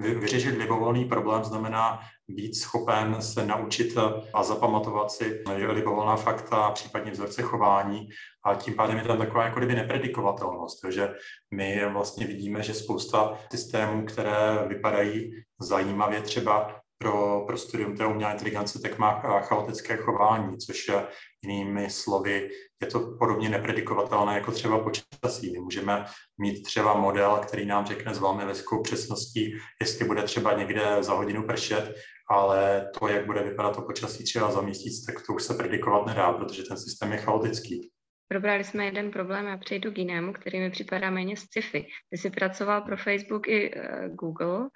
vyřešit 0.00 0.58
libovolný 0.58 1.04
problém 1.04 1.44
znamená 1.44 2.00
být 2.28 2.54
schopen 2.54 3.22
se 3.22 3.46
naučit 3.46 3.98
a 4.32 4.42
zapamatovat 4.42 5.10
si 5.10 5.44
libovolná 5.48 6.16
fakta, 6.16 6.70
případně 6.70 7.10
vzorce 7.10 7.42
chování 7.42 8.08
a 8.44 8.54
tím 8.54 8.74
pádem 8.74 8.98
je 8.98 9.04
tam 9.04 9.18
taková 9.18 9.44
jako 9.44 9.58
kdyby 9.58 9.74
nepredikovatelnost, 9.74 10.84
že 10.88 11.14
my 11.54 11.82
vlastně 11.92 12.26
vidíme, 12.26 12.62
že 12.62 12.74
spousta 12.74 13.38
systémů, 13.52 14.04
které 14.04 14.64
vypadají 14.68 15.30
zajímavě 15.60 16.22
třeba 16.22 16.80
pro, 16.98 17.44
pro 17.46 17.56
studium 17.56 17.96
té 17.96 18.06
umělé 18.06 18.32
inteligence, 18.32 18.80
tak 18.82 18.98
má 18.98 19.40
chaotické 19.40 19.96
chování, 19.96 20.58
což 20.58 20.88
je 20.88 21.06
jinými 21.44 21.90
slovy, 21.90 22.50
je 22.82 22.86
to 22.86 23.16
podobně 23.18 23.48
nepredikovatelné 23.48 24.34
jako 24.34 24.52
třeba 24.52 24.78
počasí. 24.78 25.52
My 25.52 25.58
můžeme 25.58 26.04
mít 26.38 26.62
třeba 26.62 26.94
model, 26.94 27.40
který 27.46 27.66
nám 27.66 27.86
řekne 27.86 28.14
s 28.14 28.18
velmi 28.18 28.46
vysokou 28.46 28.82
přesností, 28.82 29.58
jestli 29.80 30.04
bude 30.04 30.22
třeba 30.22 30.52
někde 30.52 30.96
za 31.00 31.14
hodinu 31.14 31.46
pršet, 31.46 31.94
ale 32.30 32.90
to, 32.98 33.08
jak 33.08 33.26
bude 33.26 33.42
vypadat 33.42 33.76
to 33.76 33.82
počasí 33.82 34.24
třeba 34.24 34.50
za 34.50 34.60
měsíc, 34.60 35.04
tak 35.04 35.26
to 35.26 35.32
už 35.32 35.42
se 35.42 35.54
predikovat 35.54 36.06
nedá, 36.06 36.32
protože 36.32 36.62
ten 36.62 36.78
systém 36.78 37.12
je 37.12 37.18
chaotický. 37.18 37.90
Probrali 38.30 38.64
jsme 38.64 38.84
jeden 38.84 39.10
problém 39.10 39.46
a 39.46 39.56
přejdu 39.56 39.92
k 39.92 39.98
jinému, 39.98 40.32
který 40.32 40.60
mi 40.60 40.70
připadá 40.70 41.10
méně 41.10 41.36
sci-fi. 41.36 41.86
Ty 42.10 42.18
jsi 42.18 42.30
pracoval 42.30 42.82
pro 42.82 42.96
Facebook 42.96 43.48
i 43.48 43.74
uh, 43.74 43.82
Google 44.14 44.68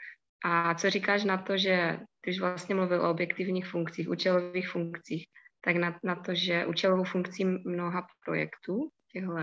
a 0.44 0.74
co 0.74 0.90
říkáš 0.90 1.24
na 1.24 1.38
to, 1.38 1.59
že 1.59 1.98
když 2.24 2.40
vlastně 2.40 2.74
mluvil 2.74 3.02
o 3.02 3.11
objektivních 3.11 3.66
funkcích, 3.66 4.09
účelových 4.09 4.68
funkcích, 4.68 5.26
tak 5.64 5.76
na, 5.76 5.98
na 6.05 6.14
to, 6.14 6.35
že 6.35 6.66
účelovou 6.66 7.05
funkcí 7.05 7.44
mnoha 7.44 8.07
projektů 8.24 8.88
v 9.09 9.12
těchto 9.12 9.35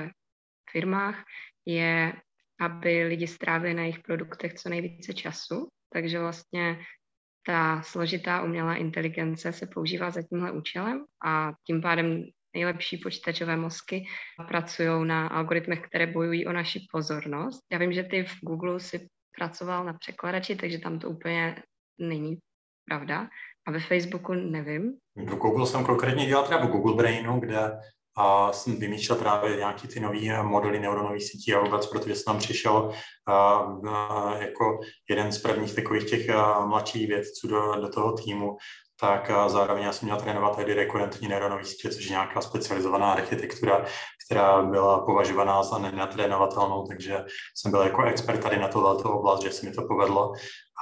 firmách 0.72 1.24
je, 1.66 2.14
aby 2.60 3.04
lidi 3.04 3.28
strávili 3.28 3.74
na 3.74 3.82
jejich 3.82 4.00
produktech 4.00 4.54
co 4.54 4.70
nejvíce 4.70 5.14
času, 5.14 5.68
takže 5.94 6.20
vlastně 6.20 6.80
ta 7.46 7.82
složitá 7.82 8.44
umělá 8.44 8.76
inteligence 8.76 9.54
se 9.54 9.68
používá 9.68 10.12
za 10.12 10.22
tímhle 10.22 10.52
účelem 10.52 11.06
a 11.26 11.54
tím 11.68 11.82
pádem 11.82 12.24
nejlepší 12.54 12.98
počítačové 12.98 13.58
mozky 13.58 14.06
pracují 14.48 15.08
na 15.08 15.28
algoritmech, 15.28 15.82
které 15.82 16.08
bojují 16.08 16.46
o 16.46 16.54
naši 16.54 16.80
pozornost. 16.92 17.62
Já 17.72 17.78
vím, 17.78 17.94
že 17.94 18.04
ty 18.04 18.24
v 18.24 18.36
Google 18.42 18.80
si 18.80 19.08
pracoval 19.38 19.86
na 19.86 19.94
překladači, 19.94 20.56
takže 20.56 20.80
tam 20.80 21.00
to 21.00 21.10
úplně 21.10 21.64
není 22.00 22.38
pravda. 22.90 23.28
A 23.68 23.72
ve 23.72 23.80
Facebooku 23.80 24.34
nevím. 24.34 24.98
V 25.16 25.36
Google 25.36 25.68
jsem 25.68 25.86
konkrétně 25.86 26.26
dělal 26.26 26.44
třeba 26.44 26.66
Google 26.66 26.96
Brainu, 26.96 27.40
kde 27.40 27.72
a 28.18 28.54
jsem 28.54 28.80
vymýšlel 28.80 29.18
právě 29.18 29.58
nějaký 29.58 29.88
ty 29.88 30.00
nové 30.00 30.44
modely 30.44 30.80
neuronových 30.80 31.24
sítí 31.24 31.54
a 31.54 31.60
vůbec, 31.60 31.88
protože 31.88 32.16
jsem 32.16 32.24
tam 32.26 32.38
přišel 32.38 32.92
a, 33.28 33.34
a, 33.90 34.36
jako 34.38 34.80
jeden 35.10 35.32
z 35.32 35.42
prvních 35.42 35.76
takových 35.76 36.10
těch 36.10 36.30
a, 36.30 36.66
mladších 36.66 37.08
vědců 37.08 37.48
do, 37.48 37.76
do 37.82 37.90
toho 37.90 38.18
týmu, 38.18 38.58
tak 39.02 39.30
a 39.30 39.50
zároveň 39.50 39.84
já 39.84 39.92
jsem 39.92 40.06
měl 40.06 40.18
trénovat 40.18 40.56
tedy 40.56 40.74
rekurentní 40.74 41.28
neuronové 41.28 41.64
sítě, 41.64 41.90
což 41.90 42.06
je 42.06 42.10
nějaká 42.10 42.42
specializovaná 42.42 43.12
architektura, 43.12 43.86
která 44.26 44.62
byla 44.62 45.06
považovaná 45.06 45.64
za 45.64 45.78
nenatrénovatelnou, 45.78 46.88
takže 46.88 47.26
jsem 47.56 47.72
byl 47.72 47.82
jako 47.82 48.04
expert 48.04 48.40
tady 48.40 48.60
na 48.60 48.68
tohleto 48.68 49.14
oblast, 49.14 49.44
že 49.44 49.52
se 49.52 49.66
mi 49.66 49.72
to 49.72 49.82
povedlo. 49.88 50.34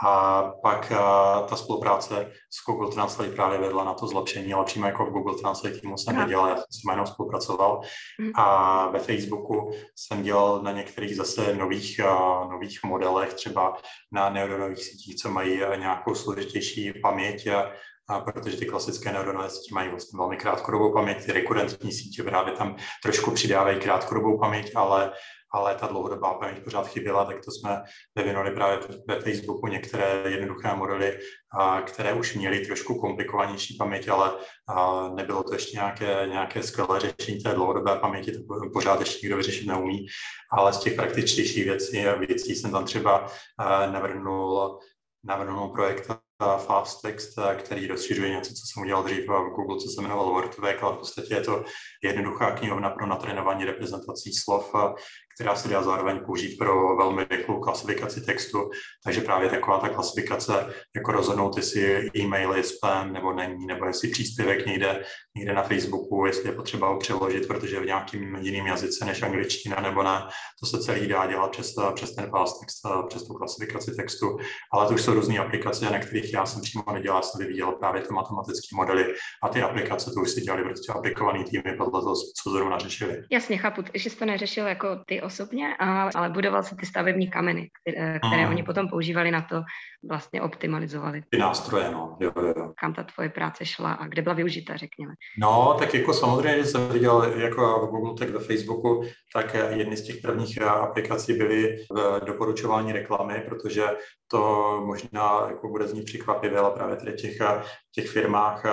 A 0.06 0.43
pak 0.63 0.91
a, 0.91 1.41
ta 1.41 1.56
spolupráce 1.56 2.32
s 2.49 2.65
Google 2.65 2.91
Translate 2.91 3.32
právě 3.32 3.60
vedla 3.60 3.84
na 3.84 3.93
to 3.93 4.08
zlepšení, 4.08 4.53
ale 4.53 4.65
přímo 4.65 4.86
jako 4.86 5.06
v 5.06 5.10
Google 5.10 5.36
Translate 5.41 5.80
týmu 5.80 5.97
jsem 5.97 6.15
nedělal, 6.15 6.47
já 6.47 6.56
jsem 6.56 6.65
s 6.69 6.91
jenom 6.91 7.08
spolupracoval. 7.08 7.82
Mhm. 8.19 8.32
A 8.36 8.88
ve 8.88 8.99
Facebooku 8.99 9.71
jsem 9.95 10.23
dělal 10.23 10.62
na 10.62 10.71
některých 10.71 11.15
zase 11.15 11.56
nových, 11.56 11.99
a, 11.99 12.47
nových 12.51 12.80
modelech, 12.84 13.34
třeba 13.34 13.77
na 14.12 14.30
neuronových 14.30 14.84
sítích, 14.84 15.15
co 15.15 15.30
mají 15.30 15.60
nějakou 15.75 16.15
složitější 16.15 16.93
paměť 17.01 17.47
a, 17.47 17.71
a 18.09 18.19
protože 18.19 18.57
ty 18.57 18.65
klasické 18.65 19.11
neuronové 19.11 19.49
sítě 19.49 19.73
mají 19.73 19.89
vlastně 19.89 20.17
velmi 20.17 20.37
krátkodobou 20.37 20.93
paměť, 20.93 21.25
ty 21.25 21.31
rekurentní 21.31 21.91
sítě 21.91 22.23
právě 22.23 22.53
tam 22.53 22.75
trošku 23.03 23.31
přidávají 23.31 23.79
krátkodobou 23.79 24.39
paměť, 24.39 24.71
ale 24.75 25.11
ale 25.53 25.75
ta 25.75 25.87
dlouhodobá 25.87 26.33
paměť 26.33 26.63
pořád 26.63 26.87
chyběla, 26.87 27.25
tak 27.25 27.45
to 27.45 27.51
jsme 27.51 27.83
vyvinuli 28.15 28.51
právě 28.51 28.79
ve 29.07 29.19
Facebooku 29.19 29.67
některé 29.67 30.23
jednoduché 30.27 30.75
modely, 30.75 31.19
které 31.85 32.13
už 32.13 32.35
měly 32.35 32.65
trošku 32.65 32.99
komplikovanější 32.99 33.77
paměť, 33.77 34.07
ale 34.07 34.31
nebylo 35.15 35.43
to 35.43 35.53
ještě 35.53 35.77
nějaké, 35.77 36.27
nějaké 36.27 36.63
skvělé 36.63 36.99
řešení 36.99 37.43
té 37.43 37.53
dlouhodobé 37.53 37.95
paměti, 37.95 38.31
to 38.31 38.39
pořád 38.73 38.99
ještě 38.99 39.19
nikdo 39.25 39.37
vyřešit 39.37 39.67
neumí, 39.67 40.05
ale 40.51 40.73
z 40.73 40.77
těch 40.77 40.93
praktičtějších 40.95 41.65
věcí, 41.65 42.05
věcí 42.27 42.55
jsem 42.55 42.71
tam 42.71 42.85
třeba 42.85 43.27
navrhnul 43.91 44.79
navrhnul 45.23 45.67
projekt 45.67 46.11
Fast 46.58 47.02
Text, 47.02 47.39
který 47.58 47.88
rozšiřuje 47.88 48.30
něco, 48.30 48.54
co 48.54 48.62
jsem 48.65 48.84
udělal 48.84 49.04
dřív 49.04 49.28
v 49.28 49.56
Google, 49.56 49.80
co 49.80 49.89
se 49.89 50.02
jmenovalo 50.02 50.32
WordVec, 50.32 50.78
ale 50.82 50.95
v 50.95 50.97
podstatě 50.97 51.34
je 51.34 51.41
to 51.41 51.63
jednoduchá 52.04 52.52
knihovna 52.52 52.89
pro 52.89 53.08
natrénování 53.08 53.65
reprezentací 53.65 54.34
slov, 54.34 54.73
která 55.36 55.56
se 55.56 55.67
dá 55.67 55.84
zároveň 55.84 56.19
použít 56.26 56.58
pro 56.58 56.95
velmi 56.95 57.26
rychlou 57.30 57.60
klasifikaci 57.60 58.21
textu. 58.21 58.69
Takže 59.04 59.21
právě 59.21 59.50
taková 59.50 59.80
ta 59.80 59.89
klasifikace, 59.89 60.73
jako 60.95 61.12
rozhodnout, 61.12 61.58
jestli 61.58 62.10
e-mail 62.17 62.54
je 62.54 62.63
spam 62.63 63.13
nebo 63.13 63.34
není, 63.34 63.65
nebo 63.65 63.86
jestli 63.86 64.08
příspěvek 64.08 64.65
někde, 64.65 65.04
někde 65.38 65.54
na 65.54 65.63
Facebooku, 65.63 66.26
jestli 66.26 66.50
je 66.50 66.56
potřeba 66.56 66.88
ho 66.88 66.97
přeložit, 66.97 67.47
protože 67.47 67.80
v 67.80 67.86
nějakým 67.86 68.36
jiným 68.36 68.67
jazyce 68.67 69.06
než 69.06 69.23
angličtina 69.23 69.82
nebo 69.82 70.04
ne. 70.04 70.28
To 70.60 70.65
se 70.65 70.80
celý 70.80 71.08
dá 71.08 71.28
dělat 71.28 71.52
přes, 71.52 71.73
přes 71.95 72.15
ten 72.15 72.30
fast 72.30 72.60
text, 72.60 72.82
přes 73.08 73.28
tu 73.28 73.34
klasifikaci 73.34 73.91
textu. 73.95 74.38
Ale 74.73 74.88
to 74.88 74.93
už 74.93 75.02
jsou 75.02 75.13
různé 75.13 75.38
aplikace, 75.38 75.86
na 75.86 76.00
kterých 76.00 76.26
já 76.33 76.45
jsem 76.45 76.61
přímo 76.61 76.83
nedělal, 76.93 77.23
jsem 77.23 77.45
vyvíjel 77.45 77.71
právě 77.71 78.01
ty 78.01 78.13
matematické 78.13 78.75
modely 78.75 79.13
a 79.43 79.49
ty 79.49 79.61
aplikace 79.61 80.11
to 80.11 80.21
už 80.21 80.29
si 80.29 80.41
dělali 80.41 80.63
prostě 80.63 80.91
aplikovaný 80.91 81.43
týmy 81.43 81.75
podle 81.77 82.01
toho, 82.01 82.15
co 82.43 82.49
zrovna 82.49 82.77
řešili. 82.77 83.23
Jasně, 83.31 83.57
chápu, 83.57 83.83
že 83.93 84.09
jsi 84.09 84.17
to 84.17 84.25
neřešil 84.25 84.67
jako 84.67 84.87
ty 85.05 85.21
osobně, 85.21 85.75
ale 86.15 86.29
budoval 86.29 86.63
se 86.63 86.75
ty 86.75 86.85
stavební 86.85 87.29
kameny, 87.29 87.69
které, 87.81 88.19
které 88.19 88.41
hmm. 88.41 88.51
oni 88.51 88.63
potom 88.63 88.89
používali 88.89 89.31
na 89.31 89.41
to, 89.41 89.61
vlastně 90.09 90.41
optimalizovali. 90.41 91.23
Ty 91.29 91.37
nástroje, 91.37 91.91
no. 91.91 92.17
Jo, 92.19 92.31
jo. 92.57 92.73
Kam 92.81 92.93
ta 92.93 93.03
tvoje 93.03 93.29
práce 93.29 93.65
šla 93.65 93.93
a 93.93 94.07
kde 94.07 94.21
byla 94.21 94.35
využita, 94.35 94.77
řekněme. 94.77 95.13
No, 95.39 95.75
tak 95.79 95.93
jako 95.93 96.13
samozřejmě, 96.13 96.65
jsem 96.65 96.89
viděl 96.89 97.23
jako 97.23 97.87
v 97.87 97.89
Google, 97.89 98.13
tak 98.19 98.29
ve 98.29 98.39
Facebooku, 98.39 99.03
tak 99.33 99.55
jedny 99.69 99.97
z 99.97 100.03
těch 100.03 100.17
prvních 100.21 100.61
aplikací 100.61 101.33
byly 101.33 101.77
v 101.91 102.25
doporučování 102.25 102.91
reklamy, 102.91 103.43
protože 103.49 103.83
to 104.27 104.81
možná 104.85 105.47
jako 105.47 105.67
bude 105.67 105.87
znít 105.87 106.05
překvapivě, 106.05 106.59
ale 106.59 106.71
právě 106.71 106.95
tady 106.95 107.13
těch, 107.13 107.37
těch 107.95 108.09
firmách 108.09 108.63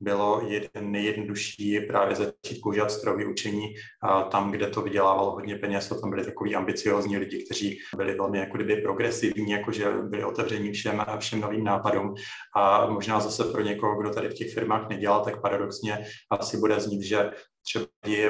bylo 0.00 0.42
jeden 0.46 0.92
nejjednodušší 0.92 1.80
právě 1.80 2.16
začít 2.16 2.60
používat 2.62 2.90
strojové 2.90 3.26
učení 3.26 3.74
a 4.02 4.22
tam, 4.22 4.50
kde 4.50 4.66
to 4.66 4.82
vydělávalo 4.82 5.30
hodně 5.30 5.56
peněz, 5.56 5.92
a 5.92 6.00
tam 6.00 6.10
byli 6.10 6.24
takový 6.24 6.54
ambiciozní 6.56 7.18
lidi, 7.18 7.44
kteří 7.44 7.78
byli 7.96 8.14
velmi 8.14 8.38
jako 8.38 8.56
kdyby 8.56 8.76
progresivní, 8.76 9.50
jakože 9.50 9.92
byli 10.02 10.24
otevření 10.24 10.72
všem, 10.72 11.04
všem 11.18 11.40
novým 11.40 11.64
nápadům. 11.64 12.14
A 12.56 12.86
možná 12.86 13.20
zase 13.20 13.44
pro 13.44 13.62
někoho, 13.62 14.00
kdo 14.00 14.10
tady 14.10 14.28
v 14.28 14.34
těch 14.34 14.54
firmách 14.54 14.88
nedělal, 14.88 15.24
tak 15.24 15.40
paradoxně 15.40 16.06
asi 16.30 16.56
bude 16.56 16.80
znít, 16.80 17.02
že 17.02 17.30
třeba 17.66 17.86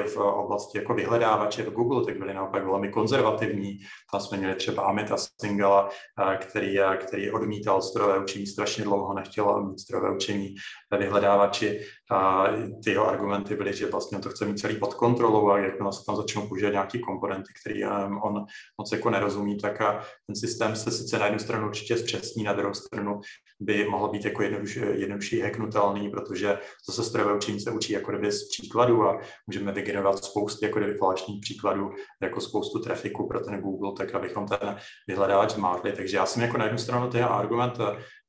v 0.07 0.17
oblasti 0.17 0.77
jako 0.77 0.93
vyhledávače 0.93 1.63
v 1.63 1.71
Google, 1.71 2.05
tak 2.05 2.17
byli 2.17 2.33
naopak 2.33 2.65
velmi 2.65 2.89
konzervativní. 2.89 3.77
Tam 4.11 4.21
jsme 4.21 4.37
měli 4.37 4.55
třeba 4.55 4.83
Amita 4.83 5.15
Singala, 5.41 5.89
který, 6.37 6.77
který 6.97 7.31
odmítal 7.31 7.81
strojové 7.81 8.19
učení, 8.19 8.47
strašně 8.47 8.83
dlouho 8.83 9.13
nechtěl 9.13 9.63
mít 9.63 9.79
strojové 9.79 10.15
učení 10.15 10.55
ve 10.91 10.97
vyhledávači. 10.97 11.81
A 12.11 12.47
ty 12.83 12.91
jeho 12.91 13.07
argumenty 13.07 13.55
byly, 13.55 13.73
že 13.73 13.91
vlastně 13.91 14.17
on 14.17 14.21
to 14.21 14.29
chce 14.29 14.45
mít 14.45 14.59
celý 14.59 14.75
pod 14.75 14.93
kontrolou 14.93 15.49
a 15.49 15.59
jakmile 15.59 15.93
se 15.93 15.99
tam 16.05 16.15
začnou 16.15 16.47
používat 16.47 16.71
nějaký 16.71 16.99
komponenty, 16.99 17.53
který 17.61 17.85
on 18.23 18.45
moc 18.77 18.91
jako 18.91 19.09
nerozumí, 19.09 19.57
tak 19.57 19.81
a 19.81 20.01
ten 20.27 20.35
systém 20.35 20.75
se 20.75 20.91
sice 20.91 21.19
na 21.19 21.25
jednu 21.25 21.39
stranu 21.39 21.67
určitě 21.67 21.97
zpřesní, 21.97 22.43
na 22.43 22.53
druhou 22.53 22.73
stranu 22.73 23.19
by 23.59 23.87
mohl 23.89 24.09
být 24.09 24.25
jako 24.25 24.43
jednodušší, 24.43 24.79
jednodušší 24.79 25.41
hacknutelný, 25.41 26.09
protože 26.09 26.59
zase 26.87 27.03
strojové 27.03 27.35
učení 27.35 27.59
se 27.59 27.71
učí 27.71 27.93
jako 27.93 28.11
kdyby 28.11 28.31
z 28.31 28.49
příkladu 28.49 29.03
a 29.03 29.19
můžeme 29.47 29.71
vygenerovat 29.71 30.23
spoustu 30.23 30.65
jako 30.65 30.79
kdyby 30.79 30.97
falešných 30.97 31.41
příkladů, 31.41 31.89
jako 32.21 32.41
spoustu 32.41 32.79
trafiku 32.79 33.27
pro 33.27 33.39
ten 33.39 33.61
Google, 33.61 33.93
tak 33.97 34.15
abychom 34.15 34.47
ten 34.47 34.77
vyhledávač 35.07 35.51
zmátli. 35.51 35.91
Takže 35.91 36.17
já 36.17 36.25
jsem 36.25 36.43
jako 36.43 36.57
na 36.57 36.63
jednu 36.63 36.77
stranu 36.77 37.09
ten 37.09 37.23
argument 37.23 37.79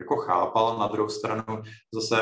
jako 0.01 0.17
chápal, 0.17 0.79
na 0.79 0.87
druhou 0.87 1.09
stranu 1.09 1.43
zase, 1.95 2.17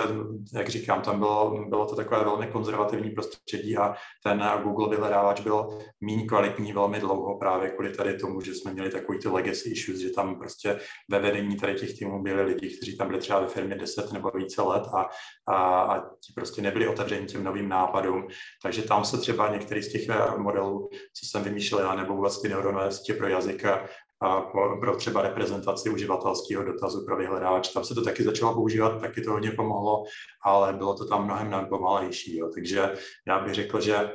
jak 0.54 0.68
říkám, 0.68 1.02
tam 1.02 1.18
bylo, 1.18 1.64
bylo 1.68 1.86
to 1.86 1.96
takové 1.96 2.24
velmi 2.24 2.46
konzervativní 2.46 3.10
prostředí 3.10 3.76
a 3.76 3.94
ten 4.24 4.44
Google 4.62 4.88
vyhledávač 4.88 5.40
byl 5.40 5.78
méně 6.00 6.26
kvalitní 6.26 6.72
velmi 6.72 7.00
dlouho 7.00 7.38
právě 7.38 7.70
kvůli 7.70 7.90
tady 7.90 8.18
tomu, 8.18 8.40
že 8.40 8.54
jsme 8.54 8.72
měli 8.72 8.90
takový 8.90 9.18
ty 9.18 9.28
legacy 9.28 9.70
issues, 9.70 9.98
že 9.98 10.10
tam 10.10 10.38
prostě 10.38 10.78
ve 11.10 11.18
vedení 11.18 11.56
tady 11.56 11.74
těch 11.74 11.98
týmů 11.98 12.22
byli 12.22 12.42
lidi, 12.42 12.76
kteří 12.76 12.95
tam 12.96 13.08
byli 13.08 13.20
třeba 13.20 13.40
ve 13.40 13.48
firmě 13.48 13.74
10 13.74 14.12
nebo 14.12 14.30
více 14.34 14.62
let 14.62 14.82
a, 14.94 15.08
a, 15.48 15.80
a 15.80 16.00
ti 16.00 16.32
prostě 16.34 16.62
nebyli 16.62 16.88
otevřeni 16.88 17.26
těm 17.26 17.44
novým 17.44 17.68
nápadům. 17.68 18.28
Takže 18.62 18.82
tam 18.82 19.04
se 19.04 19.18
třeba 19.18 19.48
některý 19.48 19.82
z 19.82 19.92
těch 19.92 20.08
modelů, 20.36 20.88
co 20.92 21.26
jsem 21.26 21.42
vymýšlel, 21.42 21.96
nebo 21.96 22.14
vůbec 22.14 22.42
ty 22.42 22.48
neuronové 22.48 22.92
sítě 22.92 23.14
pro 23.14 23.28
jazyka, 23.28 23.88
a 24.20 24.40
pro 24.80 24.96
třeba 24.96 25.22
reprezentaci 25.22 25.90
uživatelského 25.90 26.64
dotazu 26.64 27.04
pro 27.04 27.16
vyhledávač. 27.16 27.68
Tam 27.68 27.84
se 27.84 27.94
to 27.94 28.04
taky 28.04 28.22
začalo 28.22 28.54
používat, 28.54 29.00
taky 29.00 29.20
to 29.20 29.30
hodně 29.30 29.50
pomohlo, 29.50 30.04
ale 30.44 30.72
bylo 30.72 30.94
to 30.94 31.08
tam 31.08 31.24
mnohem 31.24 31.66
pomalejší. 31.68 32.36
Jo. 32.36 32.50
Takže 32.54 32.94
já 33.26 33.38
bych 33.38 33.54
řekl, 33.54 33.80
že 33.80 33.96
eh, 33.96 34.10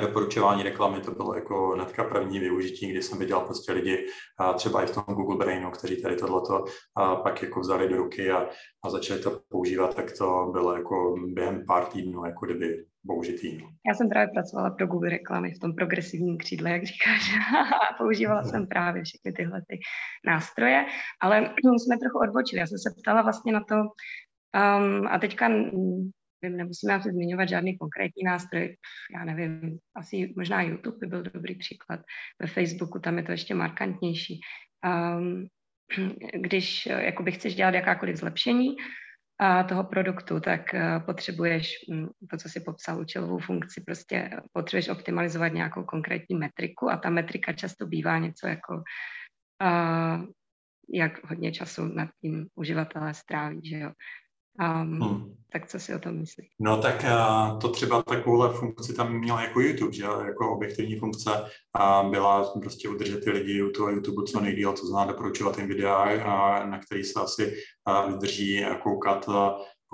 doporučování 0.00 0.62
reklamy 0.62 1.00
to 1.00 1.10
bylo 1.10 1.34
jako 1.34 1.68
hnedka 1.68 2.04
první 2.04 2.38
využití, 2.38 2.90
kdy 2.90 3.02
jsem 3.02 3.18
viděl 3.18 3.40
prostě 3.40 3.72
lidi 3.72 4.06
třeba 4.56 4.82
i 4.82 4.86
v 4.86 4.94
tom 4.94 5.04
Google 5.08 5.36
Brainu, 5.36 5.70
kteří 5.70 6.02
tady 6.02 6.16
tohleto 6.16 6.64
pak 7.22 7.42
jako 7.42 7.60
vzali 7.60 7.88
do 7.88 7.96
ruky 7.96 8.30
a, 8.30 8.48
a 8.84 8.90
začali 8.90 9.20
to 9.20 9.40
používat, 9.48 9.94
tak 9.96 10.18
to 10.18 10.50
bylo 10.52 10.76
jako 10.76 11.16
během 11.26 11.66
pár 11.66 11.84
týdnů 11.84 12.24
jako 12.24 12.46
kdyby 12.46 12.84
použitý. 13.06 13.58
Já 13.88 13.94
jsem 13.94 14.08
právě 14.08 14.28
pracovala 14.34 14.70
pro 14.70 14.86
Google 14.86 15.10
reklamy 15.10 15.54
v 15.54 15.58
tom 15.58 15.74
progresivním 15.74 16.38
křídle, 16.38 16.70
jak 16.70 16.84
říkáš, 16.84 17.30
a 17.90 17.94
používala 17.98 18.42
jsem 18.42 18.66
právě 18.66 19.02
všechny 19.04 19.32
tyhle 19.32 19.62
ty 19.68 19.78
nástroje, 20.26 20.86
ale 21.20 21.40
jsme 21.78 21.98
trochu 21.98 22.18
odbočili. 22.18 22.60
Já 22.60 22.66
jsem 22.66 22.78
se 22.78 22.94
ptala 23.00 23.22
vlastně 23.22 23.52
na 23.52 23.60
to, 23.68 23.74
um, 23.74 25.06
a 25.06 25.18
teďka 25.18 25.48
nemusíme 26.50 26.94
asi 26.94 27.10
zmiňovat 27.10 27.48
žádný 27.48 27.78
konkrétní 27.78 28.22
nástroj, 28.24 28.76
já 29.14 29.24
nevím, 29.24 29.78
asi 29.96 30.32
možná 30.36 30.62
YouTube 30.62 30.98
by 31.00 31.06
byl 31.06 31.22
dobrý 31.22 31.54
příklad, 31.54 32.00
ve 32.40 32.46
Facebooku 32.46 32.98
tam 32.98 33.18
je 33.18 33.24
to 33.24 33.32
ještě 33.32 33.54
markantnější. 33.54 34.40
Um, 34.86 35.46
když 36.34 36.86
jakoby 36.86 37.32
chceš 37.32 37.54
dělat 37.54 37.74
jakákoliv 37.74 38.16
zlepšení, 38.16 38.76
a 39.40 39.62
toho 39.62 39.84
produktu, 39.84 40.40
tak 40.40 40.74
eh, 40.74 41.00
potřebuješ 41.06 41.74
hm, 41.90 42.06
to, 42.30 42.36
co 42.36 42.48
si 42.48 42.60
popsal, 42.60 43.00
účelovou 43.00 43.38
funkci, 43.38 43.82
prostě 43.86 44.30
potřebuješ 44.52 44.88
optimalizovat 44.88 45.52
nějakou 45.52 45.84
konkrétní 45.84 46.36
metriku 46.36 46.90
a 46.90 46.96
ta 46.96 47.10
metrika 47.10 47.52
často 47.52 47.86
bývá 47.86 48.18
něco 48.18 48.46
jako 48.46 48.74
uh, 49.62 50.24
jak 50.94 51.24
hodně 51.24 51.52
času 51.52 51.84
nad 51.84 52.08
tím 52.20 52.46
uživatelé 52.54 53.14
stráví, 53.14 53.68
že 53.68 53.78
jo. 53.78 53.92
Um, 54.60 55.00
hmm. 55.00 55.34
Tak 55.52 55.66
co 55.66 55.80
si 55.80 55.94
o 55.94 55.98
tom 55.98 56.18
myslíš? 56.18 56.46
No 56.60 56.76
tak 56.82 57.04
uh, 57.04 57.58
to 57.58 57.68
třeba 57.68 58.02
takovouhle 58.02 58.52
funkci 58.52 58.94
tam 58.94 59.12
měl 59.12 59.38
jako 59.38 59.60
YouTube, 59.60 59.92
že 59.92 60.02
jako 60.02 60.52
objektivní 60.52 60.98
funkce 60.98 61.30
a 61.74 62.02
byla 62.02 62.52
prostě 62.60 62.88
udržet 62.88 63.24
ty 63.24 63.30
lidi 63.30 63.62
u 63.62 63.70
toho 63.70 63.90
YouTube 63.90 64.26
co 64.26 64.40
nejdíl, 64.40 64.72
to 64.72 64.86
znamená 64.86 65.12
doporučovat 65.12 65.58
jim 65.58 65.68
videa, 65.68 65.94
a, 65.94 66.66
na 66.66 66.78
který 66.78 67.04
se 67.04 67.20
asi 67.20 67.56
uh, 67.88 68.12
vydrží 68.12 68.66
koukat 68.82 69.28
uh, 69.28 69.34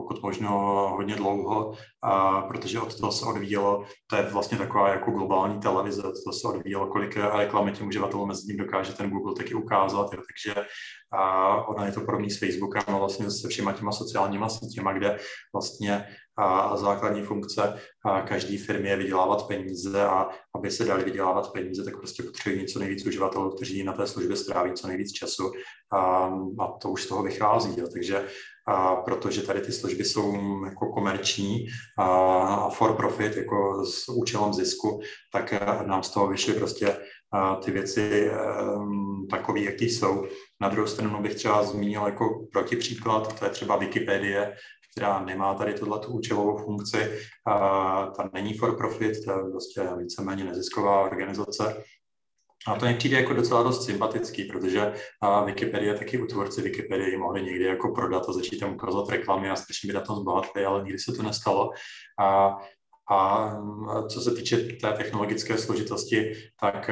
pokud 0.02 0.22
možno 0.22 0.48
hodně 0.96 1.16
dlouho, 1.16 1.74
a 2.02 2.42
protože 2.42 2.80
od 2.80 3.00
toho 3.00 3.12
se 3.12 3.26
odvíjelo, 3.26 3.84
to 4.10 4.16
je 4.16 4.22
vlastně 4.22 4.58
taková 4.58 4.88
jako 4.88 5.10
globální 5.10 5.60
televize, 5.60 6.02
od 6.02 6.14
toho 6.24 6.34
se 6.34 6.48
odvíjelo, 6.48 6.86
kolik 6.86 7.16
reklamy 7.16 7.72
těm 7.72 7.88
uživatelům 7.88 8.28
mezi 8.28 8.46
tím 8.46 8.56
dokáže 8.56 8.92
ten 8.92 9.10
Google 9.10 9.34
taky 9.34 9.54
ukázat, 9.54 10.12
jo. 10.12 10.22
takže 10.26 10.66
a 11.12 11.54
ono 11.68 11.86
je 11.86 11.92
to 11.92 12.00
podobný 12.00 12.30
s 12.30 12.38
Facebookem 12.38 12.82
a 12.94 12.98
vlastně 12.98 13.30
se 13.30 13.48
všema 13.48 13.72
těma 13.72 13.92
sociálníma 13.92 14.48
sítěma, 14.48 14.92
kde 14.92 15.18
vlastně 15.54 16.06
a 16.40 16.76
základní 16.76 17.22
funkce 17.22 17.80
a 18.04 18.20
každé 18.20 18.58
firmy 18.58 18.88
je 18.88 18.96
vydělávat 18.96 19.46
peníze 19.48 20.04
a 20.04 20.28
aby 20.54 20.70
se 20.70 20.84
dali 20.84 21.04
vydělávat 21.04 21.52
peníze, 21.52 21.84
tak 21.84 21.96
prostě 21.96 22.22
potřebují 22.22 22.66
co 22.66 22.78
nejvíc 22.78 23.06
uživatelů, 23.06 23.50
kteří 23.50 23.84
na 23.84 23.92
té 23.92 24.06
službě 24.06 24.36
stráví 24.36 24.72
co 24.72 24.86
nejvíc 24.86 25.12
času 25.12 25.52
a, 25.92 25.98
a 26.60 26.66
to 26.82 26.90
už 26.90 27.02
z 27.02 27.08
toho 27.08 27.22
vychází. 27.22 27.80
Jo. 27.80 27.86
Takže 27.92 28.28
a 28.70 28.96
protože 28.96 29.42
tady 29.42 29.61
ty 29.61 29.72
služby 29.72 30.04
jsou 30.04 30.35
jako 30.64 30.92
komerční 30.92 31.66
a, 31.98 32.68
for 32.70 32.96
profit, 32.96 33.37
jako 33.37 33.85
s 33.87 34.09
účelem 34.09 34.52
zisku, 34.52 35.00
tak 35.33 35.52
nám 35.87 36.02
z 36.02 36.11
toho 36.11 36.28
vyšly 36.28 36.54
prostě 36.54 36.96
a 37.33 37.56
ty 37.56 37.70
věci 37.70 38.30
um, 38.76 39.26
takové, 39.30 39.61
jaký 39.61 39.90
jsou. 39.90 40.26
Na 40.61 40.68
druhou 40.68 40.87
stranu 40.87 41.22
bych 41.22 41.35
třeba 41.35 41.62
zmínil 41.62 42.02
jako 42.06 42.46
protipříklad, 42.52 43.38
to 43.38 43.44
je 43.44 43.50
třeba 43.50 43.76
Wikipedie, 43.76 44.56
která 44.92 45.24
nemá 45.24 45.54
tady 45.54 45.74
tuhle 45.74 46.00
účelovou 46.09 46.59
funkci, 46.59 47.18
ta 48.16 48.30
není 48.33 48.54
for 48.54 48.76
profit, 48.76 49.24
to 49.24 49.33
je 49.33 49.38
prostě 49.50 49.83
víceméně 49.98 50.44
nezisková 50.44 51.00
organizace, 51.00 51.85
A 52.66 52.77
to 52.77 52.87
mi 52.87 52.94
přijde 52.94 53.16
jako 53.16 53.35
docela 53.35 53.62
dost 53.62 53.87
sympatický, 53.87 54.44
protože 54.44 54.92
Wikipedie, 55.44 55.94
taky 55.94 56.18
tvůrci 56.18 56.62
Wikipedie 56.62 57.18
mohli 57.18 57.42
někdy 57.42 57.64
jako 57.64 57.92
prodat 57.94 58.29
a 58.29 58.33
začít 58.33 58.59
tam 58.59 58.75
ukazovat 58.75 59.09
reklamy 59.09 59.51
a 59.51 59.57
strašně 59.57 59.87
by 59.87 59.92
na 59.92 60.01
tom 60.01 60.16
zbohatli, 60.16 60.64
ale 60.64 60.83
nikdy 60.83 60.99
se 60.99 61.12
to 61.12 61.23
nestalo. 61.23 61.70
A, 62.18 62.57
a 63.11 63.53
co 64.09 64.20
se 64.20 64.31
týče 64.31 64.57
té 64.57 64.92
technologické 64.92 65.59
složitosti, 65.59 66.33
tak 66.61 66.90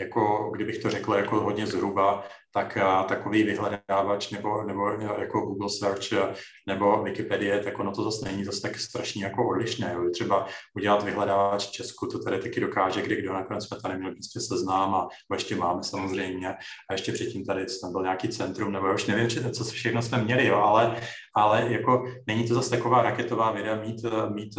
jako 0.00 0.50
kdybych 0.54 0.78
to 0.78 0.90
řekl 0.90 1.14
jako 1.14 1.40
hodně 1.40 1.66
zhruba, 1.66 2.24
tak 2.54 2.78
takový 3.08 3.42
vyhledávač 3.42 4.30
nebo, 4.30 4.62
nebo 4.62 4.90
jako 5.18 5.40
Google 5.40 5.68
Search 5.70 6.34
nebo 6.66 7.02
Wikipedie, 7.02 7.60
tak 7.60 7.78
ono 7.78 7.92
to 7.92 8.04
zase 8.04 8.24
není 8.24 8.44
zase 8.44 8.62
tak 8.62 8.78
strašně 8.78 9.24
jako 9.24 9.48
odlišné. 9.48 9.92
Jo. 9.94 10.10
Třeba 10.12 10.46
udělat 10.76 11.04
vyhledávač 11.04 11.66
v 11.66 11.72
Česku, 11.72 12.06
to 12.06 12.18
tady 12.18 12.38
taky 12.38 12.60
dokáže, 12.60 13.02
kdy 13.02 13.16
kdo 13.16 13.32
nakonec 13.32 13.66
jsme 13.66 13.76
tady 13.82 13.98
měli 13.98 14.14
prostě 14.14 14.40
seznám 14.40 14.94
a 14.94 15.08
ještě 15.34 15.56
máme 15.56 15.82
samozřejmě. 15.82 16.48
A 16.90 16.92
ještě 16.92 17.12
předtím 17.12 17.44
tady 17.44 17.66
tam 17.80 17.92
byl 17.92 18.02
nějaký 18.02 18.28
centrum, 18.28 18.72
nebo 18.72 18.94
už 18.94 19.06
nevím, 19.06 19.52
co 19.52 19.64
všechno 19.64 20.02
jsme 20.02 20.22
měli, 20.22 20.46
jo, 20.46 20.56
ale, 20.56 20.96
ale 21.36 21.66
jako 21.72 22.04
není 22.26 22.48
to 22.48 22.54
zase 22.54 22.70
taková 22.70 23.02
raketová 23.02 23.50
věda 23.50 23.74
mít, 23.74 24.00
mít 24.34 24.54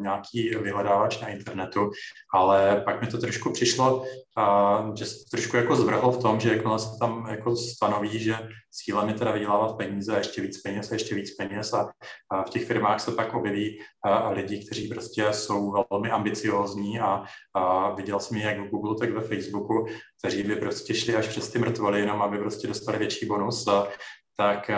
nějaký 0.00 0.50
vyhledávač 0.62 1.20
na 1.20 1.28
internetu, 1.28 1.90
ale 2.34 2.82
pak 2.84 3.00
mi 3.00 3.06
to 3.06 3.18
trošku 3.18 3.52
přišlo, 3.52 3.96
uh, 3.98 4.94
že 4.94 5.06
se 5.06 5.16
trošku 5.30 5.56
jako 5.56 5.76
zvrhlo 5.76 6.12
v 6.12 6.22
tom, 6.22 6.40
že 6.40 6.62
se 6.76 6.98
tam 7.00 7.26
jako 7.34 7.56
stanoví, 7.56 8.18
že 8.18 8.36
cílem 8.70 9.08
je 9.08 9.14
teda 9.14 9.32
vydělávat 9.32 9.76
peníze 9.76 10.14
a 10.14 10.18
ještě 10.18 10.42
víc 10.42 10.62
peněz 10.62 10.90
a 10.90 10.94
ještě 10.94 11.14
víc 11.14 11.30
peněz 11.36 11.72
a, 11.72 11.92
a 12.30 12.42
v 12.42 12.50
těch 12.50 12.64
firmách 12.64 13.00
se 13.00 13.12
pak 13.12 13.34
objeví 13.34 13.78
a, 14.04 14.30
lidi, 14.30 14.66
kteří 14.66 14.88
prostě 14.88 15.32
jsou 15.32 15.74
velmi 15.90 16.10
ambiciózní 16.10 17.00
a, 17.00 17.24
a 17.54 17.94
viděl 17.94 18.20
jsem 18.20 18.36
je 18.36 18.44
jak 18.44 18.60
v 18.60 18.70
Google, 18.70 18.96
tak 18.98 19.10
ve 19.10 19.20
Facebooku, 19.20 19.86
kteří 20.18 20.42
by 20.42 20.56
prostě 20.56 20.94
šli 20.94 21.16
až 21.16 21.28
přes 21.28 21.48
ty 21.48 21.58
mrtvoly, 21.58 22.00
jenom 22.00 22.22
aby 22.22 22.38
prostě 22.38 22.66
dostali 22.66 22.98
větší 22.98 23.26
bonus 23.26 23.66
a, 23.68 23.88
tak, 24.36 24.70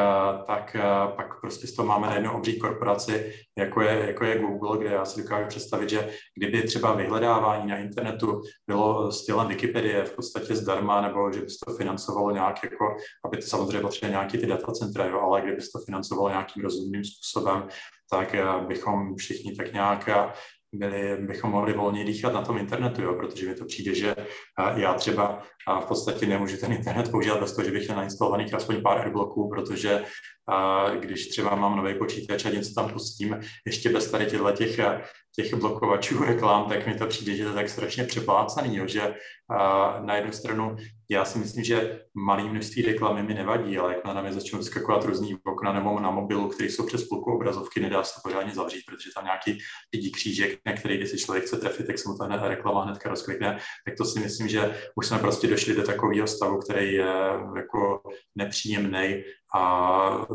tak 0.46 0.76
pak 1.16 1.40
prostě 1.40 1.66
z 1.66 1.74
toho 1.74 1.88
máme 1.88 2.06
najednou 2.06 2.32
obří 2.32 2.58
korporaci, 2.58 3.32
jako 3.58 3.80
je, 3.80 4.06
jako 4.06 4.24
je 4.24 4.38
Google, 4.38 4.78
kde 4.78 4.90
já 4.90 5.04
si 5.04 5.22
dokážu 5.22 5.48
představit, 5.48 5.90
že 5.90 6.10
kdyby 6.36 6.62
třeba 6.62 6.94
vyhledávání 6.94 7.70
na 7.70 7.78
internetu 7.78 8.42
bylo 8.66 9.12
stylem 9.12 9.48
Wikipedie 9.48 10.04
v 10.04 10.16
podstatě 10.16 10.56
zdarma, 10.56 11.00
nebo 11.00 11.32
že 11.32 11.40
by 11.40 11.50
se 11.50 11.56
to 11.66 11.74
financovalo 11.74 12.30
nějak 12.30 12.64
jako, 12.64 12.96
aby 13.24 13.36
to 13.36 13.46
samozřejmě 13.46 13.80
potřebuje 13.80 14.10
nějaký 14.10 14.38
ty 14.38 14.46
datacentra, 14.46 15.06
jo, 15.06 15.20
ale 15.20 15.40
kdyby 15.40 15.60
se 15.60 15.68
to 15.72 15.84
financovalo 15.84 16.28
nějakým 16.28 16.62
rozumným 16.62 17.04
způsobem, 17.04 17.68
tak 18.10 18.34
bychom 18.66 19.16
všichni 19.16 19.56
tak 19.56 19.72
nějak 19.72 20.08
byli, 20.78 21.16
bychom 21.16 21.50
mohli 21.50 21.72
volně 21.72 22.04
dýchat 22.04 22.32
na 22.32 22.42
tom 22.42 22.58
internetu, 22.58 23.02
jo, 23.02 23.14
protože 23.14 23.48
mi 23.48 23.54
to 23.54 23.64
přijde, 23.64 23.94
že 23.94 24.14
já 24.76 24.94
třeba 24.94 25.42
v 25.80 25.84
podstatě 25.84 26.26
nemůžu 26.26 26.56
ten 26.56 26.72
internet 26.72 27.10
používat 27.10 27.40
bez 27.40 27.54
toho, 27.54 27.64
že 27.64 27.72
bych 27.72 27.86
měl 27.86 27.96
nainstalovaných 27.96 28.54
aspoň 28.54 28.82
pár 28.82 28.98
adblocků, 28.98 29.48
protože 29.48 30.02
když 31.00 31.28
třeba 31.28 31.54
mám 31.54 31.76
nový 31.76 31.94
počítač 31.94 32.44
a 32.44 32.50
něco 32.50 32.74
tam 32.74 32.90
pustím, 32.90 33.40
ještě 33.66 33.88
bez 33.88 34.10
tady 34.10 34.26
těchto 34.26 34.52
těch, 34.52 34.80
těch 35.36 35.54
blokovačů 35.54 36.24
reklám, 36.24 36.68
tak 36.68 36.86
mi 36.86 36.94
to 36.94 37.06
přijde, 37.06 37.36
že 37.36 37.42
to 37.42 37.48
je 37.48 37.54
tak 37.54 37.68
strašně 37.68 38.04
přeplácaný, 38.04 38.76
jo, 38.76 38.86
že 38.86 39.14
na 40.00 40.16
jednu 40.16 40.32
stranu 40.32 40.76
já 41.10 41.24
si 41.24 41.38
myslím, 41.38 41.64
že 41.64 42.00
malý 42.14 42.48
množství 42.48 42.82
reklamy 42.82 43.22
mi 43.22 43.34
nevadí, 43.34 43.78
ale 43.78 43.94
jak 43.94 44.04
na 44.04 44.22
mě 44.22 44.32
začnou 44.32 44.58
vyskakovat 44.58 45.04
různý 45.04 45.36
okna 45.44 45.72
nebo 45.72 46.00
na 46.00 46.10
mobilu, 46.10 46.48
které 46.48 46.70
jsou 46.70 46.86
přes 46.86 47.04
půlku 47.04 47.32
obrazovky, 47.32 47.80
nedá 47.80 48.02
se 48.02 48.14
to 48.14 48.20
pořádně 48.28 48.54
zavřít, 48.54 48.82
protože 48.86 49.10
tam 49.14 49.24
nějaký 49.24 49.58
vidí 49.92 50.12
křížek, 50.12 50.58
na 50.66 50.72
který, 50.72 50.96
když 50.96 51.10
si 51.10 51.18
člověk 51.18 51.44
chce 51.44 51.56
trefit, 51.56 51.86
tak 51.86 51.98
se 51.98 52.08
mu 52.08 52.16
ta 52.18 52.48
reklama 52.48 52.84
hnedka 52.84 53.08
rozklikne, 53.08 53.58
tak 53.86 53.96
to 53.96 54.04
si 54.04 54.20
myslím, 54.20 54.48
že 54.48 54.76
už 54.94 55.06
jsme 55.06 55.18
prostě 55.18 55.46
došli 55.46 55.74
do 55.74 55.82
takového 55.82 56.26
stavu, 56.26 56.58
který 56.58 56.92
je 56.92 57.14
jako 57.56 58.02
nepříjemný 58.34 59.22
a 59.52 60.26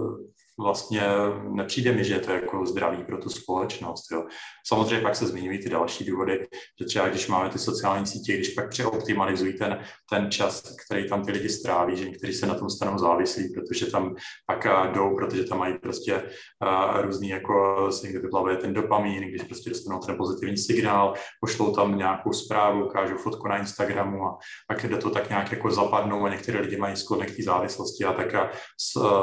vlastně 0.61 1.01
nepřijde 1.49 1.91
mi, 1.91 2.03
že 2.03 2.13
je 2.13 2.19
to 2.19 2.31
jako 2.31 2.65
zdravý 2.65 3.03
pro 3.03 3.17
tu 3.17 3.29
společnost. 3.29 4.11
Jo. 4.11 4.25
Samozřejmě 4.67 5.01
pak 5.01 5.15
se 5.15 5.27
zmiňují 5.27 5.59
ty 5.59 5.69
další 5.69 6.05
důvody, 6.05 6.47
že 6.79 6.85
třeba 6.85 7.09
když 7.09 7.27
máme 7.27 7.49
ty 7.49 7.59
sociální 7.59 8.05
sítě, 8.05 8.33
když 8.33 8.49
pak 8.49 8.69
přeoptimalizují 8.69 9.53
ten, 9.53 9.79
ten 10.09 10.31
čas, 10.31 10.75
který 10.85 11.09
tam 11.09 11.25
ty 11.25 11.31
lidi 11.31 11.49
stráví, 11.49 11.97
že 11.97 12.05
někteří 12.05 12.33
se 12.33 12.45
na 12.45 12.55
tom 12.55 12.69
stanou 12.69 12.97
závislí, 12.97 13.53
protože 13.53 13.85
tam 13.85 14.15
pak 14.45 14.67
jdou, 14.93 15.15
protože 15.15 15.43
tam 15.43 15.59
mají 15.59 15.77
prostě 15.77 16.23
uh, 16.23 17.01
různý, 17.01 17.29
jako 17.29 17.87
se 17.91 18.07
někde 18.07 18.19
vyplavuje 18.19 18.55
ten 18.55 18.73
dopamin, 18.73 19.23
když 19.23 19.43
prostě 19.43 19.69
dostanou 19.69 19.99
ten 19.99 20.17
pozitivní 20.17 20.57
signál, 20.57 21.13
pošlou 21.41 21.75
tam 21.75 21.97
nějakou 21.97 22.33
zprávu, 22.33 22.85
ukážou 22.85 23.17
fotku 23.17 23.47
na 23.47 23.57
Instagramu 23.57 24.25
a 24.25 24.37
pak 24.67 24.85
jde 24.85 24.97
to 24.97 25.09
tak 25.09 25.29
nějak 25.29 25.51
jako 25.51 25.71
zapadnou 25.71 26.25
a 26.25 26.29
některé 26.29 26.59
lidi 26.59 26.77
mají 26.77 26.95
sklonek 26.95 27.35
k 27.35 27.43
závislosti 27.43 28.05
a 28.05 28.13
tak 28.13 28.35
a 28.35 28.51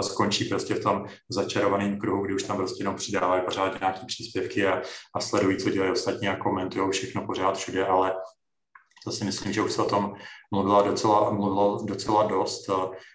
skončí 0.00 0.44
prostě 0.44 0.74
v 0.74 0.82
tom 0.82 1.06
začarovaným 1.30 1.98
kruhu, 1.98 2.24
kdy 2.24 2.34
už 2.34 2.42
tam 2.42 2.56
prostě 2.56 2.82
jenom 2.82 2.96
přidávají 2.96 3.42
pořád 3.44 3.80
nějaké 3.80 4.06
příspěvky 4.06 4.66
a, 4.66 4.82
a 5.14 5.20
sledují, 5.20 5.56
co 5.56 5.70
dělají 5.70 5.92
ostatní 5.92 6.28
a 6.28 6.36
komentují 6.36 6.90
všechno 6.90 7.26
pořád 7.26 7.58
všude, 7.58 7.86
ale 7.86 8.14
to 9.04 9.12
si 9.12 9.24
myslím, 9.24 9.52
že 9.52 9.62
už 9.62 9.72
se 9.72 9.82
o 9.82 9.88
tom 9.88 10.14
mluvilo 10.50 10.82
docela, 10.82 11.30
mluvilo 11.30 11.84
docela 11.84 12.22
dost, 12.22 12.70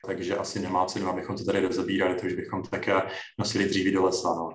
takže 0.06 0.38
asi 0.38 0.60
nemá 0.60 0.86
cenu, 0.86 1.10
abychom 1.10 1.36
to 1.36 1.44
tady 1.44 1.68
rozebírali, 1.68 2.16
to 2.16 2.26
už 2.26 2.34
bychom 2.34 2.64
také 2.64 3.02
nosili 3.40 3.66
dříví 3.66 3.92
do 3.92 4.04
lesa. 4.04 4.28
No. 4.28 4.50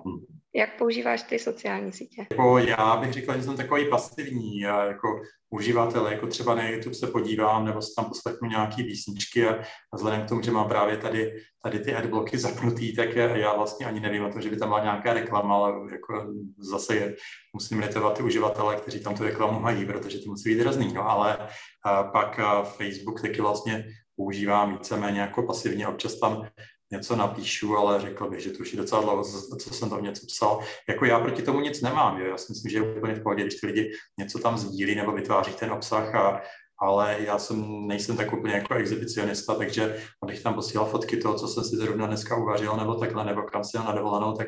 Jak 0.55 0.77
používáš 0.77 1.23
ty 1.23 1.39
sociální 1.39 1.93
sítě? 1.93 2.27
Jako 2.31 2.57
já 2.57 2.97
bych 2.97 3.13
řekl, 3.13 3.33
že 3.33 3.43
jsem 3.43 3.57
takový 3.57 3.89
pasivní. 3.89 4.59
Já 4.59 4.85
jako 4.85 5.21
uživatel, 5.49 6.07
jako 6.07 6.27
třeba 6.27 6.55
na 6.55 6.69
YouTube 6.69 6.95
se 6.95 7.07
podívám 7.07 7.65
nebo 7.65 7.81
se 7.81 7.89
tam 7.95 8.05
poslechnu 8.05 8.49
nějaký 8.49 8.83
písničky 8.83 9.47
a, 9.47 9.59
vzhledem 9.93 10.25
k 10.25 10.29
tomu, 10.29 10.41
že 10.41 10.51
mám 10.51 10.67
právě 10.67 10.97
tady, 10.97 11.33
tady 11.63 11.79
ty 11.79 11.95
adblocky 11.95 12.37
zapnutý, 12.37 12.95
tak 12.95 13.15
já 13.15 13.55
vlastně 13.55 13.85
ani 13.85 13.99
nevím 13.99 14.25
o 14.25 14.31
tom, 14.31 14.41
že 14.41 14.49
by 14.49 14.57
tam 14.57 14.69
byla 14.69 14.83
nějaká 14.83 15.13
reklama, 15.13 15.55
ale 15.55 15.73
jako 15.91 16.33
zase 16.57 16.95
je, 16.95 17.15
musím 17.53 17.79
litovat 17.79 18.17
ty 18.17 18.23
uživatele, 18.23 18.75
kteří 18.75 19.03
tam 19.03 19.15
tu 19.15 19.23
reklamu 19.23 19.59
mají, 19.59 19.85
protože 19.85 20.19
to 20.19 20.29
musí 20.29 20.49
být 20.49 20.61
hrozný. 20.61 20.93
No, 20.93 21.09
ale 21.09 21.37
a 21.85 22.03
pak 22.03 22.39
a 22.39 22.63
Facebook 22.63 23.21
taky 23.21 23.41
vlastně 23.41 23.85
používám 24.15 24.73
víceméně 24.73 25.21
jako 25.21 25.43
pasivně, 25.43 25.87
občas 25.87 26.19
tam 26.19 26.47
něco 26.91 27.15
napíšu, 27.15 27.77
ale 27.77 28.01
řekl 28.01 28.29
bych, 28.29 28.39
že 28.39 28.51
to 28.51 28.59
už 28.59 28.73
je 28.73 28.77
docela 28.77 29.01
dlouho, 29.01 29.23
co 29.59 29.73
jsem 29.73 29.89
tam 29.89 30.03
něco 30.03 30.25
psal. 30.25 30.59
Jako 30.89 31.05
já 31.05 31.19
proti 31.19 31.41
tomu 31.41 31.59
nic 31.59 31.81
nemám, 31.81 32.21
jo. 32.21 32.27
já 32.27 32.37
si 32.37 32.51
myslím, 32.51 32.71
že 32.71 32.77
je 32.77 32.95
úplně 32.95 33.15
v 33.15 33.23
pohodě, 33.23 33.43
když 33.43 33.55
ty 33.55 33.67
lidi 33.67 33.91
něco 34.17 34.39
tam 34.39 34.57
sdílí 34.57 34.95
nebo 34.95 35.11
vytváří 35.11 35.53
ten 35.53 35.71
obsah 35.71 36.15
a, 36.15 36.41
ale 36.81 37.15
já 37.19 37.39
jsem, 37.39 37.87
nejsem 37.87 38.17
tak 38.17 38.33
úplně 38.33 38.53
jako 38.53 38.73
exhibicionista, 38.73 39.55
takže 39.55 39.97
abych 40.23 40.43
tam 40.43 40.53
posílal 40.53 40.87
fotky 40.87 41.17
toho, 41.17 41.35
co 41.35 41.47
jsem 41.47 41.63
si 41.63 41.75
zrovna 41.75 42.07
dneska 42.07 42.37
uvařil, 42.37 42.77
nebo 42.77 42.95
takhle, 42.95 43.25
nebo 43.25 43.41
kam 43.41 43.63
si 43.63 43.77
na 43.77 43.91
dovolenou, 43.91 44.33
tak 44.33 44.47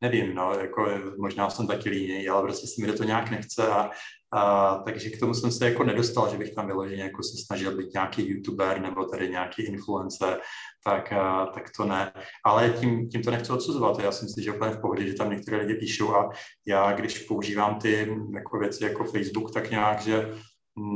nevím, 0.00 0.34
no, 0.34 0.54
jako 0.60 0.88
možná 1.18 1.50
jsem 1.50 1.66
taky 1.66 1.90
líný, 1.90 2.28
ale 2.28 2.42
prostě 2.42 2.66
si 2.66 2.82
mi 2.82 2.92
to 2.92 3.04
nějak 3.04 3.30
nechce 3.30 3.68
a, 3.68 3.90
a, 4.32 4.74
takže 4.84 5.10
k 5.10 5.20
tomu 5.20 5.34
jsem 5.34 5.52
se 5.52 5.68
jako 5.68 5.84
nedostal, 5.84 6.30
že 6.30 6.38
bych 6.38 6.54
tam 6.54 6.66
vyloženě 6.66 7.02
jako 7.02 7.22
se 7.22 7.44
snažil 7.46 7.76
být 7.76 7.94
nějaký 7.94 8.28
youtuber 8.28 8.80
nebo 8.80 9.04
tady 9.04 9.28
nějaký 9.28 9.62
influencer, 9.62 10.40
tak, 10.84 11.12
a, 11.12 11.46
tak 11.46 11.64
to 11.76 11.84
ne. 11.84 12.12
Ale 12.44 12.70
tím, 12.70 13.08
tím 13.08 13.22
to 13.22 13.30
nechci 13.30 13.52
odsuzovat. 13.52 13.98
Já 13.98 14.12
si 14.12 14.24
myslím, 14.24 14.44
že 14.44 14.52
úplně 14.52 14.70
v 14.70 14.80
pohodě, 14.80 15.06
že 15.06 15.14
tam 15.14 15.30
některé 15.30 15.56
lidi 15.56 15.74
píšou 15.74 16.14
a 16.14 16.30
já, 16.66 16.92
když 16.92 17.18
používám 17.18 17.78
ty 17.78 18.16
jako 18.34 18.58
věci 18.58 18.84
jako 18.84 19.04
Facebook, 19.04 19.54
tak 19.54 19.70
nějak, 19.70 20.00
že 20.00 20.34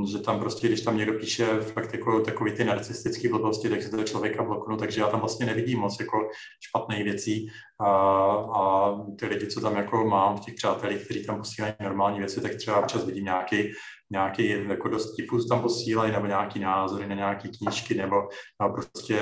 že 0.06 0.18
tam 0.18 0.40
prostě, 0.40 0.68
když 0.68 0.80
tam 0.80 0.96
někdo 0.96 1.18
píše 1.18 1.46
fakt 1.60 1.94
jako 1.94 2.20
takový 2.20 2.52
ty 2.52 2.64
narcistické 2.64 3.28
blbosti, 3.28 3.68
tak 3.68 3.82
se 3.82 3.90
to 3.90 4.04
člověka 4.04 4.42
bloknu, 4.42 4.76
takže 4.76 5.00
já 5.00 5.06
tam 5.06 5.20
vlastně 5.20 5.46
nevidím 5.46 5.78
moc 5.78 6.00
jako 6.00 6.28
špatných 6.60 7.04
věcí. 7.04 7.48
A, 7.80 7.88
a 8.54 8.94
ty 9.18 9.26
lidi, 9.26 9.46
co 9.46 9.60
tam 9.60 9.76
jako 9.76 10.04
mám 10.04 10.36
v 10.36 10.40
těch 10.40 10.54
přátelích, 10.54 11.04
kteří 11.04 11.26
tam 11.26 11.36
posílají 11.36 11.74
normální 11.82 12.18
věci, 12.18 12.40
tak 12.40 12.54
třeba 12.54 12.80
občas 12.80 13.04
vidím 13.06 13.24
nějaký 13.24 13.72
nějaký 14.14 14.68
jako 14.68 14.88
dost 14.88 15.16
tipů 15.16 15.44
tam 15.44 15.62
posílají, 15.62 16.12
nebo 16.12 16.26
nějaký 16.26 16.58
názory 16.60 17.06
na 17.06 17.14
nějaké 17.14 17.48
knížky, 17.48 17.94
nebo 17.94 18.16
no, 18.60 18.72
prostě 18.72 19.20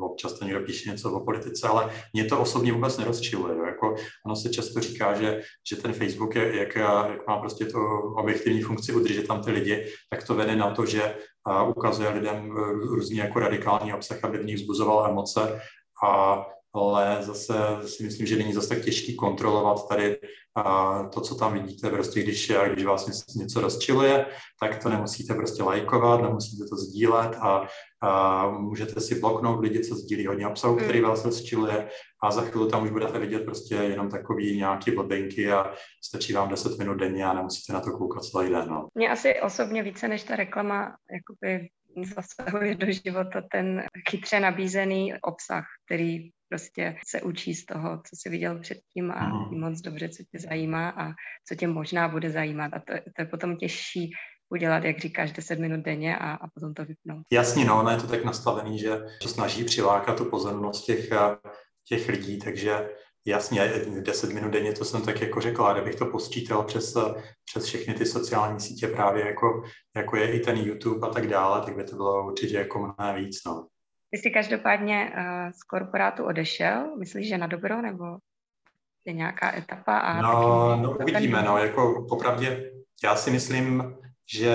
občas 0.00 0.38
to 0.38 0.44
někdo 0.44 0.60
píše 0.60 0.90
něco 0.90 1.12
o 1.12 1.24
politice, 1.24 1.68
ale 1.68 1.90
mě 2.12 2.24
to 2.24 2.40
osobně 2.40 2.72
vůbec 2.72 2.98
nerozčiluje. 2.98 3.56
Jo. 3.56 3.64
Jako, 3.64 3.94
ono 4.26 4.36
se 4.36 4.48
často 4.50 4.80
říká, 4.80 5.14
že, 5.14 5.40
že 5.68 5.76
ten 5.76 5.92
Facebook, 5.92 6.34
je, 6.34 6.56
jak, 6.56 6.76
jak 6.76 7.26
má 7.28 7.38
prostě 7.38 7.64
to 7.64 7.78
objektivní 8.16 8.62
funkci 8.62 8.92
udržet 8.92 9.26
tam 9.26 9.42
ty 9.42 9.50
lidi, 9.50 9.86
tak 10.10 10.26
to 10.26 10.34
vede 10.34 10.56
na 10.56 10.74
to, 10.74 10.86
že 10.86 11.16
a 11.46 11.62
ukazuje 11.62 12.08
lidem 12.08 12.50
různý 12.90 13.16
jako 13.16 13.38
radikální 13.40 13.94
obsah, 13.94 14.24
aby 14.24 14.38
v 14.38 14.44
nich 14.44 14.56
vzbuzoval 14.56 15.06
emoce 15.10 15.60
a 16.04 16.42
ale 16.74 17.18
zase 17.20 17.54
si 17.86 18.04
myslím, 18.04 18.26
že 18.26 18.36
není 18.36 18.52
zase 18.52 18.68
tak 18.68 18.84
těžký 18.84 19.16
kontrolovat 19.16 19.88
tady 19.88 20.16
a 20.56 21.02
to, 21.02 21.20
co 21.20 21.34
tam 21.34 21.52
vidíte, 21.52 21.90
prostě 21.90 22.22
když, 22.22 22.52
když 22.72 22.84
vás 22.84 23.34
něco 23.34 23.60
rozčiluje, 23.60 24.26
tak 24.60 24.82
to 24.82 24.88
nemusíte 24.88 25.34
prostě 25.34 25.62
lajkovat, 25.62 26.22
nemusíte 26.22 26.64
to 26.64 26.76
sdílet 26.76 27.34
a, 27.34 27.66
a 28.00 28.48
můžete 28.48 29.00
si 29.00 29.20
bloknout 29.20 29.60
lidi, 29.60 29.80
co 29.80 29.94
sdílí 29.94 30.26
hodně 30.26 30.46
obsahu, 30.48 30.76
který 30.76 30.98
hmm. 30.98 31.08
vás 31.08 31.24
rozčiluje 31.24 31.88
a 32.22 32.30
za 32.30 32.42
chvíli 32.42 32.70
tam 32.70 32.82
už 32.82 32.90
budete 32.90 33.18
vidět 33.18 33.44
prostě 33.44 33.74
jenom 33.74 34.08
takový 34.08 34.56
nějaký 34.56 34.90
blbinky 34.90 35.52
a 35.52 35.74
stačí 36.04 36.32
vám 36.32 36.48
10 36.48 36.78
minut 36.78 36.94
denně 36.94 37.24
a 37.24 37.32
nemusíte 37.32 37.72
na 37.72 37.80
to 37.80 37.90
koukat 37.90 38.24
celý 38.24 38.50
den. 38.50 38.68
No. 38.68 38.88
Mě 38.94 39.08
asi 39.08 39.40
osobně 39.40 39.82
více 39.82 40.08
než 40.08 40.22
ta 40.22 40.36
reklama 40.36 40.96
jakoby 41.12 41.68
zasahuje 42.14 42.74
do 42.74 42.86
života 42.92 43.42
ten 43.52 43.82
chytře 44.10 44.40
nabízený 44.40 45.14
obsah, 45.22 45.64
který 45.86 46.30
prostě 46.52 46.96
se 47.06 47.22
učí 47.22 47.54
z 47.54 47.64
toho, 47.64 47.96
co 47.96 48.16
jsi 48.16 48.28
viděl 48.28 48.58
předtím 48.58 49.10
a 49.10 49.48
ví 49.50 49.58
moc 49.58 49.80
dobře, 49.80 50.08
co 50.08 50.22
tě 50.22 50.38
zajímá 50.38 50.88
a 50.88 51.12
co 51.48 51.54
tě 51.54 51.66
možná 51.66 52.08
bude 52.08 52.30
zajímat. 52.30 52.70
A 52.74 52.78
to, 52.78 52.92
to 53.16 53.22
je 53.22 53.26
potom 53.26 53.56
těžší 53.56 54.10
udělat, 54.50 54.84
jak 54.84 54.98
říkáš, 54.98 55.32
10 55.32 55.58
minut 55.58 55.80
denně 55.80 56.16
a, 56.16 56.32
a 56.32 56.48
potom 56.54 56.74
to 56.74 56.84
vypnout. 56.84 57.22
Jasně, 57.32 57.64
no, 57.64 57.80
ono 57.80 57.90
je 57.90 57.96
to 57.96 58.06
tak 58.06 58.24
nastavený, 58.24 58.78
že 58.78 59.00
se 59.22 59.28
snaží 59.28 59.64
přilákat 59.64 60.18
tu 60.18 60.24
pozornost 60.24 60.84
těch, 60.84 61.08
těch 61.88 62.08
lidí, 62.08 62.38
takže 62.38 62.88
jasně, 63.26 63.72
10 64.00 64.32
minut 64.32 64.50
denně, 64.50 64.72
to 64.72 64.84
jsem 64.84 65.02
tak 65.02 65.20
jako 65.20 65.40
řekla, 65.40 65.72
kdybych 65.72 65.94
to 65.94 66.06
posčítal 66.06 66.64
přes, 66.64 66.96
přes 67.44 67.64
všechny 67.64 67.94
ty 67.94 68.06
sociální 68.06 68.60
sítě 68.60 68.88
právě 68.88 69.26
jako, 69.26 69.62
jako 69.96 70.16
je 70.16 70.32
i 70.32 70.40
ten 70.40 70.56
YouTube 70.56 71.06
a 71.06 71.10
tak 71.10 71.26
dále, 71.26 71.64
tak 71.64 71.76
by 71.76 71.84
to 71.84 71.96
bylo 71.96 72.26
určitě 72.26 72.56
jako 72.56 72.78
mnohem 72.78 73.24
víc, 73.24 73.40
no. 73.46 73.66
Ty 74.14 74.18
jsi 74.18 74.30
každopádně 74.30 75.12
uh, 75.16 75.50
z 75.50 75.62
korporátu 75.62 76.24
odešel, 76.24 76.96
myslíš, 76.96 77.28
že 77.28 77.38
na 77.38 77.46
dobro, 77.46 77.82
nebo 77.82 78.04
je 79.04 79.12
nějaká 79.12 79.56
etapa? 79.56 79.98
A 79.98 80.22
no, 80.22 80.28
taky 80.28 80.82
no 80.82 80.96
uvidíme, 80.98 81.42
no, 81.42 81.58
jako 81.58 82.06
popravdě, 82.08 82.72
já 83.04 83.16
si 83.16 83.30
myslím, 83.30 83.94
že 84.34 84.54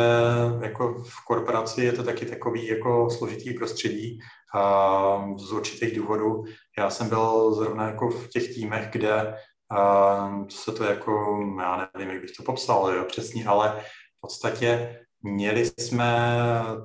jako 0.61 0.93
v 0.93 1.25
korporaci 1.25 1.83
je 1.83 1.91
to 1.91 2.03
taky 2.03 2.25
takový 2.25 2.67
jako 2.67 3.09
složitý 3.09 3.53
prostředí 3.53 4.19
a 4.55 5.33
z 5.37 5.51
určitých 5.51 5.97
důvodů. 5.97 6.43
Já 6.77 6.89
jsem 6.89 7.09
byl 7.09 7.53
zrovna 7.53 7.87
jako 7.87 8.09
v 8.09 8.27
těch 8.27 8.53
týmech, 8.53 8.89
kde 8.91 9.35
a, 9.71 10.45
se 10.49 10.71
to 10.71 10.83
jako, 10.83 11.39
já 11.61 11.89
nevím, 11.97 12.13
jak 12.13 12.21
bych 12.21 12.31
to 12.31 12.43
popsal 12.43 12.89
jo, 12.89 13.03
přesně, 13.03 13.45
ale 13.45 13.81
v 14.17 14.21
podstatě 14.21 14.99
Měli 15.27 15.65
jsme 15.65 16.31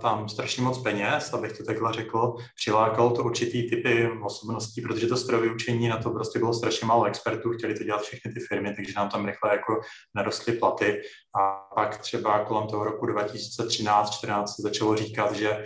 tam 0.01 0.29
strašně 0.29 0.63
moc 0.63 0.79
peněz, 0.79 1.33
abych 1.33 1.59
to 1.59 1.65
takhle 1.65 1.93
řekl. 1.93 2.35
Přilákalo 2.57 3.11
to 3.11 3.25
určitý 3.25 3.71
typy 3.71 4.11
osobností, 4.25 4.83
protože 4.83 5.07
to 5.07 5.17
strojové 5.17 5.55
učení 5.55 5.89
na 5.89 5.97
to 5.97 6.11
prostě 6.11 6.39
bylo 6.39 6.55
strašně 6.55 6.87
málo 6.87 7.05
expertů, 7.05 7.53
chtěli 7.53 7.75
to 7.75 7.85
dělat 7.85 8.03
všechny 8.03 8.33
ty 8.33 8.41
firmy, 8.41 8.75
takže 8.77 8.93
nám 8.97 9.09
tam 9.09 9.27
rychle 9.27 9.51
jako 9.51 9.81
narostly 10.15 10.53
platy. 10.53 11.03
A 11.41 11.75
pak 11.75 11.99
třeba 11.99 12.45
kolem 12.45 12.69
toho 12.69 12.85
roku 12.85 13.07
2013-2014 13.07 14.47
se 14.47 14.63
začalo 14.63 14.97
říkat, 14.97 15.33
že 15.37 15.65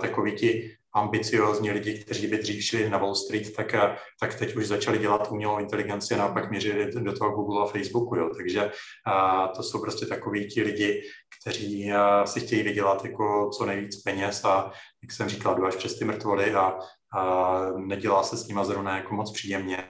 takoví 0.00 0.32
ti 0.32 0.75
ambiciozní 0.96 1.70
lidi, 1.70 1.98
kteří 2.04 2.26
by 2.26 2.38
dřív 2.38 2.64
šli 2.64 2.90
na 2.90 2.98
Wall 2.98 3.14
Street, 3.14 3.56
tak, 3.56 3.74
tak 4.20 4.34
teď 4.34 4.56
už 4.56 4.66
začali 4.66 4.98
dělat 4.98 5.28
umělou 5.30 5.58
inteligenci 5.58 6.14
a 6.14 6.18
naopak 6.18 6.50
měřili 6.50 6.92
do 6.92 7.12
toho 7.12 7.30
Google 7.30 7.62
a 7.62 7.66
Facebooku. 7.66 8.16
Jo. 8.16 8.30
Takže 8.36 8.70
a, 9.06 9.48
to 9.48 9.62
jsou 9.62 9.80
prostě 9.80 10.06
takoví 10.06 10.48
ti 10.48 10.62
lidi, 10.62 11.02
kteří 11.40 11.92
a, 11.92 12.26
si 12.26 12.40
chtějí 12.40 12.62
vydělat 12.62 13.04
jako 13.04 13.50
co 13.58 13.66
nejvíc 13.66 14.02
peněz 14.02 14.44
a, 14.44 14.70
jak 15.02 15.12
jsem 15.12 15.28
říkal, 15.28 15.54
jdu 15.54 15.66
až 15.66 15.76
přes 15.76 15.98
ty 15.98 16.04
mrtvoly 16.04 16.54
a, 16.54 16.78
a 17.16 17.60
nedělá 17.76 18.22
se 18.22 18.36
s 18.36 18.48
nima 18.48 18.64
zrovna 18.64 18.96
jako 18.96 19.14
moc 19.14 19.32
příjemně. 19.32 19.88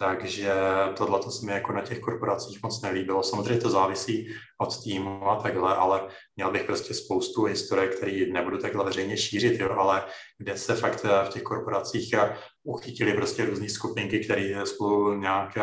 Takže 0.00 0.52
tohle 0.96 1.18
to 1.18 1.30
se 1.30 1.46
mi 1.46 1.52
jako 1.52 1.72
na 1.72 1.82
těch 1.82 2.00
korporacích 2.00 2.62
moc 2.62 2.82
nelíbilo. 2.82 3.22
Samozřejmě 3.22 3.62
to 3.62 3.70
závisí 3.70 4.34
od 4.58 4.82
týmu 4.82 5.28
a 5.28 5.42
takhle, 5.42 5.74
ale 5.76 6.08
měl 6.36 6.50
bych 6.50 6.64
prostě 6.64 6.94
spoustu 6.94 7.44
historie, 7.44 7.88
který 7.88 8.32
nebudu 8.32 8.58
takhle 8.58 8.84
veřejně 8.84 9.16
šířit, 9.16 9.60
jo, 9.60 9.70
ale 9.70 10.04
kde 10.38 10.56
se 10.56 10.74
fakt 10.74 11.04
v 11.04 11.28
těch 11.28 11.42
korporacích 11.42 12.14
uchytili 12.62 13.14
prostě 13.14 13.44
různé 13.44 13.68
skupinky, 13.68 14.24
které 14.24 14.66
spolu 14.66 15.14
nějak 15.14 15.58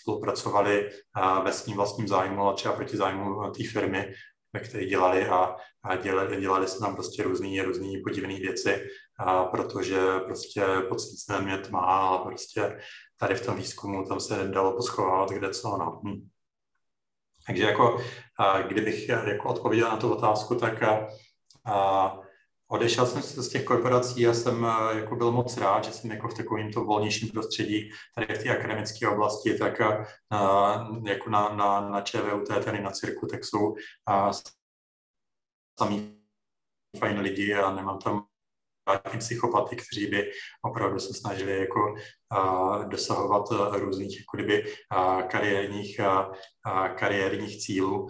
spolupracovali 0.00 0.90
ve 1.44 1.52
svým 1.52 1.76
vlastním 1.76 2.08
zájmu, 2.08 2.42
ale 2.42 2.54
třeba 2.54 2.74
proti 2.74 2.96
zájmu 2.96 3.50
té 3.50 3.64
firmy, 3.72 4.12
ve 4.52 4.60
které 4.60 4.86
dělali 4.86 5.28
a, 5.28 5.56
dělali, 6.02 6.40
dělali 6.40 6.68
se 6.68 6.78
tam 6.78 6.94
prostě 6.94 7.22
různý, 7.22 7.62
různý 7.62 8.02
podivné 8.02 8.34
věci, 8.34 8.86
a 9.18 9.44
protože 9.44 10.00
prostě 10.24 10.62
pod 10.88 10.98
tma 11.68 11.80
a 11.80 12.18
prostě 12.18 12.78
tady 13.20 13.34
v 13.34 13.46
tom 13.46 13.56
výzkumu 13.56 14.04
tam 14.04 14.20
se 14.20 14.48
dalo 14.48 14.72
poschovávat 14.72 15.30
kde 15.30 15.50
co. 15.50 15.76
No. 15.76 16.00
Hm. 16.04 16.28
Takže 17.46 17.62
jako, 17.62 18.00
kdybych 18.68 19.08
jako 19.08 19.48
odpověděl 19.48 19.88
na 19.88 19.96
tu 19.96 20.12
otázku, 20.12 20.54
tak 20.54 20.82
a, 20.82 21.06
a 21.64 22.18
odešel 22.70 23.06
jsem 23.06 23.22
se 23.22 23.42
z 23.42 23.48
těch 23.48 23.64
korporací 23.64 24.26
a 24.26 24.34
jsem 24.34 24.66
jako 24.96 25.16
byl 25.16 25.32
moc 25.32 25.56
rád, 25.56 25.84
že 25.84 25.92
jsem 25.92 26.10
jako 26.10 26.28
v 26.28 26.34
takovém 26.34 26.72
to 26.72 26.84
volnějším 26.84 27.28
prostředí, 27.28 27.90
tady 28.14 28.34
v 28.34 28.42
té 28.42 28.58
akademické 28.58 29.08
oblasti, 29.08 29.58
tak 29.58 29.80
a, 29.80 30.88
jako 31.06 31.30
na, 31.30 31.48
na, 31.48 31.80
na 31.80 32.00
ČVUT, 32.00 32.48
tady 32.64 32.82
na 32.82 32.90
Cirku, 32.90 33.26
tak 33.26 33.44
jsou 33.44 33.74
a, 34.06 34.30
samý 35.78 36.18
fajn 36.98 37.20
lidi 37.20 37.54
a 37.54 37.74
nemám 37.74 37.98
tam 37.98 38.26
psychopaty, 39.18 39.76
kteří 39.76 40.06
by 40.06 40.30
opravdu 40.62 41.00
se 41.00 41.14
snažili 41.14 41.58
jako 41.58 41.94
dosahovat 42.88 43.44
různých 43.72 44.16
jako 44.20 44.36
kdyby, 44.36 44.64
kariérních, 45.28 46.00
kariérních 46.94 47.58
cílů, 47.58 48.08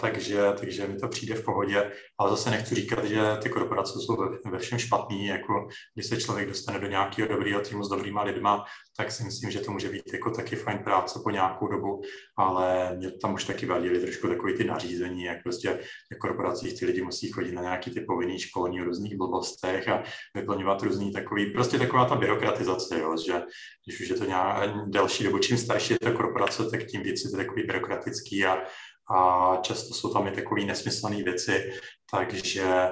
takže, 0.00 0.42
takže 0.60 0.86
mi 0.86 0.96
to 0.96 1.08
přijde 1.08 1.34
v 1.34 1.44
pohodě, 1.44 1.92
ale 2.18 2.30
zase 2.30 2.50
nechci 2.50 2.74
říkat, 2.74 3.04
že 3.04 3.20
ty 3.42 3.48
korporace 3.48 3.92
jsou 3.98 4.16
ve, 4.16 4.50
ve 4.50 4.58
všem 4.58 4.78
špatný, 4.78 5.26
jako 5.26 5.68
když 5.94 6.06
se 6.06 6.20
člověk 6.20 6.48
dostane 6.48 6.78
do 6.78 6.86
nějakého 6.86 7.28
dobrého 7.28 7.60
týmu 7.60 7.84
s 7.84 7.88
dobrýma 7.88 8.22
lidma, 8.22 8.64
tak 8.96 9.12
si 9.12 9.24
myslím, 9.24 9.50
že 9.50 9.60
to 9.60 9.72
může 9.72 9.88
být 9.88 10.12
jako 10.12 10.30
taky 10.30 10.56
fajn 10.56 10.78
práce 10.78 11.20
po 11.24 11.30
nějakou 11.30 11.68
dobu, 11.68 12.02
ale 12.38 12.96
mě 12.96 13.10
tam 13.10 13.34
už 13.34 13.44
taky 13.44 13.66
vadili 13.66 14.00
trošku 14.00 14.28
takový 14.28 14.56
ty 14.56 14.64
nařízení, 14.64 15.22
jak 15.22 15.42
prostě 15.42 15.78
v 16.14 16.18
korporacích 16.18 16.78
ty 16.78 16.86
lidi 16.86 17.02
musí 17.02 17.30
chodit 17.30 17.52
na 17.52 17.62
nějaký 17.62 17.90
ty 17.90 18.00
povinný 18.00 18.38
školení 18.38 18.80
o 18.80 18.84
různých 18.84 19.16
blbostech 19.16 19.88
a 19.88 20.02
vyplňovat 20.36 20.82
různý 20.82 21.12
takový, 21.12 21.52
prostě 21.52 21.78
taková 21.78 22.04
ta 22.04 22.14
byrokratizace, 22.14 23.00
jo, 23.00 23.16
že 23.26 23.42
když 23.86 24.00
už 24.00 24.08
je 24.08 24.16
to 24.16 24.24
nějak 24.24 24.70
delší 24.86 25.24
dobu, 25.24 25.38
čím 25.38 25.58
starší 25.58 25.92
je 25.92 25.98
ta 25.98 26.12
korporace, 26.12 26.70
tak 26.70 26.86
tím 26.86 27.02
víc 27.02 27.24
je 27.24 27.30
to 27.30 27.36
takový 27.36 27.62
byrokratický 27.62 28.44
a, 28.44 28.62
a 29.16 29.56
často 29.62 29.94
jsou 29.94 30.12
tam 30.12 30.26
i 30.26 30.30
takové 30.30 30.64
nesmyslné 30.64 31.22
věci, 31.22 31.72
takže 32.10 32.90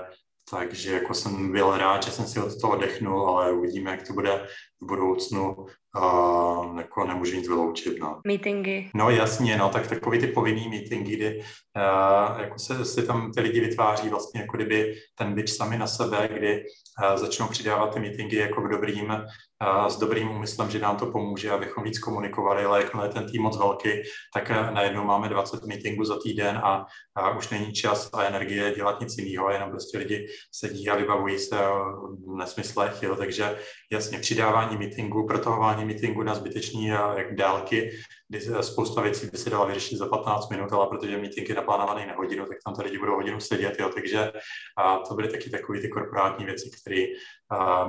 takže 0.51 0.93
jako 0.93 1.15
jsem 1.15 1.53
byl 1.53 1.79
rád, 1.79 2.03
že 2.03 2.11
jsem 2.11 2.27
si 2.27 2.41
od 2.41 2.61
toho 2.61 2.77
dechnul, 2.77 3.29
ale 3.29 3.53
uvidíme, 3.53 3.91
jak 3.91 4.07
to 4.07 4.13
bude 4.13 4.47
v 4.81 4.87
budoucnu. 4.87 5.67
Uh, 5.97 6.79
jako 6.79 7.07
nemůžu 7.07 7.37
nic 7.37 7.49
vyloučit. 7.49 7.99
No. 8.01 8.21
Meetingy. 8.27 8.91
No 8.95 9.11
jasně, 9.11 9.57
no, 9.57 9.69
tak 9.69 9.87
takový 9.87 10.19
ty 10.19 10.27
povinný 10.27 10.69
meetingy, 10.69 11.17
kdy 11.17 11.39
uh, 11.39 12.41
jako 12.41 12.59
se, 12.59 12.85
si 12.85 13.07
tam 13.07 13.33
ty 13.33 13.41
lidi 13.41 13.61
vytváří 13.61 14.09
vlastně 14.09 14.41
jako 14.41 14.57
kdyby 14.57 14.95
ten 15.15 15.35
byč 15.35 15.51
sami 15.51 15.79
na 15.79 15.87
sebe, 15.87 16.29
kdy 16.33 16.65
uh, 17.03 17.17
začnou 17.17 17.49
přidávat 17.49 17.95
ty 17.95 18.01
meetingy 18.01 18.37
jako 18.37 18.61
v 18.61 18.69
dobrým, 18.69 19.11
uh, 19.11 19.87
s 19.89 19.99
dobrým 19.99 20.31
úmyslem, 20.31 20.71
že 20.71 20.79
nám 20.79 20.97
to 20.97 21.07
pomůže, 21.07 21.51
abychom 21.51 21.85
víc 21.85 21.99
komunikovali, 21.99 22.65
ale 22.65 22.83
jakmile 22.83 23.07
je 23.07 23.13
ten 23.13 23.31
tým 23.31 23.43
moc 23.43 23.59
velký, 23.59 23.89
tak 24.35 24.51
uh, 24.51 24.75
najednou 24.75 25.05
máme 25.05 25.29
20 25.29 25.65
meetingů 25.65 26.05
za 26.05 26.19
týden 26.23 26.61
a 26.65 26.87
uh, 27.31 27.39
už 27.39 27.49
není 27.49 27.73
čas 27.73 28.11
a 28.13 28.23
energie 28.23 28.75
dělat 28.75 29.01
nic 29.01 29.19
jiného, 29.19 29.51
jenom 29.51 29.71
prostě 29.71 29.99
lidi 29.99 30.27
sedí 30.53 30.89
a 30.89 30.97
vybavují 30.97 31.39
se 31.39 31.69
o 31.69 32.09
nesmyslech, 32.37 33.03
jo, 33.03 33.17
takže 33.17 33.59
jasně 33.93 34.19
přidávání 34.19 34.77
meetingů, 34.77 35.27
protahování 35.27 35.85
meetingu 35.85 36.23
na 36.23 36.35
zbytečný 36.35 36.87
jak 36.87 37.35
dálky, 37.35 37.91
kdy 38.29 38.41
spousta 38.61 39.01
věcí 39.01 39.27
by 39.27 39.39
se 39.39 39.51
dala 39.51 39.67
vyřešit 39.67 39.97
za 39.97 40.07
15 40.07 40.51
minut, 40.51 40.73
ale 40.73 40.87
protože 40.87 41.17
meeting 41.17 41.49
je 41.49 41.55
naplánovaný 41.55 42.07
na 42.07 42.15
hodinu, 42.15 42.47
tak 42.47 42.59
tam 42.65 42.75
ty 42.75 42.83
lidi 42.83 42.99
budou 42.99 43.15
hodinu 43.15 43.41
sedět, 43.41 43.77
jo, 43.81 43.91
takže 43.95 44.33
a 44.79 44.99
to 44.99 45.15
byly 45.15 45.29
taky 45.29 45.51
takové 45.51 45.81
ty 45.81 45.89
korporátní 45.89 46.45
věci, 46.45 46.71
které 46.81 47.05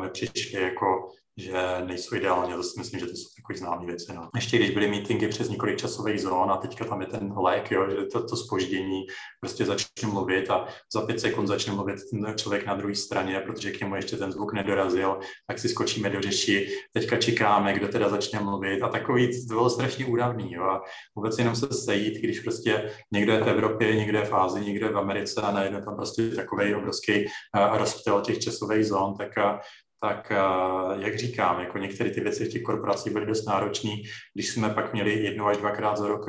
mi 0.02 0.10
přišly 0.10 0.62
jako 0.62 1.10
že 1.40 1.54
nejsou 1.86 2.16
ideální, 2.16 2.64
si 2.64 2.80
myslím, 2.80 3.00
že 3.00 3.06
to 3.06 3.16
jsou 3.16 3.30
takové 3.36 3.60
známé 3.60 3.86
věci. 3.86 4.14
No. 4.16 4.30
Ještě 4.36 4.58
když 4.58 4.70
byly 4.70 4.88
meetingy 4.88 5.28
přes 5.28 5.50
několik 5.50 5.78
časových 5.78 6.22
zón 6.22 6.52
a 6.52 6.58
teďka 6.58 6.86
tam 6.86 7.02
je 7.02 7.08
ten 7.08 7.34
lék, 7.38 7.72
jo, 7.72 7.90
že 7.90 8.06
to, 8.06 8.24
to 8.24 8.36
spoždění 8.36 9.06
prostě 9.40 9.66
začne 9.66 10.10
mluvit 10.10 10.50
a 10.50 10.68
za 10.94 11.02
pět 11.02 11.20
sekund 11.20 11.48
začne 11.48 11.74
mluvit 11.74 11.96
ten 12.12 12.34
člověk 12.38 12.66
na 12.66 12.76
druhé 12.76 12.96
straně, 12.96 13.40
protože 13.40 13.72
k 13.72 13.80
němu 13.80 13.96
ještě 13.96 14.18
ten 14.18 14.32
zvuk 14.32 14.54
nedorazil, 14.54 15.20
tak 15.48 15.60
si 15.60 15.70
skočíme 15.70 16.10
do 16.10 16.22
řeši, 16.22 16.78
teďka 16.94 17.18
čekáme, 17.18 17.74
kdo 17.74 17.88
teda 17.88 18.10
začne 18.10 18.40
mluvit 18.40 18.82
a 18.82 18.90
takový 18.90 19.28
to 19.28 19.54
bylo 19.54 19.70
strašně 19.70 20.06
údavný. 20.06 20.54
Jo, 20.54 20.64
a 20.64 20.82
vůbec 21.16 21.40
jenom 21.40 21.56
se 21.56 21.74
sejít, 21.74 22.14
když 22.14 22.40
prostě 22.40 22.92
někdo 23.12 23.34
je 23.34 23.44
v 23.44 23.48
Evropě, 23.48 23.96
někdo 23.96 24.18
je 24.18 24.26
v 24.26 24.34
Ázii, 24.34 24.66
někdo 24.66 24.86
je 24.86 24.92
v 24.92 24.98
Americe 24.98 25.42
a 25.42 25.52
najednou 25.52 25.82
tam 25.82 25.96
prostě 25.96 26.30
takový 26.30 26.76
obrovský 26.76 27.26
uh, 27.26 27.78
rozptyl 27.78 28.22
těch 28.22 28.40
časových 28.40 28.86
zón, 28.86 29.14
tak 29.18 29.30
uh, 29.38 29.60
tak 30.02 30.32
jak 31.00 31.18
říkám, 31.18 31.60
jako 31.60 31.78
některé 31.78 32.10
ty 32.10 32.22
věci 32.22 32.46
v 32.46 32.50
těch 32.50 32.62
korporacích 32.62 33.14
byly 33.14 33.26
dost 33.26 33.46
náročné. 33.46 33.92
Když 34.34 34.50
jsme 34.50 34.70
pak 34.70 34.94
měli 34.94 35.24
jednou 35.24 35.46
až 35.46 35.58
dvakrát 35.58 35.98
za 35.98 36.08
rok 36.08 36.26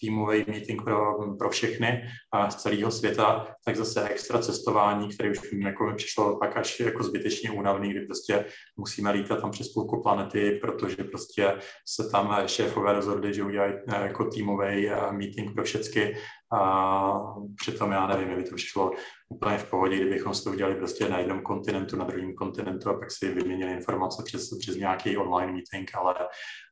týmový 0.00 0.44
meeting 0.48 0.82
pro, 0.82 0.98
pro 1.38 1.50
všechny 1.50 2.02
z 2.48 2.54
celého 2.54 2.90
světa, 2.90 3.46
tak 3.64 3.76
zase 3.76 4.08
extra 4.08 4.38
cestování, 4.38 5.08
které 5.08 5.30
už 5.30 5.38
jako 5.52 5.92
přišlo 5.96 6.38
pak 6.38 6.56
až 6.56 6.80
jako 6.80 7.02
zbytečně 7.02 7.50
únavný, 7.50 7.90
kdy 7.90 8.00
prostě 8.00 8.44
musíme 8.76 9.10
lítat 9.10 9.40
tam 9.40 9.50
přes 9.50 9.68
půlku 9.68 10.02
planety, 10.02 10.58
protože 10.62 10.96
prostě 10.96 11.54
se 11.88 12.10
tam 12.10 12.42
šéfové 12.46 12.92
rozhodli, 12.92 13.34
že 13.34 13.42
udělají 13.42 13.74
jako 14.02 14.24
týmový 14.24 14.90
meeting 15.10 15.54
pro 15.54 15.64
všechny 15.64 16.16
a 16.52 17.34
přitom 17.56 17.92
já 17.92 18.06
nevím, 18.06 18.26
kdyby 18.26 18.44
to 18.44 18.54
přišlo 18.54 18.90
úplně 19.28 19.58
v 19.58 19.70
pohodě, 19.70 19.96
kdybychom 19.96 20.32
to 20.44 20.50
udělali 20.50 20.76
prostě 20.76 21.08
na 21.08 21.18
jednom 21.18 21.42
kontinentu, 21.42 21.96
na 21.96 22.04
druhém 22.04 22.34
kontinentu 22.34 22.90
a 22.90 22.94
pak 22.94 23.10
si 23.10 23.34
vyměnili 23.34 23.72
informace 23.72 24.22
přes, 24.26 24.58
přes 24.58 24.76
nějaký 24.76 25.16
online 25.16 25.52
meeting, 25.52 25.90
ale, 25.94 26.14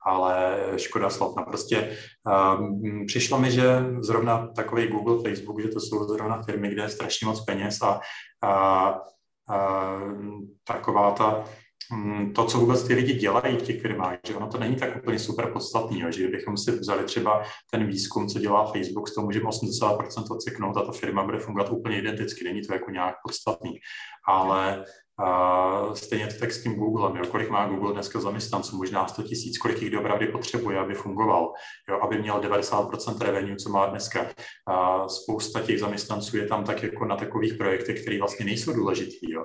ale 0.06 0.58
škoda 0.76 1.10
slov. 1.10 1.34
No 1.36 1.44
prostě 1.44 1.96
um, 2.58 3.06
přišlo 3.06 3.38
mi, 3.38 3.50
že 3.50 3.84
zrovna 4.00 4.46
takový 4.46 4.86
Google, 4.86 5.22
Facebook, 5.22 5.62
že 5.62 5.68
to 5.68 5.80
jsou 5.80 6.04
zrovna 6.04 6.42
firmy, 6.42 6.68
kde 6.68 6.82
je 6.82 6.88
strašně 6.88 7.26
moc 7.26 7.44
peněz 7.44 7.82
a, 7.82 8.00
a, 8.42 8.50
a 9.50 9.98
taková 10.64 11.10
ta 11.10 11.44
to, 12.34 12.44
co 12.44 12.58
vůbec 12.58 12.82
ty 12.86 12.94
lidi 12.94 13.14
dělají 13.14 13.56
v 13.56 13.62
těch 13.62 13.82
firmách, 13.82 14.18
že 14.26 14.34
ono 14.34 14.46
to 14.46 14.58
není 14.58 14.76
tak 14.76 14.96
úplně 14.96 15.18
super 15.18 15.52
podstatný, 15.52 16.04
že 16.10 16.22
kdybychom 16.22 16.56
si 16.56 16.70
vzali 16.70 17.04
třeba 17.04 17.42
ten 17.70 17.86
výzkum, 17.86 18.28
co 18.28 18.38
dělá 18.38 18.72
Facebook, 18.72 19.08
s 19.08 19.14
toho 19.14 19.24
můžeme 19.24 19.44
80% 19.44 20.24
odseknout 20.30 20.76
a 20.76 20.82
ta 20.82 20.92
firma 20.92 21.24
bude 21.24 21.38
fungovat 21.38 21.72
úplně 21.72 21.98
identicky, 21.98 22.44
není 22.44 22.62
to 22.62 22.72
jako 22.72 22.90
nějak 22.90 23.14
podstatný, 23.24 23.78
ale 24.28 24.84
a 25.20 25.94
stejně 25.94 26.26
to 26.26 26.34
tak 26.40 26.52
s 26.52 26.62
tím 26.62 26.74
Googlem, 26.74 27.16
jo. 27.16 27.26
kolik 27.30 27.50
má 27.50 27.66
Google 27.66 27.92
dneska 27.92 28.20
zaměstnanců, 28.20 28.76
možná 28.76 29.08
100 29.08 29.22
tisíc, 29.22 29.58
kolik 29.58 29.82
jich 29.82 29.90
doopravdy 29.90 30.26
potřebuje, 30.26 30.78
aby 30.78 30.94
fungoval, 30.94 31.52
jo, 31.88 31.98
aby 32.02 32.18
měl 32.18 32.40
90% 32.40 33.20
revenue, 33.20 33.56
co 33.56 33.70
má 33.70 33.86
dneska. 33.86 34.26
A 34.68 35.08
spousta 35.08 35.60
těch 35.60 35.80
zaměstnanců 35.80 36.36
je 36.36 36.46
tam 36.46 36.64
tak 36.64 36.82
jako 36.82 37.04
na 37.04 37.16
takových 37.16 37.54
projektech, 37.54 38.02
které 38.02 38.18
vlastně 38.18 38.46
nejsou 38.46 38.72
důležitý. 38.72 39.32
Jo. 39.32 39.44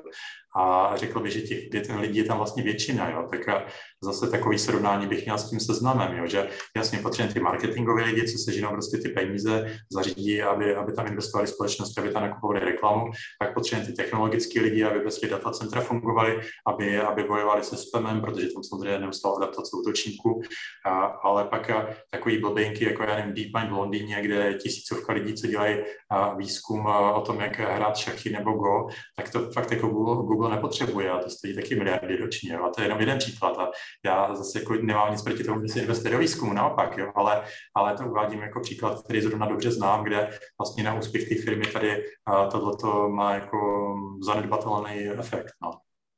A 0.55 0.91
řekl 0.95 1.19
bych, 1.19 1.31
že 1.31 1.41
těch 1.41 1.89
lidí 1.99 2.17
je 2.19 2.23
tam 2.23 2.37
vlastně 2.37 2.63
většina. 2.63 3.09
Jo. 3.09 3.27
Tak 3.31 3.69
zase 4.03 4.29
takový 4.29 4.59
srovnání 4.59 5.07
bych 5.07 5.25
měl 5.25 5.37
s 5.37 5.49
tím 5.49 5.59
seznamem, 5.59 6.17
jo, 6.17 6.27
že 6.27 6.49
jasně 6.77 6.99
potřebujeme 6.99 7.33
ty 7.33 7.39
marketingové 7.39 8.03
lidi, 8.03 8.27
co 8.31 8.37
se 8.37 8.53
ženou 8.53 8.69
prostě 8.69 8.97
ty 8.97 9.09
peníze, 9.09 9.77
zařídí, 9.91 10.41
aby, 10.41 10.75
aby 10.75 10.93
tam 10.93 11.07
investovali 11.07 11.47
společnosti, 11.47 12.01
aby 12.01 12.09
tam 12.09 12.23
nakupovali 12.23 12.59
reklamu, 12.59 13.05
tak 13.39 13.53
potřebujeme 13.53 13.91
ty 13.91 13.93
technologické 13.93 14.61
lidi, 14.61 14.83
aby 14.83 14.99
prostě 14.99 15.27
data 15.27 15.51
centra 15.51 15.81
fungovaly, 15.81 16.41
aby, 16.67 16.99
aby 16.99 17.23
bojovali 17.23 17.63
se 17.63 17.77
spamem, 17.77 18.21
protože 18.21 18.47
tam 18.47 18.63
samozřejmě 18.63 18.99
neustále 18.99 19.35
adaptace 19.37 19.77
útočníků, 19.77 20.41
a, 20.85 21.05
ale 21.05 21.45
pak 21.45 21.69
a, 21.69 21.87
takový 22.11 22.37
blbinky, 22.37 22.85
jako 22.85 23.03
já 23.03 23.15
nevím, 23.15 23.33
DeepMind 23.33 23.69
v 23.69 23.77
Londýně, 23.77 24.21
kde 24.21 24.53
tisícovka 24.53 25.13
lidí, 25.13 25.33
co 25.33 25.47
dělají 25.47 25.77
a, 26.11 26.33
výzkum 26.33 26.87
a, 26.87 27.11
o 27.11 27.21
tom, 27.21 27.39
jak 27.39 27.59
hrát 27.59 27.97
šachy 27.97 28.29
nebo 28.29 28.51
go, 28.51 28.87
tak 29.15 29.29
to 29.29 29.51
fakt 29.51 29.71
jako 29.71 29.87
Google, 29.87 30.15
Google 30.15 30.42
nepotřebuje 30.49 31.11
a 31.11 31.19
to 31.19 31.29
stojí 31.29 31.55
taky 31.55 31.75
miliardy 31.75 32.15
ročně. 32.15 32.57
A 32.57 32.69
to 32.69 32.81
je 32.81 32.85
jenom 32.85 32.99
jeden 32.99 33.17
příklad. 33.17 33.57
A 33.57 33.71
já 34.05 34.35
zase 34.35 34.59
jako 34.59 34.73
nemám 34.73 35.11
nic 35.11 35.21
proti 35.21 35.43
tomu, 35.43 35.61
že 35.61 35.67
se 35.67 35.79
investuje 35.79 36.11
do 36.11 36.19
výzkumu, 36.19 36.53
naopak, 36.53 36.97
jo, 36.97 37.11
ale, 37.15 37.43
ale 37.75 37.97
to 37.97 38.03
uvádím 38.03 38.39
jako 38.41 38.59
příklad, 38.59 39.03
který 39.03 39.21
zrovna 39.21 39.47
dobře 39.47 39.71
znám, 39.71 40.03
kde 40.03 40.39
vlastně 40.59 40.83
na 40.83 40.93
úspěch 40.93 41.29
té 41.29 41.35
firmy 41.35 41.65
tady 41.65 42.03
tohleto 42.51 43.09
má 43.09 43.33
jako 43.33 43.57
zanedbatelný 44.25 45.09
efekt. 45.19 45.51
No. 45.63 45.71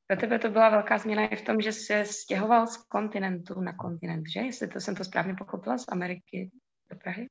Pro 0.08 0.18
tebe 0.18 0.40
to 0.40 0.50
byla 0.50 0.70
velká 0.70 0.98
změna 0.98 1.28
i 1.28 1.36
v 1.36 1.42
tom, 1.42 1.62
že 1.62 1.72
se 1.72 2.06
stěhoval 2.06 2.68
z 2.68 2.78
kontinentu 2.78 3.62
na 3.62 3.74
kontinent, 3.74 4.24
že? 4.34 4.40
Jestli 4.40 4.68
to 4.68 4.80
jsem 4.80 4.96
to 4.96 5.04
správně 5.04 5.36
pochopila, 5.38 5.78
z 5.78 5.86
Ameriky 5.88 6.52
do 6.92 6.98
Prahy? 7.04 7.28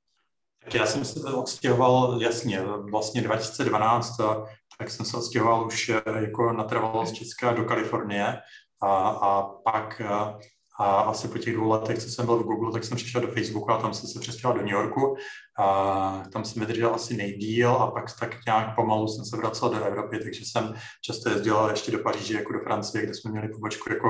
Tak 0.64 0.74
já 0.74 0.86
jsem 0.86 1.04
se 1.04 1.20
odstěhoval, 1.20 2.22
jasně, 2.22 2.62
vlastně 2.90 3.22
2012, 3.22 4.16
tak 4.78 4.90
jsem 4.90 5.06
se 5.06 5.16
odstěhoval 5.16 5.66
už 5.66 5.88
eh, 5.88 6.02
jako 6.20 6.52
natrvalo 6.52 7.06
z 7.06 7.12
Česka 7.12 7.52
do 7.52 7.64
Kalifornie. 7.64 8.38
A, 8.82 9.08
a 9.08 9.42
pak 9.42 10.02
a 10.78 11.00
asi 11.00 11.28
po 11.28 11.38
těch 11.38 11.54
dvou 11.54 11.68
letech, 11.68 11.98
co 11.98 12.10
jsem 12.10 12.26
byl 12.26 12.36
v 12.36 12.42
Google, 12.42 12.72
tak 12.72 12.84
jsem 12.84 12.96
přišel 12.96 13.20
do 13.20 13.28
Facebooku 13.28 13.70
a 13.70 13.80
tam 13.80 13.94
jsem 13.94 14.08
se 14.08 14.20
přestěhoval 14.20 14.58
do 14.58 14.64
New 14.64 14.74
Yorku. 14.74 15.16
A 15.58 16.22
tam 16.32 16.44
jsem 16.44 16.60
vydržel 16.60 16.94
asi 16.94 17.16
nejdíl 17.16 17.70
a 17.70 17.90
pak 17.90 18.18
tak 18.20 18.44
nějak 18.46 18.74
pomalu 18.74 19.08
jsem 19.08 19.24
se 19.24 19.36
vracel 19.36 19.70
do 19.70 19.84
Evropy, 19.84 20.18
takže 20.18 20.44
jsem 20.44 20.74
často 21.02 21.30
jezdil 21.30 21.68
ještě 21.70 21.92
do 21.92 21.98
Paříže 21.98 22.34
jako 22.34 22.52
do 22.52 22.60
Francie, 22.60 23.04
kde 23.04 23.14
jsme 23.14 23.30
měli 23.30 23.48
pobočku 23.48 23.92
jako 23.92 24.08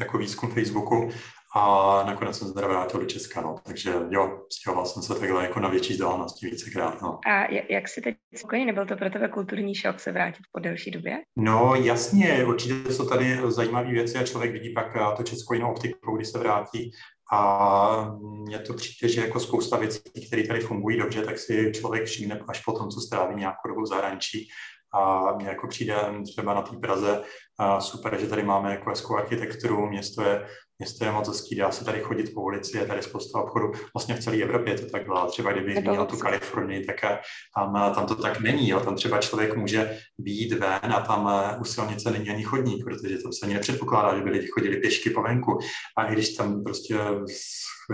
jako 0.00 0.18
výzkum 0.18 0.50
Facebooku 0.50 1.10
a 1.54 2.02
nakonec 2.06 2.38
jsem 2.38 2.48
se 2.48 2.54
teda 2.54 2.68
vrátil 2.68 3.00
do 3.00 3.06
Česka, 3.06 3.40
no. 3.40 3.56
takže 3.62 3.94
jo, 4.10 4.40
stěhoval 4.52 4.86
jsem 4.86 5.02
se 5.02 5.14
takhle 5.14 5.42
jako 5.42 5.60
na 5.60 5.68
větší 5.68 5.92
vzdálenosti 5.92 6.46
vícekrát. 6.46 7.02
No. 7.02 7.18
A 7.26 7.52
jak 7.70 7.88
jsi 7.88 8.00
teď 8.00 8.16
spokojený? 8.36 8.66
Nebyl 8.66 8.86
to 8.86 8.96
pro 8.96 9.10
tebe 9.10 9.28
kulturní 9.28 9.74
šok 9.74 10.00
se 10.00 10.12
vrátit 10.12 10.42
po 10.52 10.60
delší 10.60 10.90
době? 10.90 11.18
No 11.36 11.74
jasně, 11.74 12.44
určitě 12.44 12.92
jsou 12.92 13.08
tady 13.08 13.40
zajímavé 13.46 13.90
věci 13.90 14.18
a 14.18 14.26
člověk 14.26 14.52
vidí 14.52 14.72
pak 14.72 15.16
to 15.16 15.22
Česko 15.22 15.54
jinou 15.54 15.70
optikou, 15.70 16.16
když 16.16 16.28
se 16.28 16.38
vrátí. 16.38 16.90
A 17.32 18.16
mně 18.20 18.58
to 18.58 18.74
přijde, 18.74 19.12
že 19.12 19.20
jako 19.20 19.40
spousta 19.40 19.76
věcí, 19.76 20.00
které 20.26 20.46
tady 20.46 20.60
fungují 20.60 20.98
dobře, 20.98 21.22
tak 21.22 21.38
si 21.38 21.72
člověk 21.74 22.04
všimne 22.04 22.40
až 22.48 22.60
po 22.64 22.72
tom, 22.72 22.88
co 22.88 23.00
stráví 23.00 23.34
nějakou 23.34 23.68
dobu 23.68 23.82
v 23.82 23.86
zahraničí. 23.86 24.48
A 24.94 25.32
mně 25.36 25.48
jako 25.48 25.68
přijde 25.68 25.96
třeba 26.32 26.54
na 26.54 26.62
té 26.62 26.76
Praze 26.76 27.22
a 27.58 27.80
super, 27.80 28.20
že 28.20 28.26
tady 28.26 28.42
máme 28.42 28.70
jako 28.70 28.90
hezkou 28.90 29.16
architekturu, 29.16 29.88
město 29.88 30.22
je 30.22 30.46
Město 30.82 31.04
je 31.04 31.12
moc 31.12 31.28
hezký, 31.28 31.54
dá 31.54 31.70
se 31.70 31.84
tady 31.84 32.00
chodit 32.00 32.34
po 32.34 32.42
ulici, 32.42 32.78
je 32.78 32.86
tady 32.86 33.02
spousta 33.02 33.40
obchodu. 33.40 33.72
Vlastně 33.94 34.14
v 34.14 34.20
celé 34.20 34.36
Evropě 34.36 34.74
to 34.78 34.86
tak 34.86 35.04
bylo. 35.04 35.26
Třeba 35.26 35.52
kdyby 35.52 35.72
zmínil 35.72 36.06
tu 36.06 36.16
Kalifornii, 36.16 36.84
tak 36.84 37.04
eh, 37.04 37.18
tam, 37.56 37.76
eh, 37.76 37.94
tam 37.94 38.06
to 38.06 38.14
tak 38.14 38.40
není. 38.40 38.68
Jo. 38.68 38.80
Tam 38.80 38.96
třeba 38.96 39.18
člověk 39.18 39.56
může 39.56 39.98
být 40.18 40.52
ven 40.52 40.92
a 40.92 41.00
tam 41.00 41.28
eh, 41.28 41.58
u 41.60 41.64
silnice 41.64 42.10
není 42.10 42.30
ani 42.30 42.42
chodník, 42.42 42.84
protože 42.84 43.18
tam 43.18 43.32
se 43.32 43.46
ani 43.46 43.54
nepředpokládá, 43.54 44.16
že 44.16 44.24
by 44.24 44.30
lidi 44.30 44.46
chodili 44.46 44.76
pěšky 44.76 45.10
po 45.10 45.22
venku. 45.22 45.58
A 45.96 46.04
i 46.04 46.12
když 46.12 46.34
tam 46.34 46.64
prostě 46.64 46.98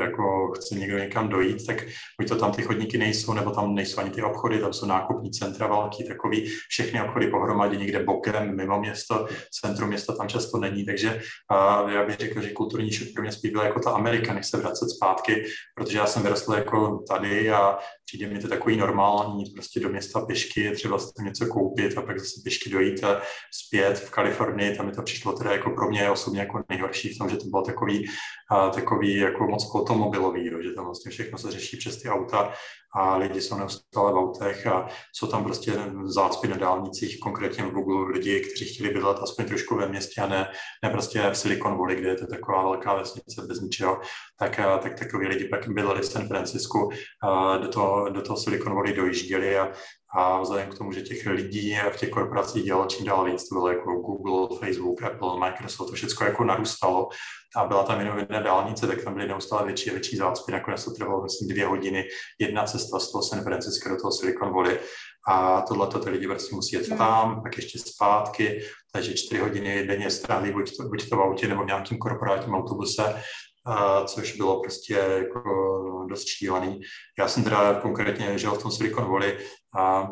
jako 0.01 0.53
chce 0.57 0.74
někdo 0.74 0.99
někam 0.99 1.28
dojít, 1.28 1.66
tak 1.66 1.84
buď 2.20 2.28
to 2.28 2.36
tam 2.36 2.53
ty 2.53 2.62
chodníky 2.62 2.99
nejsou, 2.99 3.32
nebo 3.32 3.51
tam 3.51 3.74
nejsou 3.74 4.01
ani 4.01 4.11
ty 4.11 4.22
obchody, 4.22 4.59
tam 4.59 4.72
jsou 4.72 4.86
nákupní 4.86 5.30
centra 5.30 5.66
velký, 5.66 6.09
takový, 6.09 6.51
všechny 6.68 7.03
obchody 7.03 7.26
pohromadě 7.26 7.76
někde 7.76 8.03
bokem, 8.03 8.57
mimo 8.57 8.80
město, 8.80 9.26
centrum 9.61 9.89
města 9.89 10.16
tam 10.16 10.28
často 10.28 10.59
není, 10.59 10.84
takže 10.84 11.20
uh, 11.53 11.91
já 11.91 12.07
bych 12.07 12.16
řekl, 12.16 12.43
že 12.43 12.51
kulturní 12.51 12.91
šok 12.91 13.09
pro 13.14 13.22
mě 13.22 13.32
spíš 13.32 13.51
byla 13.51 13.64
jako 13.64 13.80
ta 13.80 13.91
Amerika, 13.91 14.34
než 14.34 14.47
se 14.47 14.57
vracet 14.57 14.89
zpátky, 14.89 15.45
protože 15.74 15.99
já 15.99 16.07
jsem 16.07 16.22
vyrostl 16.22 16.53
jako 16.53 17.05
tady 17.09 17.51
a 17.51 17.78
přijde 18.09 18.26
mi 18.26 18.38
to 18.38 18.48
takový 18.48 18.76
normální, 18.76 19.44
prostě 19.44 19.80
do 19.80 19.88
města 19.88 20.20
pěšky, 20.20 20.70
třeba 20.70 20.98
si 20.98 21.14
tam 21.16 21.26
něco 21.26 21.46
koupit 21.46 21.98
a 21.98 22.02
pak 22.02 22.18
zase 22.18 22.40
pěšky 22.42 22.70
dojít 22.70 23.04
a 23.04 23.22
zpět 23.52 23.98
v 23.98 24.11
Kalifornii, 24.11 24.76
tam 24.76 24.86
mi 24.86 24.92
to 24.92 25.02
přišlo 25.02 25.32
teda 25.32 25.52
jako 25.52 25.70
pro 25.70 25.88
mě 25.88 26.11
osobně 26.11 26.40
jako 26.40 26.64
nejhorší 26.68 27.14
v 27.14 27.18
tom, 27.18 27.30
že 27.30 27.36
to 27.36 27.44
bylo 27.44 27.62
takový, 27.62 28.09
uh, 28.52 28.70
takový 28.70 29.16
jako 29.16 29.46
moc 29.46 29.74
automobilový, 29.74 30.46
jo, 30.46 30.62
že 30.62 30.70
tam 30.70 30.84
vlastně 30.84 31.11
všechno 31.11 31.38
se 31.38 31.50
řeší 31.50 31.76
přes 31.76 32.02
ty 32.02 32.09
auta 32.09 32.52
a 32.94 33.16
lidi 33.16 33.40
jsou 33.40 33.59
neustále 33.59 34.12
v 34.12 34.16
autech 34.16 34.66
a 34.66 34.88
jsou 35.12 35.26
tam 35.26 35.44
prostě 35.44 35.72
zácpy 36.04 36.48
na 36.48 36.56
dálnicích, 36.56 37.20
konkrétně 37.20 37.64
v 37.64 37.70
Google 37.70 38.12
lidi, 38.12 38.40
kteří 38.40 38.74
chtěli 38.74 38.90
bydlet 38.90 39.18
aspoň 39.18 39.44
trošku 39.44 39.76
ve 39.76 39.88
městě 39.88 40.20
a 40.20 40.26
ne, 40.26 40.50
ne 40.84 40.90
prostě 40.90 41.30
v 41.30 41.38
Silicon 41.38 41.78
Valley, 41.78 41.96
kde 41.96 42.09
je 42.09 42.16
to 42.16 42.26
taková 42.26 42.62
velká 42.62 42.94
vesnice 42.94 43.42
bez 43.48 43.61
ničeho, 43.61 44.00
tak, 44.38 44.56
tak 44.82 44.98
takový 44.98 45.26
lidi 45.26 45.44
pak 45.44 45.68
bydleli 45.68 46.00
v 46.00 46.06
San 46.06 46.28
Francisku, 46.28 46.90
do 47.62 47.68
toho, 47.68 47.97
do 48.09 48.22
toho 48.22 48.36
Silicon 48.36 48.74
Valley 48.74 48.92
dojížděli 48.92 49.59
a 49.59 49.72
a 50.14 50.40
vzhledem 50.40 50.70
k 50.70 50.78
tomu, 50.78 50.92
že 50.92 51.03
těch 51.03 51.26
lidí 51.26 51.76
v 51.92 51.96
těch 51.96 52.11
korporacích 52.11 52.64
dělalo 52.64 52.86
čím 52.86 53.07
dál 53.07 53.24
víc, 53.24 53.49
to 53.49 53.55
bylo 53.55 53.68
jako 53.68 53.92
Google, 53.92 54.59
Facebook, 54.59 55.03
Apple, 55.03 55.40
Microsoft, 55.40 55.88
to 55.88 55.94
všechno 55.94 56.26
jako 56.26 56.44
narůstalo 56.44 57.09
a 57.57 57.64
byla 57.64 57.82
tam 57.82 58.01
jenom 58.01 58.18
jedna 58.18 58.40
dálnice, 58.40 58.86
tak 58.86 59.05
tam 59.05 59.14
byly 59.14 59.28
neustále 59.28 59.66
větší 59.66 59.90
a 59.90 59.92
větší 59.92 60.16
zácpy. 60.16 60.53
Nakonec 60.53 60.84
to 60.84 60.90
trvalo 60.90 61.22
myslím 61.22 61.49
dvě 61.49 61.66
hodiny, 61.66 62.05
jedna 62.40 62.64
cesta 62.64 62.99
z 62.99 63.12
toho 63.12 63.22
San 63.22 63.42
Francisco 63.42 63.88
do 63.88 63.96
toho 63.96 64.12
Silicon 64.12 64.55
Valley 64.55 64.78
a 65.28 65.61
tohle 65.61 65.86
to 65.86 65.99
ty 65.99 66.11
lidi 66.11 66.26
vlastně 66.26 66.57
musí 66.57 66.76
jet 66.76 66.88
hmm. 66.88 66.99
tam, 66.99 67.42
pak 67.42 67.57
ještě 67.57 67.78
zpátky, 67.78 68.62
takže 68.92 69.14
čtyři 69.14 69.40
hodiny 69.40 69.86
denně 69.86 70.11
stráví 70.11 70.53
buď 70.53 70.76
to, 70.76 70.82
buď 70.82 71.09
to 71.09 71.16
v 71.16 71.20
autě 71.20 71.49
nebo 71.49 71.62
v 71.62 71.66
nějakém 71.66 71.99
korporátním 71.99 72.55
autobuse 72.55 73.22
a 73.69 74.05
což 74.05 74.37
bylo 74.37 74.61
prostě 74.61 74.95
jako 74.95 75.41
dost 76.09 76.27
šílený. 76.27 76.81
Já 77.19 77.29
jsem 77.29 77.45
teda 77.45 77.81
konkrétně 77.81 78.39
žil 78.39 78.53
v 78.53 78.62
tom 78.62 78.71
Silicon 78.71 79.11
Valley 79.11 79.39
a 79.79 80.09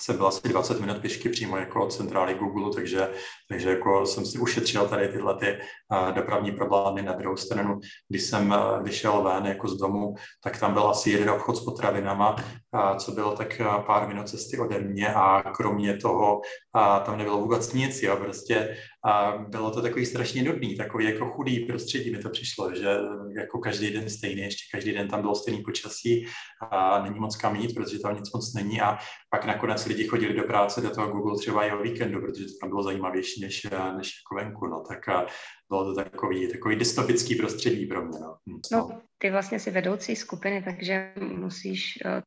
jsem 0.00 0.16
byl 0.16 0.26
asi 0.26 0.48
20 0.48 0.80
minut 0.80 0.98
pěšky 0.98 1.28
přímo 1.28 1.56
jako 1.56 1.84
od 1.84 1.92
centrály 1.92 2.34
Google, 2.34 2.70
takže, 2.74 3.10
takže 3.48 3.70
jako 3.70 4.06
jsem 4.06 4.26
si 4.26 4.38
ušetřil 4.38 4.88
tady 4.88 5.08
tyhle 5.08 5.34
ty 5.34 5.58
uh, 5.92 6.12
dopravní 6.12 6.52
problémy. 6.52 7.02
Na 7.02 7.12
druhou 7.12 7.36
stranu, 7.36 7.80
když 8.08 8.22
jsem 8.22 8.50
uh, 8.50 8.82
vyšel 8.82 9.22
ven 9.22 9.46
jako 9.46 9.68
z 9.68 9.76
domu, 9.76 10.14
tak 10.44 10.60
tam 10.60 10.72
byl 10.72 10.88
asi 10.88 11.10
jeden 11.10 11.30
obchod 11.30 11.56
s 11.56 11.64
potravinama, 11.64 12.36
uh, 12.36 12.96
co 12.96 13.12
bylo 13.12 13.36
tak 13.36 13.60
pár 13.86 14.08
minut 14.08 14.28
cesty 14.28 14.58
ode 14.58 14.78
mě 14.78 15.14
a 15.14 15.42
kromě 15.56 15.96
toho 15.96 16.40
uh, 16.76 17.04
tam 17.04 17.18
nebylo 17.18 17.40
vůbec 17.40 17.72
nic, 17.72 18.02
jo, 18.02 18.16
prostě 18.16 18.76
a 19.04 19.38
bylo 19.48 19.70
to 19.70 19.82
takový 19.82 20.06
strašně 20.06 20.42
nudný, 20.42 20.76
takový 20.76 21.04
jako 21.04 21.26
chudý 21.26 21.66
prostředí 21.66 22.10
mi 22.10 22.18
to 22.18 22.30
přišlo, 22.30 22.74
že 22.74 22.96
jako 23.36 23.58
každý 23.58 23.90
den 23.90 24.10
stejný, 24.10 24.42
ještě 24.42 24.62
každý 24.72 24.92
den 24.92 25.08
tam 25.08 25.20
bylo 25.20 25.34
stejný 25.34 25.62
počasí 25.62 26.26
a 26.70 27.02
není 27.02 27.20
moc 27.20 27.36
kam 27.36 27.56
jít, 27.56 27.74
protože 27.74 27.98
tam 27.98 28.16
nic 28.16 28.32
moc 28.32 28.54
není 28.54 28.80
a 28.80 28.98
pak 29.30 29.44
nakonec 29.44 29.86
lidi 29.86 30.06
chodili 30.06 30.34
do 30.34 30.42
práce 30.42 30.80
do 30.80 30.90
toho 30.90 31.08
Google 31.08 31.38
třeba 31.38 31.64
i 31.64 31.72
o 31.72 31.82
víkendu, 31.82 32.20
protože 32.20 32.44
to 32.44 32.50
tam 32.60 32.68
bylo 32.68 32.82
zajímavější 32.82 33.40
než, 33.40 33.66
než 33.96 34.12
jako 34.22 34.44
venku, 34.44 34.66
no 34.66 34.82
tak 34.88 35.26
bylo 35.68 35.84
to 35.84 35.94
takový, 35.94 36.48
takový 36.52 36.76
dystopický 36.76 37.34
prostředí 37.34 37.86
pro 37.86 38.04
mě. 38.04 38.18
No. 38.18 38.36
Hm, 38.48 38.60
no, 38.72 39.00
ty 39.18 39.30
vlastně 39.30 39.60
si 39.60 39.70
vedoucí 39.70 40.16
skupiny, 40.16 40.62
takže 40.62 41.12
musíš 41.20 41.98
eh, 42.04 42.22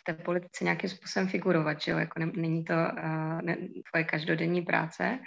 v 0.00 0.04
té 0.04 0.14
politice 0.14 0.64
nějakým 0.64 0.90
způsobem 0.90 1.28
figurovat, 1.28 1.80
že 1.80 1.92
jo, 1.92 1.98
jako 1.98 2.18
ne, 2.18 2.30
není 2.34 2.64
to 2.64 2.74
uh, 2.74 3.42
ne, 3.42 3.56
tvoje 3.90 4.04
každodenní 4.04 4.62
práce. 4.62 5.18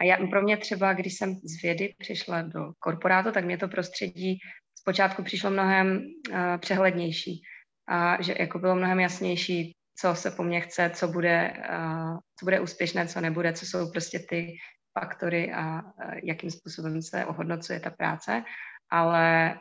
A 0.00 0.04
já, 0.04 0.16
pro 0.26 0.42
mě 0.42 0.56
třeba, 0.56 0.92
když 0.92 1.14
jsem 1.14 1.34
z 1.34 1.62
vědy 1.62 1.94
přišla 1.98 2.42
do 2.42 2.72
korporátu, 2.78 3.32
tak 3.32 3.44
mě 3.44 3.58
to 3.58 3.68
prostředí 3.68 4.38
zpočátku 4.74 5.22
přišlo 5.22 5.50
mnohem 5.50 5.96
uh, 5.96 6.36
přehlednější 6.58 7.42
a 7.88 8.22
že 8.22 8.34
jako 8.38 8.58
bylo 8.58 8.74
mnohem 8.74 9.00
jasnější, 9.00 9.76
co 9.98 10.14
se 10.14 10.30
po 10.30 10.42
mně 10.42 10.60
chce, 10.60 10.90
co 10.90 11.08
bude, 11.08 11.52
uh, 11.70 12.18
co 12.38 12.46
bude 12.46 12.60
úspěšné, 12.60 13.06
co 13.06 13.20
nebude, 13.20 13.52
co 13.52 13.66
jsou 13.66 13.90
prostě 13.92 14.18
ty 14.18 14.56
faktory 14.98 15.52
a 15.52 15.82
uh, 15.82 15.90
jakým 16.24 16.50
způsobem 16.50 17.02
se 17.02 17.24
ohodnocuje 17.24 17.80
ta 17.80 17.90
práce. 17.90 18.42
Ale 18.90 19.54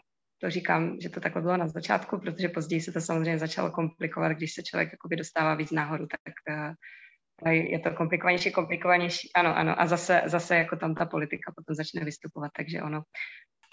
to 0.44 0.50
říkám, 0.50 0.98
že 1.00 1.10
to 1.10 1.20
takhle 1.20 1.42
bylo 1.42 1.58
na 1.58 1.68
začátku, 1.68 2.20
protože 2.20 2.50
později 2.50 2.82
se 2.82 2.92
to 2.92 3.02
samozřejmě 3.02 3.40
začalo 3.40 3.72
komplikovat, 3.72 4.32
když 4.32 4.54
se 4.54 4.64
člověk 4.64 4.90
jakoby 4.92 5.16
dostává 5.16 5.56
víc 5.56 5.72
nahoru, 5.72 6.08
tak 6.08 6.34
uh, 7.48 7.52
je 7.52 7.80
to 7.80 7.92
komplikovanější, 7.92 8.52
komplikovanější, 8.52 9.30
ano, 9.36 9.58
ano, 9.58 9.82
a 9.82 9.88
zase, 9.88 10.22
zase 10.26 10.56
jako 10.56 10.76
tam 10.76 10.96
ta 10.96 11.06
politika 11.06 11.54
potom 11.56 11.76
začne 11.76 12.06
vystupovat, 12.06 12.52
takže 12.58 12.82
ono. 12.82 13.02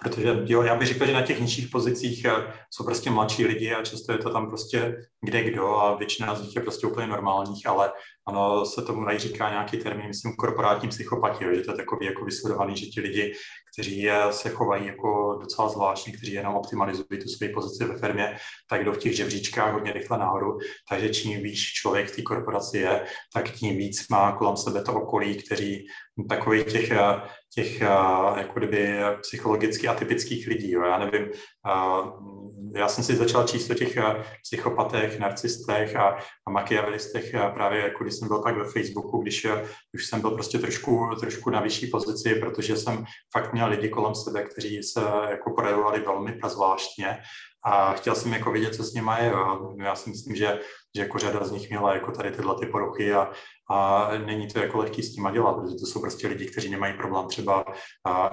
Protože 0.03 0.37
jo, 0.45 0.63
já 0.63 0.75
bych 0.75 0.89
řekl, 0.89 1.07
že 1.07 1.13
na 1.13 1.23
těch 1.23 1.41
nižších 1.41 1.69
pozicích 1.69 2.25
eh, 2.25 2.53
jsou 2.71 2.85
prostě 2.85 3.11
mladší 3.11 3.47
lidi 3.47 3.75
a 3.75 3.85
často 3.85 4.13
je 4.13 4.19
to 4.19 4.33
tam 4.33 4.49
prostě 4.49 4.97
kde 5.23 5.45
kdo 5.45 5.77
a 5.77 5.97
většina 5.97 6.35
z 6.35 6.43
nich 6.43 6.57
je 6.57 6.63
prostě 6.63 6.87
úplně 6.87 7.07
normálních, 7.07 7.67
ale 7.67 7.93
ano, 8.29 8.65
se 8.65 8.83
tomu 8.83 9.05
dají 9.05 9.19
říká 9.19 9.51
nějaký 9.51 9.77
termín, 9.77 10.07
myslím, 10.07 10.33
korporátní 10.33 10.89
psychopati, 10.89 11.45
že 11.55 11.61
to 11.61 11.71
je 11.71 11.77
takový 11.77 12.07
jako 12.07 12.25
vysledovaný, 12.25 12.77
že 12.77 12.87
ti 12.87 13.01
lidi, 13.01 13.33
kteří 13.73 14.09
se 14.31 14.49
chovají 14.49 14.87
jako 14.87 15.39
docela 15.41 15.69
zvláštně, 15.69 16.13
kteří 16.13 16.33
jenom 16.33 16.55
optimalizují 16.55 17.21
tu 17.23 17.29
svoji 17.29 17.53
pozici 17.53 17.85
ve 17.85 17.99
firmě, 17.99 18.37
tak 18.71 18.85
jdou 18.85 18.93
v 18.93 18.99
těch 18.99 19.17
žebříčkách 19.17 19.73
hodně 19.73 19.93
rychle 19.93 20.19
nahoru. 20.19 20.59
Takže 20.89 21.09
čím 21.09 21.43
víc 21.43 21.59
člověk 21.59 22.09
v 22.09 22.17
té 22.17 22.23
korporaci 22.23 22.79
je, 22.79 23.05
tak 23.35 23.51
tím 23.51 23.77
víc 23.77 24.09
má 24.09 24.33
kolem 24.33 24.57
sebe 24.57 24.83
to 24.83 24.95
okolí, 24.95 25.35
kteří 25.35 25.87
takových 26.29 26.65
těch, 26.65 26.93
těch 27.55 27.81
jako 28.37 28.53
kdyby 28.55 28.99
psychologicky 29.21 29.89
atypických 29.89 30.47
lidí. 30.47 30.71
Jo. 30.71 30.83
Já 30.83 30.99
nevím, 30.99 31.31
já 32.75 32.89
jsem 32.89 33.05
si 33.05 33.17
začal 33.17 33.47
číst 33.47 33.71
o 33.71 33.75
těch 33.75 33.99
psychopatech, 34.43 35.19
narcistech 35.19 35.97
a 35.97 36.19
machiavelistech 36.51 37.35
právě 37.55 37.81
jako 37.81 38.05
když 38.05 38.15
jsem 38.15 38.29
byl 38.29 38.43
tak 38.43 38.57
ve 38.57 38.65
Facebooku, 38.65 39.19
když 39.23 39.47
už 39.95 40.07
jsem 40.07 40.21
byl 40.21 40.31
prostě 40.31 40.59
trošku, 40.59 41.11
trošku 41.21 41.51
na 41.51 41.61
vyšší 41.61 41.87
pozici, 41.87 42.35
protože 42.35 42.77
jsem 42.77 43.05
fakt 43.33 43.53
měl 43.53 43.69
lidi 43.69 43.89
kolem 43.89 44.15
sebe, 44.15 44.43
kteří 44.43 44.83
se 44.83 45.01
jako 45.31 45.51
projevovali 45.51 46.01
velmi 46.01 46.33
prazvláštně 46.33 47.19
a 47.65 47.93
chtěl 47.93 48.15
jsem 48.15 48.33
jako 48.33 48.53
vidět, 48.53 48.75
co 48.75 48.85
s 48.85 48.93
nimi 48.93 49.11
je. 49.21 49.33
Já 49.85 49.95
si 49.97 50.11
myslím, 50.11 50.37
že, 50.37 50.59
že 50.97 51.03
jako 51.03 51.19
řada 51.19 51.45
z 51.45 51.51
nich 51.51 51.71
měla 51.71 51.95
jako 51.95 52.13
tady 52.13 52.31
tyhle 52.31 52.55
ty 52.61 52.67
poruchy 52.67 53.13
a, 53.13 53.33
a 53.71 54.11
není 54.27 54.49
to 54.49 54.59
jako 54.59 54.79
lehký 54.79 55.03
s 55.03 55.15
tím 55.15 55.29
dělat, 55.33 55.53
protože 55.53 55.77
to 55.81 55.87
jsou 55.87 56.01
prostě 56.01 56.29
lidi, 56.29 56.47
kteří 56.47 56.71
nemají 56.71 56.95
problém 56.95 57.27
třeba 57.27 57.65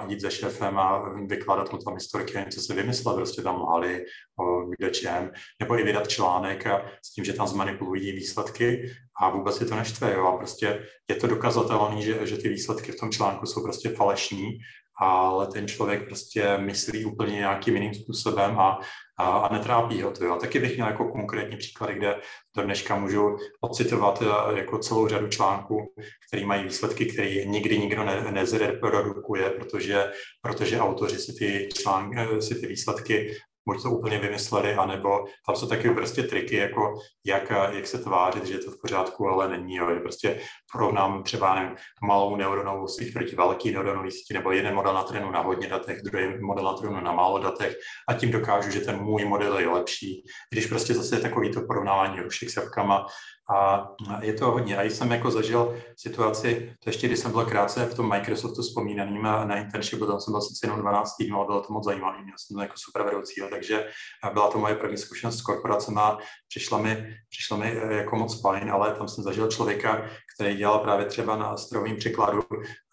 jít 0.07 0.21
za 0.21 0.29
šéfem 0.29 0.77
a 0.77 1.13
vykládat 1.27 1.71
mu 1.71 1.77
tam 1.77 1.93
historiky 1.93 2.37
něco 2.37 2.61
se 2.61 2.73
vymyslet, 2.73 3.15
prostě 3.15 3.41
tam 3.41 3.61
lhali 3.61 4.05
o 4.39 4.65
kde 4.77 4.89
čem, 4.89 5.31
nebo 5.59 5.79
i 5.79 5.83
vydat 5.83 6.07
článek 6.07 6.67
a 6.67 6.85
s 7.05 7.13
tím, 7.13 7.25
že 7.25 7.33
tam 7.33 7.47
zmanipulují 7.47 8.11
výsledky 8.11 8.91
a 9.21 9.29
vůbec 9.29 9.61
je 9.61 9.67
to 9.67 9.75
neštve, 9.75 10.13
jo, 10.13 10.25
a 10.27 10.37
prostě 10.37 10.85
je 11.09 11.15
to 11.15 11.27
dokazatelné, 11.27 12.01
že, 12.01 12.27
že 12.27 12.37
ty 12.37 12.49
výsledky 12.49 12.91
v 12.91 12.99
tom 12.99 13.11
článku 13.11 13.45
jsou 13.45 13.63
prostě 13.63 13.89
falešní 13.89 14.59
ale 14.99 15.47
ten 15.47 15.67
člověk 15.67 16.07
prostě 16.07 16.57
myslí 16.57 17.05
úplně 17.05 17.33
nějakým 17.35 17.75
jiným 17.75 17.93
způsobem 17.93 18.59
a, 18.59 18.79
a, 19.17 19.37
a 19.37 19.53
netrápí 19.53 20.01
ho 20.01 20.11
to. 20.11 20.25
Jo. 20.25 20.35
Taky 20.35 20.59
bych 20.59 20.75
měl 20.75 20.87
jako 20.87 21.11
konkrétní 21.11 21.57
příklady, 21.57 21.95
kde 21.95 22.15
do 22.55 22.63
dneška 22.63 22.95
můžu 22.95 23.37
ocitovat 23.61 24.21
eh, 24.21 24.59
jako 24.59 24.77
celou 24.77 25.07
řadu 25.07 25.27
článků, 25.27 25.93
které 26.27 26.45
mají 26.45 26.63
výsledky, 26.63 27.05
které 27.05 27.45
nikdy 27.45 27.79
nikdo 27.79 28.03
ne, 28.03 28.31
nezreprodukuje, 28.31 29.49
protože, 29.49 30.11
protože 30.41 30.79
autoři 30.79 31.19
si 31.19 31.33
ty, 31.33 31.69
články, 31.73 32.17
eh, 32.19 32.41
si 32.41 32.55
ty 32.55 32.67
výsledky 32.67 33.37
buď 33.67 33.83
to 33.83 33.91
úplně 33.91 34.19
vymysleli, 34.19 34.75
anebo 34.75 35.25
tam 35.45 35.55
jsou 35.55 35.67
taky 35.67 35.89
prostě 35.89 36.23
triky, 36.23 36.55
jako 36.55 36.93
jak, 37.25 37.51
jak 37.71 37.87
se 37.87 37.97
tvářit, 37.97 38.45
že 38.45 38.53
je 38.53 38.59
to 38.59 38.71
v 38.71 38.81
pořádku, 38.81 39.27
ale 39.27 39.49
není. 39.49 39.75
Jo. 39.75 39.89
Je 39.89 39.99
prostě 39.99 40.39
porovnám 40.71 41.23
třeba 41.23 41.55
nevím, 41.55 41.75
malou 42.01 42.35
neuronovou 42.35 42.87
síť 42.87 43.13
proti 43.13 43.35
velký 43.35 43.71
neuronový 43.71 44.11
síti, 44.11 44.33
nebo 44.33 44.51
jeden 44.51 44.75
model 44.75 44.93
na 44.93 45.03
trénu 45.03 45.31
na 45.31 45.41
hodně 45.41 45.67
datech, 45.67 46.01
druhý 46.01 46.25
model 46.41 46.65
na 46.65 46.73
trénu 46.73 46.99
na 47.01 47.11
málo 47.11 47.39
datech 47.39 47.75
a 48.09 48.13
tím 48.13 48.31
dokážu, 48.31 48.71
že 48.71 48.79
ten 48.79 49.01
můj 49.01 49.25
model 49.25 49.59
je 49.59 49.69
lepší. 49.69 50.23
Když 50.51 50.65
prostě 50.65 50.93
zase 50.93 51.15
je 51.15 51.19
takový 51.19 51.51
to 51.51 51.61
porovnávání 51.61 52.21
rušek 52.21 52.49
s 52.49 52.55
jabkama, 52.55 53.05
a 53.49 53.87
je 54.21 54.33
to 54.33 54.51
hodně. 54.51 54.77
A 54.77 54.83
jsem 54.83 55.11
jako 55.11 55.31
zažil 55.31 55.77
situaci, 55.97 56.75
to 56.83 56.89
ještě 56.89 57.07
když 57.07 57.19
jsem 57.19 57.31
byl 57.31 57.45
krátce 57.45 57.85
v 57.85 57.95
tom 57.95 58.09
Microsoftu 58.09 58.61
vzpomínaným 58.61 59.21
na 59.21 59.57
internshipu, 59.57 60.05
tam 60.05 60.19
jsem 60.19 60.31
byl 60.31 60.41
sice 60.41 60.67
jenom 60.67 60.79
12 60.79 61.15
týdnů, 61.17 61.37
ale 61.37 61.45
bylo 61.45 61.61
to 61.61 61.73
moc 61.73 61.85
zajímavé, 61.85 62.23
měl 62.23 62.35
jsem 62.37 62.55
to 62.55 62.61
jako 62.61 62.73
super 62.77 63.03
vedoucí, 63.03 63.41
takže 63.57 63.87
byla 64.33 64.51
to 64.51 64.57
moje 64.57 64.75
první 64.75 64.97
zkušenost 64.97 65.37
s 65.37 65.41
korporacemi. 65.41 65.97
A 65.99 66.17
přišla 66.47 66.77
mi, 66.77 67.15
přišla 67.29 67.57
mi 67.57 67.67
e, 67.67 67.93
jako 67.93 68.15
moc 68.15 68.41
fajn, 68.41 68.71
ale 68.71 68.95
tam 68.95 69.07
jsem 69.07 69.23
zažil 69.23 69.47
člověka, 69.47 70.09
který 70.35 70.55
dělal 70.55 70.79
právě 70.79 71.05
třeba 71.05 71.37
na 71.37 71.57
strojovém 71.57 71.97
překladu 71.97 72.43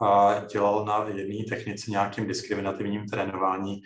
a 0.03 0.41
dělal 0.53 0.85
na 0.85 1.07
jedné 1.15 1.45
technice 1.49 1.91
nějakým 1.91 2.27
diskriminativním 2.27 3.09
trénování 3.09 3.83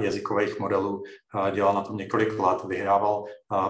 jazykových 0.00 0.58
modelů, 0.58 1.02
a 1.34 1.50
dělal 1.50 1.74
na 1.74 1.80
tom 1.80 1.96
několik 1.96 2.38
let, 2.38 2.64
vyhrával 2.64 3.24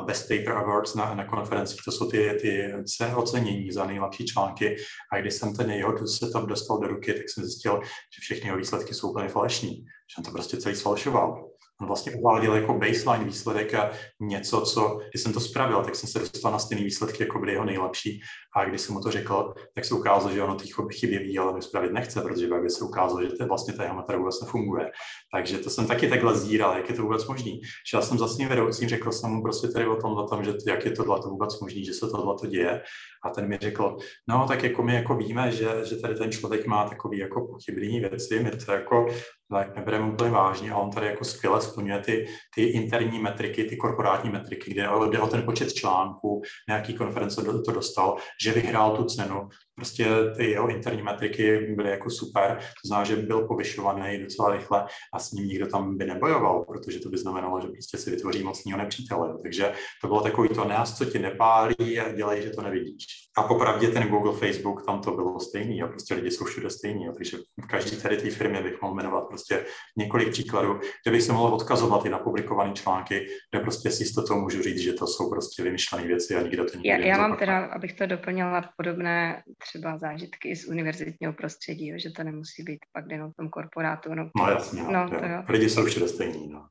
Best 0.05 0.29
Paper 0.29 0.53
Awards 0.53 0.95
na, 0.95 1.15
na 1.15 1.25
konferencích, 1.25 1.81
to 1.85 1.93
jsou 1.93 2.11
ty, 2.11 2.39
ty 2.41 2.75
ocenění 3.17 3.73
za 3.73 3.85
nejlepší 3.85 4.27
články. 4.27 4.77
A 5.13 5.21
když 5.21 5.35
jsem 5.35 5.57
ten 5.57 5.71
jeho 5.71 6.07
setup 6.07 6.45
dostal 6.49 6.79
do 6.79 6.89
ruky, 6.89 7.13
tak 7.13 7.29
jsem 7.29 7.45
zjistil, 7.45 7.81
že 7.85 8.21
všechny 8.21 8.47
jeho 8.47 8.59
výsledky 8.59 8.95
jsou 8.95 9.11
úplně 9.11 9.29
falešní, 9.29 9.71
že 9.77 10.19
on 10.19 10.25
to 10.25 10.31
prostě 10.31 10.57
celý 10.57 10.77
sfalšoval 10.77 11.50
on 11.81 11.87
vlastně 11.87 12.13
uváděl 12.13 12.55
jako 12.55 12.75
baseline 12.75 13.25
výsledek 13.25 13.75
a 13.75 13.91
něco, 14.21 14.61
co, 14.61 14.99
když 15.11 15.23
jsem 15.23 15.33
to 15.33 15.41
spravil, 15.41 15.85
tak 15.85 15.95
jsem 15.95 16.09
se 16.09 16.19
dostal 16.19 16.53
na 16.53 16.59
stejný 16.59 16.85
výsledky, 16.85 17.23
jako 17.23 17.39
byly 17.39 17.53
jeho 17.53 17.65
nejlepší. 17.65 18.21
A 18.57 18.65
když 18.65 18.81
jsem 18.81 18.95
mu 18.95 19.01
to 19.01 19.11
řekl, 19.11 19.55
tak 19.75 19.85
se 19.85 19.95
ukázalo, 19.95 20.35
že 20.35 20.43
ono 20.43 20.55
ty 20.55 20.69
chyby 20.93 21.19
ví, 21.19 21.39
ale 21.39 21.63
spravit 21.63 21.93
nechce, 21.93 22.21
protože 22.21 22.47
by 22.47 22.71
se 22.71 22.85
ukázalo, 22.85 23.23
že 23.23 23.29
to 23.29 23.47
vlastně 23.47 23.75
ta 23.75 23.93
metoda 23.93 24.19
vůbec 24.19 24.41
nefunguje. 24.41 24.91
Takže 25.35 25.59
to 25.59 25.71
jsem 25.71 25.87
taky 25.87 26.09
takhle 26.09 26.39
zíral, 26.39 26.77
jak 26.77 26.89
je 26.89 26.95
to 26.95 27.03
vůbec 27.03 27.27
možný. 27.27 27.61
Šel 27.87 28.03
jsem 28.03 28.19
za 28.19 28.29
svým 28.29 28.49
vedoucím, 28.49 28.89
řekl 28.89 29.13
jsem 29.13 29.31
mu 29.31 29.43
prostě 29.43 29.69
tady 29.69 29.87
o 29.87 29.97
tom, 29.97 30.13
o 30.13 30.29
tom 30.29 30.45
že 30.45 30.53
jak 30.67 30.85
je 30.85 30.91
tohle 30.91 31.23
to 31.23 31.29
vůbec 31.29 31.61
možný, 31.61 31.85
že 31.85 31.93
se 31.93 32.07
tohle 32.11 32.35
to 32.41 32.47
děje. 32.47 32.83
A 33.25 33.31
ten 33.31 33.49
mi 33.49 33.59
řekl, 33.61 33.97
no 34.29 34.45
tak 34.49 34.63
jako 34.63 34.83
my 34.83 34.95
jako 34.95 35.15
víme, 35.15 35.53
že, 35.53 35.69
že 35.85 35.97
tady 35.97 36.15
ten 36.15 36.33
člověk 36.33 36.67
má 36.67 36.89
takový 36.89 37.19
jako 37.19 37.47
pochybný 37.47 38.01
věci, 38.01 38.41
my 38.41 38.51
to 38.51 38.73
jako 38.73 39.07
tak 39.51 39.77
nebereme 39.77 40.13
úplně 40.13 40.31
vážně 40.31 40.71
a 40.71 40.77
on 40.77 40.91
tady 40.91 41.07
jako 41.07 41.25
skvěle 41.25 41.63
splňuje 41.63 42.01
ty, 42.01 42.27
ty 42.55 42.63
interní 42.63 43.19
metriky, 43.19 43.65
ty 43.65 43.77
korporátní 43.77 44.31
metriky, 44.31 44.71
kde 44.71 44.89
jde 45.11 45.19
o 45.19 45.27
ten 45.27 45.43
počet 45.43 45.73
článků, 45.73 46.43
nějaký 46.69 46.95
konference 46.95 47.43
to 47.43 47.73
dostal, 47.73 48.17
že 48.43 48.53
vyhrál 48.53 48.97
tu 48.97 49.05
cenu, 49.05 49.49
prostě 49.75 50.07
ty 50.37 50.51
jeho 50.51 50.69
interní 50.69 51.03
metriky 51.03 51.75
byly 51.77 51.91
jako 51.91 52.11
super, 52.11 52.59
to 52.59 52.89
znamená, 52.89 53.05
že 53.05 53.17
byl 53.17 53.47
povyšovaný 53.47 54.19
docela 54.19 54.51
rychle 54.51 54.87
a 55.15 55.19
s 55.19 55.33
ním 55.33 55.47
nikdo 55.47 55.67
tam 55.67 55.99
by 55.99 56.05
nebojoval, 56.05 56.65
protože 56.65 56.99
to 57.01 57.09
by 57.09 57.19
znamenalo, 57.19 57.61
že 57.61 57.69
prostě 57.69 57.99
si 57.99 58.11
vytvoří 58.11 58.43
mocního 58.43 58.79
nepřítele. 58.79 59.35
Takže 59.43 59.73
to 60.01 60.07
bylo 60.09 60.21
takový 60.21 60.49
to 60.49 60.65
nás, 60.65 60.99
co 60.99 61.05
ti 61.05 61.19
nepálí 61.19 62.01
a 62.01 62.13
dělej, 62.13 62.43
že 62.43 62.51
to 62.51 62.63
nevidíš. 62.63 63.07
A 63.39 63.43
popravdě 63.43 63.89
ten 63.89 64.09
Google, 64.09 64.33
Facebook, 64.33 64.87
tam 64.87 65.01
to 65.01 65.11
bylo 65.11 65.41
stejný 65.41 65.83
a 65.83 65.87
prostě 65.87 66.15
lidi 66.15 66.31
jsou 66.31 66.45
všude 66.45 66.71
stejný. 66.71 67.09
A 67.09 67.13
takže 67.13 67.37
v 67.65 67.67
každé 67.67 67.97
tady 67.97 68.17
té 68.17 68.31
firmě 68.31 68.63
bych 68.63 68.83
mohl 68.83 68.95
jmenovat 68.95 69.29
prostě 69.29 69.67
několik 69.97 70.31
příkladů, 70.31 70.81
kde 71.05 71.11
bych 71.11 71.23
se 71.23 71.33
mohl 71.33 71.55
odkazovat 71.55 72.07
i 72.07 72.09
na 72.09 72.19
publikované 72.19 72.73
články, 72.73 73.27
kde 73.51 73.61
prostě 73.61 73.91
s 73.91 74.01
jistotou 74.01 74.41
můžu 74.41 74.63
říct, 74.63 74.79
že 74.79 74.93
to 74.93 75.07
jsou 75.07 75.31
prostě 75.31 75.63
vymyšlené 75.63 76.07
věci 76.07 76.37
a 76.37 76.43
nikdo 76.43 76.65
to 76.65 76.77
nikdy 76.77 76.89
Já, 76.89 76.97
já 76.97 77.19
mám 77.19 77.37
teda, 77.37 77.67
abych 77.67 77.93
to 77.93 78.07
doplnila, 78.07 78.71
podobné 78.77 79.43
třeba 79.59 79.99
zážitky 79.99 80.57
z 80.57 80.69
univerzitního 80.69 81.33
prostředí, 81.33 81.89
jo, 81.89 81.99
že 81.99 82.11
to 82.11 82.25
nemusí 82.25 82.63
být 82.63 82.79
pak 82.93 83.05
jenom 83.11 83.33
v 83.33 83.37
tom 83.37 83.49
korporátu. 83.49 84.15
No, 84.15 84.31
no 84.37 84.51
jasně, 84.51 84.83
no, 84.83 84.93
no, 84.93 85.09
to 85.09 85.15
jo. 85.15 85.43
lidi 85.49 85.71
jsou 85.71 85.85
všude 85.85 86.09
stejní. 86.09 86.49
No. 86.49 86.67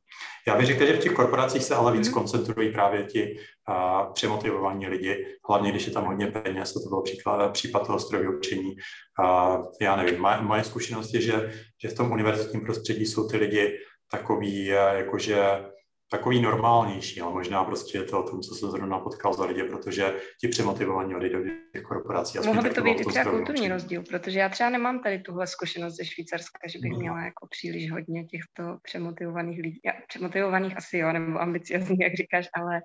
Já 0.47 0.57
bych 0.57 0.65
řekl, 0.65 0.85
že 0.85 0.93
v 0.93 0.99
těch 0.99 1.13
korporacích 1.13 1.63
se 1.63 1.75
ale 1.75 1.91
víc 1.91 2.07
mm. 2.07 2.13
koncentrují 2.13 2.71
právě 2.71 3.03
ti 3.03 3.39
uh, 3.69 4.13
přemotivovaní 4.13 4.87
lidi, 4.87 5.25
hlavně 5.49 5.71
když 5.71 5.87
je 5.87 5.93
tam 5.93 6.05
hodně 6.05 6.27
peněz, 6.27 6.73
to 6.73 6.89
byl 6.89 7.01
příklad, 7.01 7.51
případ 7.51 7.87
toho 7.87 7.99
strojového 7.99 8.37
učení. 8.37 8.75
Uh, 9.19 9.65
já 9.81 9.95
nevím, 9.95 10.21
moje, 10.21 10.37
moje 10.41 10.63
zkušenost 10.63 11.13
je, 11.13 11.21
že, 11.21 11.51
že 11.81 11.87
v 11.87 11.93
tom 11.93 12.11
univerzitním 12.11 12.65
prostředí 12.65 13.05
jsou 13.05 13.27
ty 13.27 13.37
lidi 13.37 13.77
takový, 14.11 14.65
jakože 14.65 15.65
takový 16.11 16.41
normálnější, 16.41 17.21
ale 17.21 17.33
možná 17.33 17.63
prostě 17.63 17.97
je 17.97 18.03
to 18.03 18.25
o 18.25 18.29
tom, 18.29 18.41
co 18.41 18.55
jsem 18.55 18.69
zrovna 18.69 18.99
potkal 18.99 19.33
za 19.33 19.45
lidi, 19.45 19.63
protože 19.63 20.13
ti 20.41 20.47
přemotivovaní 20.47 21.15
lidé 21.15 21.29
do 21.29 21.43
těch 21.73 21.83
korporací. 21.83 22.37
Mohl 22.45 22.61
by 22.61 22.69
to 22.69 22.81
být 22.81 23.01
i 23.01 23.05
třeba 23.05 23.31
kulturní 23.31 23.67
rozdíl, 23.67 24.03
protože 24.09 24.39
já 24.39 24.49
třeba 24.49 24.69
nemám 24.69 25.03
tady 25.03 25.19
tuhle 25.19 25.47
zkušenost 25.47 25.95
ze 25.95 26.05
Švýcarska, 26.05 26.67
že 26.67 26.79
bych 26.79 26.91
no. 26.91 26.97
měla 26.97 27.23
jako 27.23 27.47
příliš 27.49 27.91
hodně 27.91 28.25
těchto 28.25 28.77
přemotivovaných 28.81 29.59
lidí. 29.59 29.79
Já, 29.85 29.93
přemotivovaných 30.07 30.77
asi 30.77 30.97
jo, 30.97 31.13
nebo 31.13 31.41
ambiciozních, 31.41 31.99
jak 31.99 32.13
říkáš, 32.13 32.47
ale 32.53 32.81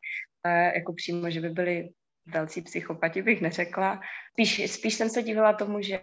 jako 0.75 0.93
přímo, 0.93 1.31
že 1.31 1.41
by 1.41 1.51
byli 1.51 1.89
velcí 2.27 2.63
psychopati 2.63 3.23
bych 3.23 3.41
neřekla. 3.41 4.01
Spíš, 4.33 4.73
spíš 4.73 4.95
jsem 4.95 5.09
se 5.09 5.23
divila 5.23 5.53
tomu, 5.53 5.83
že 5.83 6.01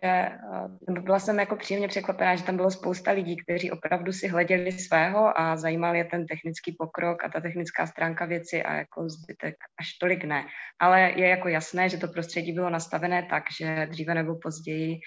nebo 0.89 1.01
byla 1.01 1.19
jsem 1.19 1.39
jako 1.39 1.55
příjemně 1.55 1.88
překvapená, 1.88 2.36
že 2.36 2.43
tam 2.43 2.55
bylo 2.55 2.72
spousta 2.72 3.11
lidí, 3.11 3.38
kteří 3.38 3.72
opravdu 3.72 4.11
si 4.13 4.28
hleděli 4.28 4.72
svého 4.72 5.39
a 5.39 5.57
zajímal 5.57 5.95
je 5.95 6.05
ten 6.05 6.26
technický 6.26 6.76
pokrok 6.80 7.24
a 7.24 7.30
ta 7.30 7.41
technická 7.41 7.88
stránka 7.88 8.26
věci 8.26 8.63
a 8.63 8.74
jako 8.74 9.09
zbytek 9.09 9.55
až 9.80 9.93
tolik 10.01 10.24
ne. 10.24 10.45
Ale 10.80 11.01
je 11.01 11.28
jako 11.28 11.47
jasné, 11.47 11.89
že 11.89 11.97
to 11.97 12.07
prostředí 12.07 12.51
bylo 12.51 12.69
nastavené 12.69 13.28
tak, 13.30 13.43
že 13.57 13.88
dříve 13.89 14.13
nebo 14.13 14.36
později 14.36 14.99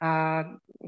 a 0.00 0.44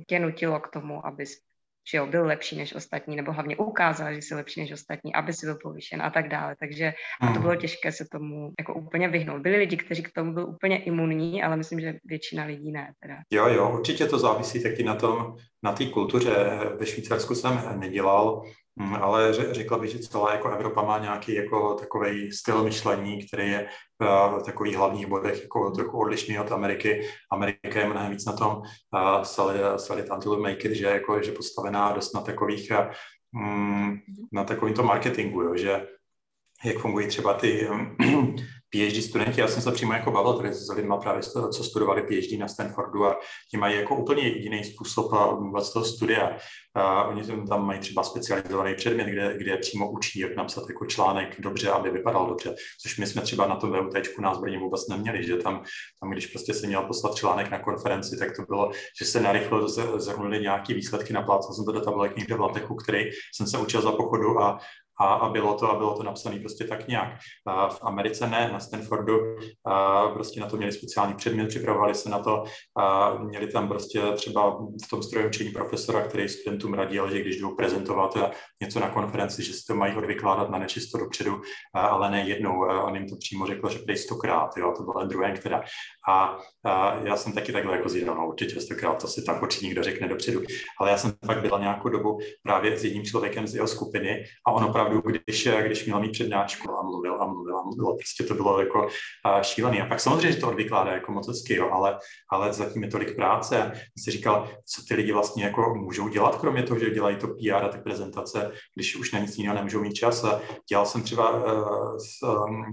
tě 0.08 0.18
nutilo 0.18 0.60
k 0.60 0.68
tomu, 0.68 1.06
abys 1.06 1.46
že 1.90 1.98
jo, 1.98 2.06
byl 2.06 2.26
lepší 2.26 2.56
než 2.56 2.74
ostatní, 2.74 3.16
nebo 3.16 3.32
hlavně 3.32 3.56
ukázal, 3.56 4.14
že 4.14 4.22
jsi 4.22 4.34
lepší 4.34 4.60
než 4.60 4.72
ostatní, 4.72 5.14
aby 5.14 5.32
si 5.32 5.46
byl 5.46 5.58
povýšen 5.62 6.02
a 6.02 6.10
tak 6.10 6.28
dále. 6.28 6.56
Takže 6.60 6.92
a 7.20 7.26
to 7.26 7.32
hmm. 7.32 7.42
bylo 7.42 7.56
těžké 7.56 7.92
se 7.92 8.04
tomu 8.12 8.52
jako 8.58 8.74
úplně 8.74 9.08
vyhnout. 9.08 9.42
Byli 9.42 9.56
lidi, 9.56 9.76
kteří 9.76 10.02
k 10.02 10.12
tomu 10.12 10.34
byli 10.34 10.46
úplně 10.46 10.82
imunní, 10.82 11.42
ale 11.42 11.56
myslím, 11.56 11.80
že 11.80 11.98
většina 12.04 12.44
lidí 12.44 12.72
ne. 12.72 12.92
Teda. 13.00 13.16
Jo, 13.32 13.48
jo, 13.48 13.70
určitě 13.78 14.06
to 14.06 14.18
závisí 14.18 14.62
taky 14.62 14.82
na 14.82 14.94
tom, 14.94 15.36
na 15.62 15.72
té 15.72 15.86
kultuře. 15.86 16.60
Ve 16.78 16.86
Švýcarsku 16.86 17.34
jsem 17.34 17.80
nedělal, 17.80 18.42
mm, 18.76 18.94
ale 18.94 19.32
řekla 19.32 19.78
bych, 19.78 19.90
že 19.90 19.98
celá 19.98 20.32
jako 20.32 20.48
Evropa 20.48 20.82
má 20.82 20.98
nějaký 20.98 21.34
jako 21.34 21.74
takový 21.74 22.32
styl 22.32 22.62
myšlení, 22.62 23.26
který 23.26 23.50
je 23.50 23.68
v 24.38 24.42
takových 24.44 24.76
hlavních 24.76 25.06
bodech 25.06 25.42
jako 25.42 25.70
trochu 25.70 25.98
odlišný 25.98 26.38
od 26.38 26.52
Ameriky. 26.52 27.08
Amerika 27.32 27.80
je 27.80 27.88
mnohem 27.88 28.10
víc 28.10 28.24
na 28.24 28.32
tom 28.32 28.56
uh, 28.56 29.22
solid 29.76 30.10
until 30.14 30.40
make 30.40 30.68
it, 30.68 30.72
že, 30.72 30.86
jako, 30.86 31.22
že 31.22 31.32
postavená 31.32 31.92
dost 31.92 32.14
na 32.14 32.20
takových 32.20 32.72
um, 33.34 33.98
na 34.32 34.44
takovýmto 34.44 34.82
marketingu, 34.82 35.42
jo, 35.42 35.56
že 35.56 35.86
jak 36.64 36.78
fungují 36.78 37.06
třeba 37.06 37.34
ty 37.34 37.68
PhD 38.70 39.02
studenti, 39.02 39.40
já 39.40 39.48
jsem 39.48 39.62
se 39.62 39.72
přímo 39.72 39.92
jako 39.92 40.10
bavil 40.10 40.34
tady 40.34 40.54
s 40.54 40.68
lidmi 40.72 40.94
právě, 41.02 41.22
co 41.22 41.64
studovali 41.64 42.02
PhD 42.02 42.38
na 42.38 42.48
Stanfordu 42.48 43.04
a 43.04 43.16
ti 43.50 43.56
mají 43.56 43.76
jako 43.76 43.96
úplně 43.96 44.28
jiný 44.28 44.64
způsob 44.64 45.12
vůbec 45.38 45.72
toho 45.72 45.84
studia. 45.84 46.30
Uh, 46.30 47.08
oni 47.08 47.46
tam 47.48 47.66
mají 47.66 47.80
třeba 47.80 48.02
specializovaný 48.02 48.74
předmět, 48.74 49.06
kde, 49.06 49.38
kde 49.38 49.56
přímo 49.56 49.90
učí, 49.90 50.18
jak 50.18 50.36
napsat 50.36 50.68
jako 50.68 50.86
článek 50.86 51.40
dobře, 51.40 51.70
aby 51.70 51.90
vypadal 51.90 52.26
dobře, 52.26 52.54
což 52.82 52.98
my 52.98 53.06
jsme 53.06 53.22
třeba 53.22 53.46
na 53.46 53.56
tom 53.56 53.70
VUT 53.70 54.18
nás 54.20 54.38
Brně 54.38 54.58
vůbec 54.58 54.88
neměli, 54.88 55.26
že 55.26 55.36
tam, 55.36 55.62
tam, 56.00 56.10
když 56.10 56.26
prostě 56.26 56.54
se 56.54 56.66
měl 56.66 56.82
poslat 56.82 57.14
článek 57.14 57.50
na 57.50 57.58
konferenci, 57.58 58.16
tak 58.18 58.36
to 58.36 58.42
bylo, 58.42 58.70
že 58.98 59.04
se 59.04 59.20
narychlo 59.20 59.68
zhrnuli 59.98 60.40
nějaký 60.40 60.74
výsledky, 60.74 61.12
naplácal 61.12 61.52
jsem 61.52 61.64
to 61.64 61.72
do 61.72 61.80
tabulek 61.80 62.16
někde 62.16 62.34
v 62.34 62.40
Latechu, 62.40 62.74
který 62.74 63.04
jsem 63.34 63.46
se 63.46 63.58
učil 63.58 63.82
za 63.82 63.92
pochodu 63.92 64.40
a 64.40 64.58
a, 65.00 65.14
a 65.14 65.28
bylo 65.28 65.54
to 65.54 65.70
a 65.70 65.78
bylo 65.78 65.96
to 65.96 66.02
napsané 66.02 66.38
prostě 66.38 66.64
tak 66.64 66.88
nějak. 66.88 67.18
A 67.46 67.68
v 67.68 67.78
Americe 67.82 68.26
ne, 68.26 68.50
na 68.52 68.60
Stanfordu 68.60 69.18
a 69.66 70.08
prostě 70.08 70.40
na 70.40 70.46
to 70.46 70.56
měli 70.56 70.72
speciální 70.72 71.14
předmět, 71.14 71.48
připravovali 71.48 71.94
se 71.94 72.08
na 72.08 72.18
to 72.18 72.44
a 72.76 73.14
měli 73.18 73.46
tam 73.46 73.68
prostě 73.68 74.00
třeba 74.14 74.50
v 74.86 74.88
tom 74.90 75.02
strojovém 75.02 75.28
učení 75.28 75.50
profesora, 75.50 76.02
který 76.02 76.28
studentům 76.28 76.74
radil, 76.74 77.10
že 77.10 77.20
když 77.20 77.40
jdou 77.40 77.54
prezentovat 77.54 78.16
něco 78.62 78.80
na 78.80 78.88
konferenci, 78.88 79.42
že 79.42 79.52
si 79.52 79.66
to 79.66 79.74
mají 79.74 79.96
odvykládat 79.96 80.50
na 80.50 80.58
nečisto 80.58 80.98
dopředu, 80.98 81.40
ale 81.74 82.10
ne 82.10 82.20
jednou. 82.20 82.60
On 82.84 82.96
jim 82.96 83.08
to 83.08 83.16
přímo 83.16 83.46
řekl, 83.46 83.68
že 83.68 83.78
prej 83.78 83.96
stokrát, 83.96 84.56
jo, 84.56 84.74
to 84.76 84.82
bylo 84.82 85.06
druhé, 85.06 85.32
která. 85.32 85.62
A, 86.08 86.38
a 86.64 86.94
já 87.04 87.16
jsem 87.16 87.32
taky 87.32 87.52
takhle 87.52 87.76
jako 87.76 87.88
zjídal, 87.88 88.14
no 88.14 88.28
určitě 88.28 88.60
stokrát, 88.60 89.00
to 89.00 89.08
si 89.08 89.24
tam 89.24 89.42
určitě 89.42 89.66
někdo 89.66 89.82
řekne 89.82 90.08
dopředu. 90.08 90.40
Ale 90.80 90.90
já 90.90 90.98
jsem 90.98 91.12
fakt 91.26 91.40
byla 91.40 91.58
nějakou 91.58 91.88
dobu 91.88 92.18
právě 92.42 92.78
s 92.78 92.84
jedním 92.84 93.04
člověkem 93.04 93.46
z 93.46 93.54
jeho 93.54 93.68
skupiny 93.68 94.24
a 94.46 94.52
on 94.52 94.64
opravdu 94.64 94.85
opravdu, 94.86 95.20
když, 95.26 95.48
když 95.66 95.86
měl 95.86 96.00
mít 96.00 96.12
přednášku 96.12 96.70
a 96.78 96.82
mluvil 96.82 97.22
a 97.22 97.26
mluvil 97.26 97.58
a 97.58 97.62
mluvil, 97.62 97.96
prostě 97.96 98.24
to 98.24 98.34
bylo 98.34 98.60
jako 98.60 98.88
šílený. 99.42 99.80
A 99.80 99.86
pak 99.86 100.00
samozřejmě, 100.00 100.32
že 100.32 100.40
to 100.40 100.48
odvykládá 100.48 100.92
jako 100.92 101.12
moc 101.12 101.28
hezky, 101.28 101.54
jo, 101.54 101.70
ale, 101.72 101.98
ale 102.30 102.52
zatím 102.52 102.82
je 102.82 102.90
tolik 102.90 103.16
práce. 103.16 103.56
Já 103.56 103.72
si 104.04 104.10
říkal, 104.10 104.48
co 104.64 104.82
ty 104.88 104.94
lidi 104.94 105.12
vlastně 105.12 105.44
jako 105.44 105.74
můžou 105.74 106.08
dělat, 106.08 106.40
kromě 106.40 106.62
toho, 106.62 106.80
že 106.80 106.90
dělají 106.90 107.16
to 107.16 107.28
PR 107.28 107.64
a 107.64 107.68
ty 107.68 107.78
prezentace, 107.78 108.52
když 108.74 108.96
už 108.96 109.12
na 109.12 109.18
nic 109.18 109.38
jiného 109.38 109.56
nemůžou 109.56 109.80
mít 109.80 109.94
čas. 109.94 110.24
Dělal 110.68 110.86
jsem 110.86 111.02
třeba 111.02 111.30
uh, 111.30 111.96
s, 111.96 112.22
um, 112.22 112.64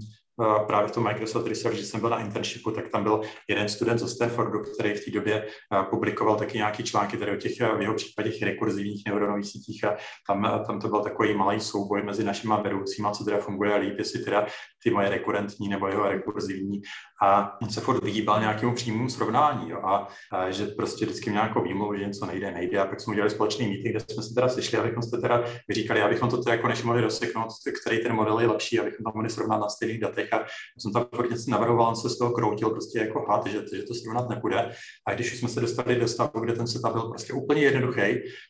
právě 0.66 0.88
v 0.88 0.92
tom 0.92 1.04
Microsoft 1.04 1.46
Research, 1.46 1.76
když 1.76 1.86
jsem 1.86 2.00
byl 2.00 2.10
na 2.10 2.20
internshipu, 2.20 2.70
tak 2.70 2.88
tam 2.88 3.02
byl 3.02 3.20
jeden 3.48 3.68
student 3.68 4.00
ze 4.00 4.08
Stanfordu, 4.08 4.62
který 4.74 4.94
v 4.94 5.04
té 5.04 5.10
době 5.10 5.46
publikoval 5.90 6.36
taky 6.36 6.58
nějaké 6.58 6.82
články 6.82 7.16
tady 7.16 7.32
o 7.32 7.36
těch 7.36 7.52
v 7.76 7.80
jeho 7.80 7.94
případě 7.94 8.30
rekurzivních 8.42 9.02
neuronových 9.06 9.46
sítích 9.46 9.84
a 9.84 9.96
tam, 10.26 10.62
tam 10.66 10.80
to 10.80 10.88
byl 10.88 11.00
takový 11.00 11.34
malý 11.34 11.60
souboj 11.60 12.02
mezi 12.02 12.24
našimi 12.24 12.54
vedoucíma, 12.62 13.10
co 13.10 13.24
teda 13.24 13.38
funguje 13.38 13.76
líp, 13.76 13.94
jestli 13.98 14.24
teda 14.24 14.46
ty 14.82 14.90
moje 14.90 15.08
rekurentní 15.10 15.68
nebo 15.68 15.88
jeho 15.88 16.08
rekurzivní 16.08 16.82
a 17.22 17.60
on 17.62 17.70
se 17.70 17.80
furt 17.80 18.04
vyhýbal 18.04 18.40
nějakému 18.40 18.74
přímému 18.74 19.08
srovnání 19.08 19.70
jo, 19.70 19.78
a, 19.78 20.08
a, 20.32 20.50
že 20.50 20.66
prostě 20.66 21.04
vždycky 21.04 21.30
měl 21.30 21.42
nějakou 21.42 21.62
výmluvu, 21.62 21.96
že 21.96 22.06
něco 22.06 22.26
nejde, 22.26 22.50
nejde 22.50 22.78
a 22.78 22.86
pak 22.86 23.00
jsme 23.00 23.10
udělali 23.10 23.30
společný 23.30 23.68
meeting, 23.68 23.90
kde 23.90 24.00
jsme 24.00 24.22
se 24.22 24.34
teda 24.34 24.48
sešli, 24.48 24.78
abychom 24.78 25.02
se 25.02 25.18
teda 25.18 25.44
vyříkali, 25.68 26.02
abychom 26.02 26.30
to 26.30 26.50
jako 26.50 26.68
než 26.68 26.82
mohli 26.82 27.00
rozseknout, 27.00 27.48
který 27.80 28.02
ten 28.02 28.12
model 28.12 28.40
je 28.40 28.46
lepší, 28.46 28.80
abychom 28.80 29.04
to 29.04 29.10
mohli 29.14 29.30
srovnat 29.30 29.58
na 29.58 29.68
stejných 29.68 30.00
datech. 30.00 30.32
A 30.32 30.44
jsem 30.78 30.92
tam 30.92 31.06
furt 31.14 31.30
něco 31.30 31.50
navrhoval, 31.50 31.88
on 31.88 31.96
se 31.96 32.08
z 32.10 32.18
toho 32.18 32.30
kroutil 32.30 32.70
prostě 32.70 32.98
jako 32.98 33.24
had, 33.28 33.46
že, 33.46 33.62
že 33.76 33.82
to 33.82 33.94
srovnat 33.94 34.28
nebude. 34.28 34.74
A 35.06 35.14
když 35.14 35.32
už 35.32 35.38
jsme 35.38 35.48
se 35.48 35.60
dostali 35.60 35.96
do 35.96 36.08
stavu, 36.08 36.40
kde 36.40 36.52
ten 36.52 36.66
setup 36.66 36.92
byl 36.92 37.02
prostě 37.02 37.32
úplně 37.32 37.62
jednoduchý, 37.62 38.00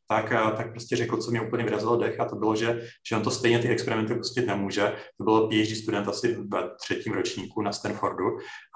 tak, 0.08 0.30
tak 0.56 0.70
prostě 0.70 0.96
řekl, 0.96 1.16
co 1.16 1.30
mě 1.30 1.40
úplně 1.40 1.64
vyrazilo 1.64 1.96
dech 1.96 2.20
a 2.20 2.24
to 2.24 2.36
bylo, 2.36 2.56
že, 2.56 2.82
že 3.08 3.16
on 3.16 3.22
to 3.22 3.30
stejně 3.30 3.58
ty 3.58 3.68
experimenty 3.68 4.14
pustit 4.14 4.46
nemůže. 4.46 4.92
To 5.18 5.24
bylo 5.24 5.48
PhD 5.48 5.76
student 5.76 6.08
asi 6.08 6.36
ve 6.48 6.70
třetím 6.80 7.12
ročníku 7.12 7.62
na 7.62 7.72
Stanfordu 7.72 8.24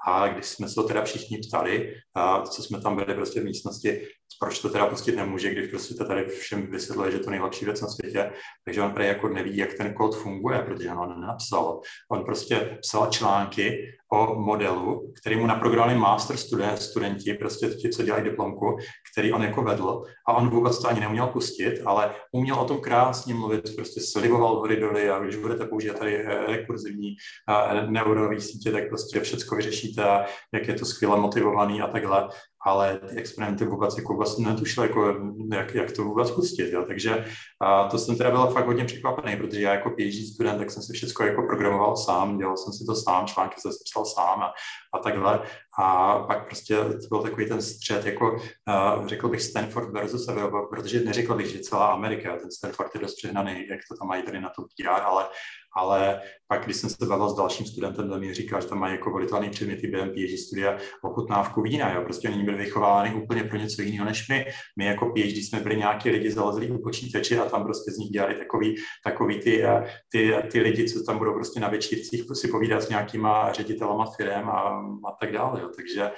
a 0.07 0.27
když 0.27 0.45
jsme 0.45 0.69
se 0.69 0.75
to 0.75 0.83
teda 0.83 1.03
všichni 1.03 1.37
ptali, 1.37 1.93
a 2.15 2.41
co 2.41 2.63
jsme 2.63 2.81
tam 2.81 2.95
byli 2.95 3.13
prostě 3.13 3.41
v 3.41 3.43
místnosti, 3.43 4.07
proč 4.39 4.59
to 4.59 4.69
teda 4.69 4.87
pustit 4.87 5.15
nemůže, 5.15 5.49
když 5.49 5.69
prostě 5.69 5.93
to 5.93 6.05
tady 6.05 6.25
všem 6.25 6.71
vysvětluje, 6.71 7.11
že 7.11 7.19
to 7.19 7.29
nejlepší 7.29 7.65
věc 7.65 7.81
na 7.81 7.87
světě, 7.87 8.31
takže 8.65 8.81
on 8.81 8.91
prej 8.91 9.07
jako 9.07 9.29
neví, 9.29 9.57
jak 9.57 9.73
ten 9.73 9.93
kód 9.93 10.15
funguje, 10.15 10.59
protože 10.59 10.91
on 10.91 11.21
nenapsal. 11.21 11.81
On 12.11 12.23
prostě 12.25 12.77
psal 12.81 13.07
články 13.07 13.77
o 14.11 14.35
modelu, 14.35 15.13
který 15.21 15.35
mu 15.35 15.47
naprogramovali 15.47 15.99
master 15.99 16.37
student, 16.37 16.81
studenti, 16.81 17.33
prostě 17.33 17.67
ti, 17.67 17.89
co 17.89 18.03
dělají 18.03 18.23
diplomku, 18.23 18.77
který 19.19 19.33
on 19.33 19.43
jako 19.43 19.61
vedl 19.61 20.03
a 20.27 20.33
on 20.33 20.49
vůbec 20.49 20.79
to 20.79 20.87
ani 20.87 20.99
neuměl 20.99 21.27
pustit, 21.27 21.81
ale 21.85 22.15
uměl 22.31 22.55
o 22.55 22.65
tom 22.65 22.81
krásně 22.81 23.33
mluvit, 23.33 23.75
prostě 23.75 24.01
sliboval 24.01 24.55
hory 24.55 24.79
doly 24.79 25.09
a 25.09 25.19
když 25.19 25.35
budete 25.35 25.65
používat 25.65 25.99
tady 25.99 26.17
eh, 26.17 26.45
rekurzivní 26.47 27.15
eh, 27.49 27.87
neuronové 27.87 28.41
sítě, 28.41 28.71
tak 28.71 28.89
prostě 28.89 29.19
všechno 29.19 29.57
vyřešíte, 29.57 30.25
jak 30.53 30.67
je 30.67 30.73
to 30.73 30.85
skvěle 30.85 31.19
motivovaný 31.19 31.81
a 31.81 31.87
takhle 31.87 32.29
ale 32.65 32.99
ty 32.99 33.15
experimenty 33.15 33.65
vůbec 33.65 33.97
jako 33.97 34.13
vlastně 34.13 34.47
netušil, 34.47 34.83
jako, 34.83 35.15
jak, 35.53 35.75
jak, 35.75 35.91
to 35.91 36.03
vůbec 36.03 36.31
pustit. 36.31 36.71
Jo. 36.71 36.83
Takže 36.87 37.25
a 37.61 37.87
to 37.87 37.97
jsem 37.97 38.15
teda 38.15 38.31
byl 38.31 38.47
fakt 38.47 38.65
hodně 38.65 38.85
překvapený, 38.85 39.37
protože 39.37 39.61
já 39.61 39.73
jako 39.73 39.89
PhD 39.89 40.33
student, 40.33 40.57
tak 40.57 40.71
jsem 40.71 40.83
si 40.83 40.93
všechno 40.93 41.25
jako 41.25 41.41
programoval 41.41 41.97
sám, 41.97 42.37
dělal 42.37 42.57
jsem 42.57 42.73
si 42.73 42.85
to 42.85 42.95
sám, 42.95 43.27
články 43.27 43.61
jsem 43.61 43.71
si 43.71 43.79
psal 43.91 44.05
sám 44.05 44.41
a, 44.41 44.53
a 44.93 44.99
takhle. 44.99 45.39
A 45.77 46.19
pak 46.19 46.45
prostě 46.45 46.75
to 46.75 47.07
byl 47.09 47.21
takový 47.21 47.47
ten 47.47 47.61
střed, 47.61 48.05
jako 48.05 48.31
uh, 48.31 49.07
řekl 49.07 49.29
bych 49.29 49.41
Stanford 49.41 49.89
versus 49.89 50.27
Evropa, 50.27 50.61
protože 50.69 50.99
neřekl 50.99 51.35
bych, 51.35 51.47
že 51.47 51.59
celá 51.59 51.87
Amerika, 51.87 52.37
ten 52.37 52.51
Stanford 52.51 52.95
je 52.95 53.01
dost 53.01 53.15
přehnaný, 53.15 53.67
jak 53.69 53.79
to 53.89 53.97
tam 53.97 54.07
mají 54.07 54.23
tady 54.23 54.41
na 54.41 54.49
to 54.49 54.61
PR, 54.61 55.01
ale 55.03 55.29
ale 55.75 56.21
pak, 56.47 56.65
když 56.65 56.77
jsem 56.77 56.89
se 56.89 57.05
bavil 57.05 57.29
s 57.29 57.35
dalším 57.35 57.65
studentem, 57.65 58.09
ten 58.09 58.19
mi 58.19 58.33
říkal, 58.33 58.61
že 58.61 58.67
tam 58.67 58.79
mají 58.79 58.93
jako 58.93 59.11
volitelný 59.11 59.49
předměty 59.49 59.87
během 59.87 60.09
PhD 60.09 60.39
studia 60.39 60.77
ochutnávku 61.01 61.61
vína, 61.61 61.93
jo. 61.93 62.01
prostě 62.01 62.29
oni 62.29 62.43
byli 62.43 62.57
vychováváni 62.57 63.13
úplně 63.15 63.43
pro 63.43 63.57
něco 63.57 63.81
jiného 63.81 64.05
než 64.05 64.29
my. 64.29 64.45
My 64.77 64.85
jako 64.85 65.05
PhD 65.05 65.37
jsme 65.37 65.59
byli 65.59 65.77
nějaký 65.77 66.09
lidi 66.09 66.31
zalezlí 66.31 66.71
u 66.71 66.83
počítače 66.83 67.39
a 67.39 67.49
tam 67.49 67.63
prostě 67.63 67.91
z 67.91 67.97
nich 67.97 68.09
dělali 68.09 68.35
takový, 68.35 68.75
takový 69.03 69.39
ty, 69.39 69.63
ty, 70.11 70.35
ty, 70.51 70.59
lidi, 70.59 70.89
co 70.89 71.03
tam 71.03 71.17
budou 71.17 71.33
prostě 71.33 71.59
na 71.59 71.69
večírcích 71.69 72.23
si 72.33 72.47
povídat 72.47 72.83
s 72.83 72.89
nějakýma 72.89 73.51
ředitelama 73.51 74.05
firm 74.17 74.49
a, 74.49 74.59
a 75.07 75.11
tak 75.19 75.31
dále, 75.31 75.61
jo. 75.61 75.69
takže 75.75 76.11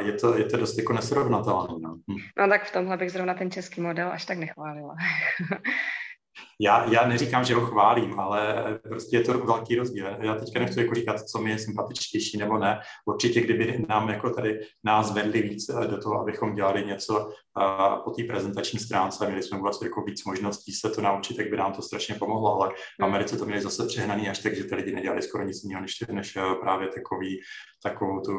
je 0.00 0.12
to, 0.12 0.38
je 0.38 0.44
to 0.44 0.56
dost 0.56 0.78
jako 0.78 0.92
nesrovnatelné. 0.92 1.74
No. 1.80 1.96
no 2.38 2.48
tak 2.48 2.64
v 2.64 2.72
tomhle 2.72 2.96
bych 2.96 3.12
zrovna 3.12 3.34
ten 3.34 3.50
český 3.50 3.80
model 3.80 4.12
až 4.12 4.24
tak 4.24 4.38
nechválila. 4.38 4.94
Já, 6.60 6.90
já 6.90 7.08
neříkám, 7.08 7.44
že 7.44 7.54
ho 7.54 7.66
chválím, 7.66 8.20
ale 8.20 8.64
prostě 8.88 9.16
je 9.16 9.22
to 9.22 9.38
velký 9.38 9.76
rozdíl. 9.76 10.06
Já 10.20 10.34
teďka 10.34 10.60
nechci 10.60 10.80
jako 10.80 10.94
říkat, 10.94 11.20
co 11.20 11.38
mi 11.38 11.50
je 11.50 11.58
sympatičtější 11.58 12.38
nebo 12.38 12.58
ne. 12.58 12.80
Určitě, 13.06 13.40
kdyby 13.40 13.84
nám 13.88 14.08
jako 14.08 14.30
tady 14.30 14.60
nás 14.84 15.14
vedli 15.14 15.42
víc 15.42 15.70
do 15.90 15.98
toho, 15.98 16.20
abychom 16.20 16.54
dělali 16.54 16.84
něco 16.84 17.14
uh, 17.18 18.04
po 18.04 18.10
té 18.10 18.24
prezentační 18.24 18.78
stránce 18.78 19.26
měli 19.26 19.42
jsme 19.42 19.58
vůbec 19.58 19.82
jako 19.82 20.02
víc 20.02 20.24
možností 20.24 20.72
se 20.72 20.90
to 20.90 21.00
naučit, 21.00 21.36
tak 21.36 21.50
by 21.50 21.56
nám 21.56 21.72
to 21.72 21.82
strašně 21.82 22.14
pomohlo, 22.14 22.54
ale 22.54 22.74
v 23.00 23.04
Americe 23.04 23.36
to 23.36 23.44
měli 23.44 23.60
zase 23.60 23.86
přehnaný 23.86 24.28
až 24.28 24.38
tak, 24.38 24.56
že 24.56 24.64
ty 24.64 24.74
lidi 24.74 24.94
nedělali 24.94 25.22
skoro 25.22 25.44
nic 25.44 25.64
jiného, 25.64 25.82
než, 25.82 26.04
než 26.12 26.38
právě 26.60 26.88
takový, 26.88 27.40
takovou 27.82 28.20
tu 28.20 28.32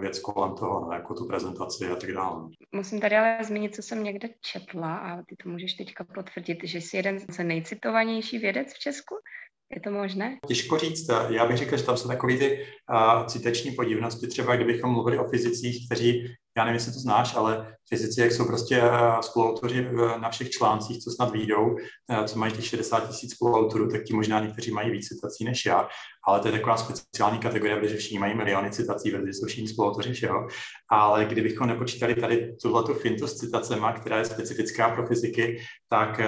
věc 0.00 0.18
kolem 0.18 0.54
toho, 0.54 0.80
no, 0.80 0.92
jako 0.92 1.14
tu 1.14 1.26
prezentaci 1.26 1.86
a 1.86 1.96
tak 1.96 2.12
dále. 2.12 2.42
Musím 2.72 3.00
tady 3.00 3.16
ale 3.16 3.38
zmínit, 3.44 3.74
co 3.74 3.82
jsem 3.82 4.04
někde 4.04 4.28
četla 4.52 4.96
a 4.96 5.16
ty 5.16 5.36
to 5.42 5.48
můžeš 5.48 5.74
teďka 5.74 6.04
potvrdit, 6.14 6.58
že 6.64 6.78
jsi 6.78 6.96
jeden 6.96 7.18
z 7.18 7.26
nejcitovanější 7.58 8.38
vědec 8.38 8.72
v 8.74 8.78
Česku. 8.78 9.14
Je 9.74 9.80
to 9.80 9.90
možné? 9.90 10.38
Těžko 10.46 10.78
říct. 10.78 11.10
Já 11.28 11.46
bych 11.46 11.56
řekl, 11.56 11.76
že 11.76 11.84
tam 11.84 11.96
jsou 11.96 12.08
takové 12.08 12.36
ty 12.36 12.66
uh, 12.90 13.26
citeční 13.26 13.70
podivnosti. 13.72 14.26
Třeba 14.26 14.56
kdybychom 14.56 14.90
mluvili 14.90 15.18
o 15.18 15.28
fyzicích, 15.28 15.86
kteří 15.86 16.34
já 16.56 16.64
nevím, 16.64 16.74
jestli 16.74 16.92
to 16.92 16.98
znáš, 16.98 17.34
ale 17.34 17.76
fyzici, 17.88 18.20
jak 18.20 18.32
jsou 18.32 18.46
prostě 18.46 18.82
uh, 18.82 19.20
spoluautoři 19.20 19.86
uh, 19.86 20.18
na 20.20 20.30
všech 20.30 20.50
článcích, 20.50 20.98
co 21.04 21.10
snad 21.10 21.32
výjdou, 21.32 21.66
uh, 21.66 22.24
co 22.24 22.38
mají 22.38 22.52
těch 22.52 22.66
60 22.66 23.08
tisíc 23.08 23.34
spoluautorů, 23.34 23.88
tak 23.88 24.02
ti 24.04 24.14
možná 24.14 24.40
někteří 24.40 24.70
mají 24.70 24.90
víc 24.90 25.08
citací 25.08 25.44
než 25.44 25.66
já, 25.66 25.88
ale 26.28 26.40
to 26.40 26.48
je 26.48 26.52
taková 26.52 26.76
speciální 26.76 27.38
kategorie, 27.38 27.76
protože 27.76 27.96
všichni 27.96 28.18
mají 28.18 28.34
miliony 28.34 28.70
citací, 28.70 29.10
protože 29.10 29.32
jsou 29.32 29.46
všichni 29.46 29.68
spoluautoři 29.68 30.12
všeho. 30.12 30.46
Ale 30.90 31.24
kdybychom 31.24 31.68
nepočítali 31.68 32.14
tady 32.14 32.56
tuhle 32.62 32.94
fintu 32.94 33.26
s 33.26 33.36
citacema, 33.36 33.92
která 33.92 34.18
je 34.18 34.24
specifická 34.24 34.90
pro 34.90 35.06
fyziky, 35.06 35.60
tak 35.88 36.20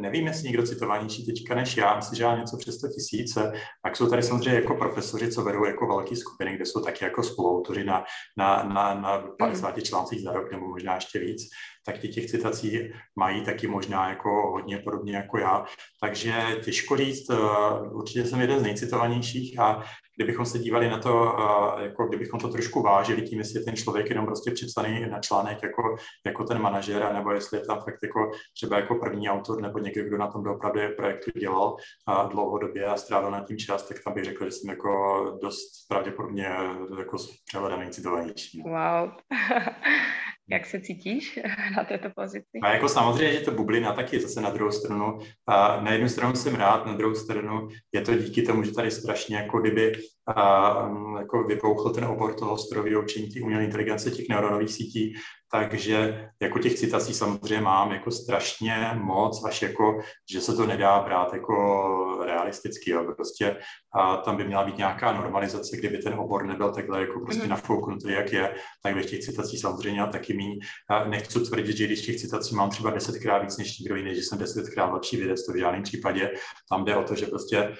nevím, 0.00 0.26
jestli 0.26 0.48
někdo 0.48 0.62
citovanější 0.62 1.26
teďka 1.26 1.54
než 1.54 1.76
já, 1.76 1.96
myslím, 1.96 2.16
že 2.16 2.22
já 2.22 2.36
něco 2.36 2.56
přes 2.56 2.74
100 2.74 2.88
tisíce. 2.88 3.52
Pak 3.82 3.96
jsou 3.96 4.10
tady 4.10 4.22
samozřejmě 4.22 4.60
jako 4.60 4.74
profesoři, 4.74 5.32
co 5.32 5.42
vedou 5.42 5.64
jako 5.64 5.86
velké 5.86 6.16
skupiny, 6.16 6.56
kde 6.56 6.66
jsou 6.66 6.80
taky 6.80 7.04
jako 7.04 7.22
spoluautoři 7.22 7.84
na, 7.84 8.04
na, 8.38 8.62
na, 8.62 8.94
na 8.94 9.18
50 9.38 9.82
článcích 9.82 10.22
za 10.22 10.32
rok 10.32 10.52
nebo 10.52 10.68
možná 10.68 10.94
ještě 10.94 11.18
víc, 11.18 11.42
tak 11.86 11.98
ti 11.98 12.08
těch 12.08 12.26
citací 12.26 12.92
mají 13.16 13.44
taky 13.44 13.66
možná 13.66 14.08
jako 14.08 14.50
hodně 14.52 14.78
podobně 14.78 15.16
jako 15.16 15.38
já. 15.38 15.64
Takže 16.00 16.32
těžko 16.64 16.96
říct, 16.96 17.30
eh, 17.30 17.36
určitě 17.92 18.24
jsem 18.24 18.40
jeden 18.40 18.58
z 18.60 18.62
nejcitovanějších 18.62 19.05
a 19.58 19.82
kdybychom 20.16 20.46
se 20.46 20.58
dívali 20.58 20.88
na 20.90 20.98
to, 20.98 21.36
jako 21.80 22.06
kdybychom 22.06 22.40
to 22.40 22.48
trošku 22.48 22.82
vážili 22.82 23.22
tím, 23.22 23.38
jestli 23.38 23.60
je 23.60 23.64
ten 23.64 23.76
člověk 23.76 24.10
jenom 24.10 24.26
prostě 24.26 24.50
připsaný 24.50 25.06
na 25.10 25.20
článek 25.20 25.62
jako, 25.62 25.96
jako 26.26 26.44
ten 26.44 26.62
manažer, 26.62 27.12
nebo 27.12 27.30
jestli 27.30 27.58
je 27.58 27.66
tam 27.66 27.80
fakt 27.80 27.98
jako 28.02 28.30
třeba 28.54 28.76
jako 28.76 28.94
první 28.94 29.28
autor, 29.28 29.60
nebo 29.60 29.78
někdo, 29.78 30.04
kdo 30.04 30.18
na 30.18 30.26
tom 30.26 30.46
opravdu 30.46 30.80
projektu 30.96 31.30
dělal 31.38 31.76
a 32.06 32.26
dlouhodobě 32.26 32.84
a 32.84 32.96
strávil 32.96 33.30
na 33.30 33.44
tím 33.44 33.58
čas, 33.58 33.88
tak 33.88 33.96
tam 34.04 34.14
bych 34.14 34.24
řekl, 34.24 34.44
že 34.44 34.50
jsem 34.50 34.70
jako 34.70 34.90
dost 35.42 35.88
pravděpodobně 35.88 36.50
jako 36.98 37.16
přehledaný 37.48 37.82
nejcitovanější. 37.82 38.62
Wow. 38.62 39.10
Jak 40.50 40.66
se 40.66 40.80
cítíš 40.80 41.40
na 41.76 41.84
této 41.84 42.10
pozici? 42.16 42.58
A 42.62 42.72
jako 42.72 42.88
samozřejmě, 42.88 43.32
že 43.32 43.40
to 43.40 43.50
bublina 43.50 43.92
taky 43.92 44.20
zase 44.20 44.40
na 44.40 44.50
druhou 44.50 44.72
stranu. 44.72 45.18
A 45.46 45.80
na 45.80 45.92
jednu 45.92 46.08
stranu 46.08 46.36
jsem 46.36 46.54
rád, 46.54 46.86
na 46.86 46.92
druhou 46.92 47.14
stranu 47.14 47.68
je 47.92 48.00
to 48.00 48.14
díky 48.14 48.42
tomu, 48.42 48.64
že 48.64 48.72
tady 48.72 48.90
strašně 48.90 49.36
jako 49.36 49.60
kdyby 49.60 49.92
a, 50.36 50.90
jako 51.18 51.42
vypouchl 51.42 51.90
ten 51.90 52.04
obor 52.04 52.34
toho 52.34 52.58
strojového 52.58 53.02
učení, 53.02 53.28
té 53.28 53.40
umělé 53.40 53.64
inteligence, 53.64 54.10
těch 54.10 54.28
neuronových 54.28 54.70
sítí, 54.70 55.14
takže 55.52 56.28
jako 56.42 56.58
těch 56.58 56.74
citací 56.74 57.14
samozřejmě 57.14 57.60
mám 57.60 57.92
jako 57.92 58.10
strašně 58.10 58.90
moc, 58.94 59.44
až 59.44 59.62
jako, 59.62 59.98
že 60.32 60.40
se 60.40 60.56
to 60.56 60.66
nedá 60.66 61.00
brát 61.00 61.34
jako 61.34 62.22
realisticky, 62.24 62.90
jo. 62.90 63.12
prostě 63.16 63.56
a 63.94 64.16
tam 64.16 64.36
by 64.36 64.44
měla 64.44 64.64
být 64.64 64.78
nějaká 64.78 65.12
normalizace, 65.12 65.76
kdyby 65.76 65.98
ten 65.98 66.14
obor 66.14 66.46
nebyl 66.46 66.72
takhle 66.72 67.00
jako 67.00 67.20
prostě 67.20 67.42
mm. 67.42 67.48
nafouknutý, 67.48 68.10
jak 68.10 68.32
je, 68.32 68.54
tak 68.82 68.94
bych 68.94 69.06
těch 69.06 69.20
citací 69.20 69.58
samozřejmě 69.58 69.92
měl 69.92 70.06
taky 70.06 70.34
míň. 70.34 70.58
Nechci 71.08 71.40
tvrdit, 71.40 71.76
že 71.76 71.86
když 71.86 72.02
těch 72.02 72.16
citací 72.16 72.54
mám 72.54 72.70
třeba 72.70 72.90
desetkrát 72.90 73.42
víc 73.42 73.56
než 73.56 73.78
někdo 73.78 73.96
jiný, 73.96 74.14
že 74.14 74.22
jsem 74.22 74.38
desetkrát 74.38 74.92
lepší 74.92 75.16
vědec, 75.16 75.46
to 75.46 75.52
v 75.52 75.56
žádném 75.56 75.82
případě. 75.82 76.30
Tam 76.70 76.84
jde 76.84 76.96
o 76.96 77.02
to, 77.02 77.14
že 77.14 77.26
prostě 77.26 77.72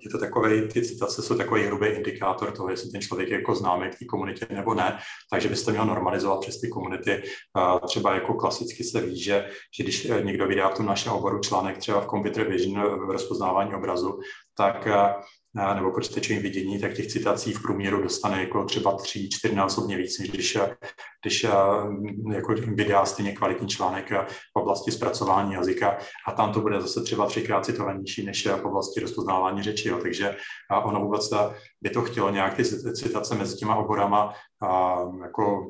je 0.00 0.10
to 0.10 0.18
takový, 0.18 0.68
ty 0.68 0.82
citace 0.82 1.22
jsou 1.22 1.36
takový 1.36 1.62
hrubý 1.62 1.86
indikátor 1.86 2.52
toho, 2.52 2.70
jestli 2.70 2.90
ten 2.90 3.00
člověk 3.00 3.28
je 3.28 3.38
jako 3.38 3.54
známý 3.54 3.90
k 3.90 3.98
té 3.98 4.04
komunitě 4.04 4.46
nebo 4.50 4.74
ne, 4.74 4.98
takže 5.30 5.48
byste 5.48 5.72
měl 5.72 5.86
normalizovat 5.86 6.40
přes 6.40 6.60
ty 6.60 6.68
komunity. 6.68 7.22
Třeba 7.86 8.14
jako 8.14 8.34
klasicky 8.34 8.84
se 8.84 9.00
ví, 9.00 9.22
že, 9.22 9.48
že 9.76 9.82
když 9.82 10.10
eh, 10.10 10.22
někdo 10.22 10.46
vydá 10.46 10.68
v 10.68 10.76
tom 10.76 10.86
našem 10.86 11.12
oboru 11.12 11.38
článek 11.38 11.78
třeba 11.78 12.00
v 12.00 12.06
computer 12.06 12.48
vision 12.48 12.80
eh, 12.80 12.88
v 12.88 13.10
rozpoznávání 13.10 13.74
obrazu, 13.74 14.20
tak 14.56 14.88
nebo 15.74 15.92
počítačovým 15.92 16.42
vidění, 16.42 16.80
tak 16.80 16.94
těch 16.94 17.06
citací 17.06 17.52
v 17.52 17.62
průměru 17.62 18.02
dostane 18.02 18.40
jako 18.40 18.64
třeba 18.64 18.96
tři, 18.96 19.28
čtyřnásobně 19.28 19.96
víc, 19.96 20.18
než 20.18 20.30
když, 20.30 20.58
když 21.22 21.46
jako 22.32 22.52
vydá 22.52 23.04
stejně 23.04 23.32
kvalitní 23.32 23.68
článek 23.68 24.12
v 24.52 24.56
oblasti 24.56 24.92
zpracování 24.92 25.52
jazyka 25.52 25.98
a 26.26 26.32
tam 26.32 26.52
to 26.52 26.60
bude 26.60 26.80
zase 26.80 27.02
třeba 27.02 27.26
třikrát 27.26 27.64
citovanější 27.64 28.26
než 28.26 28.46
v 28.46 28.64
oblasti 28.64 29.00
rozpoznávání 29.00 29.62
řeči. 29.62 29.88
Jo. 29.88 29.98
Takže 30.02 30.36
ono 30.84 31.00
vůbec 31.00 31.30
by 31.82 31.90
to 31.90 32.02
chtělo 32.02 32.30
nějak 32.30 32.54
ty 32.54 32.64
citace 32.94 33.34
mezi 33.34 33.56
těma 33.56 33.76
oborama 33.76 34.32
jako 35.22 35.66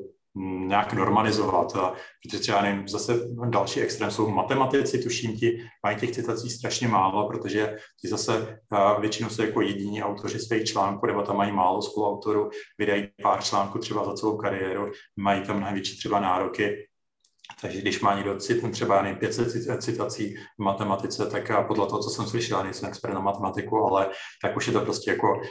nějak 0.67 0.93
normalizovat. 0.93 1.75
A, 1.75 1.93
protože 2.23 2.39
třeba 2.39 2.61
nevím, 2.61 2.87
zase 2.87 3.19
další 3.49 3.81
extrém 3.81 4.11
jsou 4.11 4.29
matematici, 4.29 5.03
tuším 5.03 5.37
ti, 5.37 5.63
mají 5.85 5.97
těch 5.97 6.11
citací 6.11 6.49
strašně 6.49 6.87
málo, 6.87 7.27
protože 7.27 7.77
ti 8.01 8.07
zase 8.07 8.59
většinou 8.99 9.29
jsou 9.29 9.41
jako 9.41 9.61
jediní 9.61 10.03
autoři 10.03 10.39
svých 10.39 10.63
článků, 10.63 11.05
nebo 11.05 11.21
tam 11.21 11.37
mají 11.37 11.51
málo 11.51 11.81
spoluautorů, 11.81 12.49
vydají 12.77 13.07
pár 13.23 13.43
článků 13.43 13.79
třeba 13.79 14.05
za 14.05 14.13
celou 14.13 14.37
kariéru, 14.37 14.91
mají 15.15 15.41
tam 15.41 15.57
mnohem 15.57 15.73
větší 15.73 15.97
třeba 15.97 16.19
nároky 16.19 16.87
takže 17.61 17.81
když 17.81 18.01
má 18.01 18.15
někdo 18.15 18.37
cit, 18.37 18.71
třeba 18.71 19.05
jen 19.05 19.15
500 19.15 19.83
citací 19.83 20.35
v 20.59 20.63
matematice, 20.63 21.25
tak 21.25 21.67
podle 21.67 21.87
toho, 21.87 22.03
co 22.03 22.09
jsem 22.09 22.25
slyšel, 22.25 22.63
nejsem 22.63 22.89
expert 22.89 23.13
na 23.13 23.19
matematiku, 23.19 23.77
ale 23.85 24.09
tak 24.41 24.57
už 24.57 24.67
je 24.67 24.73
to 24.73 24.81
prostě 24.81 25.11
jako 25.11 25.41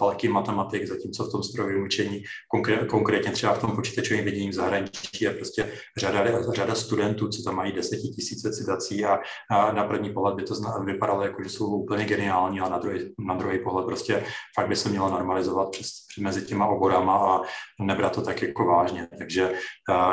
velký 0.00 0.28
matematik, 0.28 0.86
zatímco 0.86 1.24
v 1.24 1.32
tom 1.32 1.42
strojovém 1.42 1.82
učení, 1.82 2.22
konkré, 2.48 2.76
konkrétně 2.76 3.32
třeba 3.32 3.54
v 3.54 3.60
tom 3.60 3.76
počítačovém 3.76 4.24
vidění 4.24 4.48
v 4.48 4.54
zahraničí 4.54 5.24
je 5.24 5.30
prostě 5.30 5.72
řada, 5.96 6.52
řada 6.52 6.74
studentů, 6.74 7.28
co 7.28 7.42
tam 7.42 7.56
mají 7.56 7.72
desetitisíce 7.72 8.52
citací 8.52 9.04
a, 9.04 9.18
a 9.50 9.72
na 9.72 9.84
první 9.84 10.12
pohled 10.12 10.34
by 10.34 10.42
to 10.42 10.54
vypadalo 10.84 11.22
jako, 11.22 11.42
že 11.42 11.48
jsou 11.48 11.66
úplně 11.66 12.04
geniální, 12.04 12.60
a 12.60 12.68
na 12.68 12.78
druhý, 12.78 13.14
na 13.18 13.34
druhý 13.34 13.58
pohled 13.58 13.86
prostě 13.86 14.24
fakt 14.54 14.68
by 14.68 14.76
se 14.76 14.88
mělo 14.88 15.10
normalizovat 15.10 15.70
přes, 15.70 15.88
mezi 16.20 16.42
těma 16.42 16.66
oborama 16.66 17.36
a 17.36 17.40
nebrat 17.80 18.14
to 18.14 18.22
tak 18.22 18.42
jako 18.42 18.64
vážně. 18.64 19.08
Takže 19.18 19.52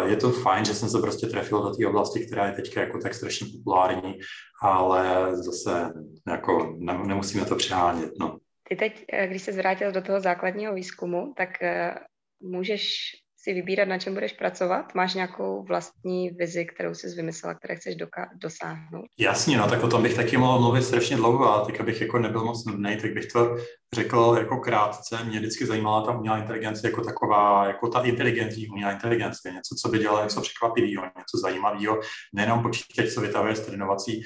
je 0.05 0.15
to 0.15 0.31
fajn, 0.31 0.65
že 0.65 0.73
jsem 0.73 0.89
se 0.89 0.99
prostě 0.99 1.22
trefil 1.27 1.63
do 1.63 1.75
té 1.75 1.87
oblasti, 1.87 2.25
která 2.25 2.47
je 2.47 2.53
teď 2.53 2.77
jako 2.77 2.99
tak 2.99 3.13
strašně 3.13 3.47
populární, 3.57 4.19
ale 4.61 5.35
zase 5.35 5.93
jako 6.27 6.75
ne, 6.79 6.99
nemusíme 7.07 7.45
to 7.45 7.55
přehánět. 7.55 8.11
No. 8.19 8.37
Ty 8.69 8.75
teď, 8.75 9.05
eh, 9.13 9.27
když 9.27 9.41
se 9.41 9.53
zvrátil 9.53 9.91
do 9.91 10.01
toho 10.01 10.19
základního 10.21 10.73
výzkumu, 10.73 11.33
tak 11.37 11.63
eh, 11.63 11.95
můžeš 12.41 12.95
si 13.43 13.53
vybírat, 13.53 13.87
na 13.87 13.99
čem 13.99 14.13
budeš 14.13 14.33
pracovat? 14.33 14.95
Máš 14.95 15.13
nějakou 15.13 15.63
vlastní 15.63 16.29
vizi, 16.29 16.65
kterou 16.65 16.93
jsi 16.93 17.15
vymyslela, 17.15 17.53
které 17.53 17.75
chceš 17.75 17.95
doka- 17.95 18.29
dosáhnout? 18.35 19.05
Jasně, 19.19 19.57
no 19.57 19.69
tak 19.69 19.83
o 19.83 19.87
tom 19.87 20.03
bych 20.03 20.15
taky 20.15 20.37
mohl 20.37 20.59
mluvit 20.59 20.83
strašně 20.83 21.15
dlouho, 21.15 21.53
ale 21.53 21.65
teď 21.65 21.79
abych 21.79 22.01
jako 22.01 22.19
nebyl 22.19 22.45
moc 22.45 22.65
nudný, 22.65 22.97
tak 23.01 23.13
bych 23.13 23.25
to 23.25 23.57
řekl 23.93 24.35
jako 24.39 24.57
krátce. 24.57 25.23
Mě 25.23 25.39
vždycky 25.39 25.65
zajímala 25.65 26.05
ta 26.05 26.11
umělá 26.11 26.37
inteligence 26.37 26.87
jako 26.87 27.01
taková, 27.01 27.67
jako 27.67 27.87
ta 27.87 28.01
inteligentní 28.01 28.67
umělá 28.67 28.91
inteligence, 28.91 29.51
něco, 29.51 29.75
co 29.81 29.89
by 29.89 29.99
dělalo 29.99 30.23
něco 30.23 30.41
překvapivého, 30.41 31.03
něco 31.03 31.37
zajímavého, 31.41 31.99
nejenom 32.33 32.63
počítač, 32.63 33.13
co 33.13 33.21
vytahuje 33.21 33.55
z 33.55 33.65
trénovací 33.65 34.21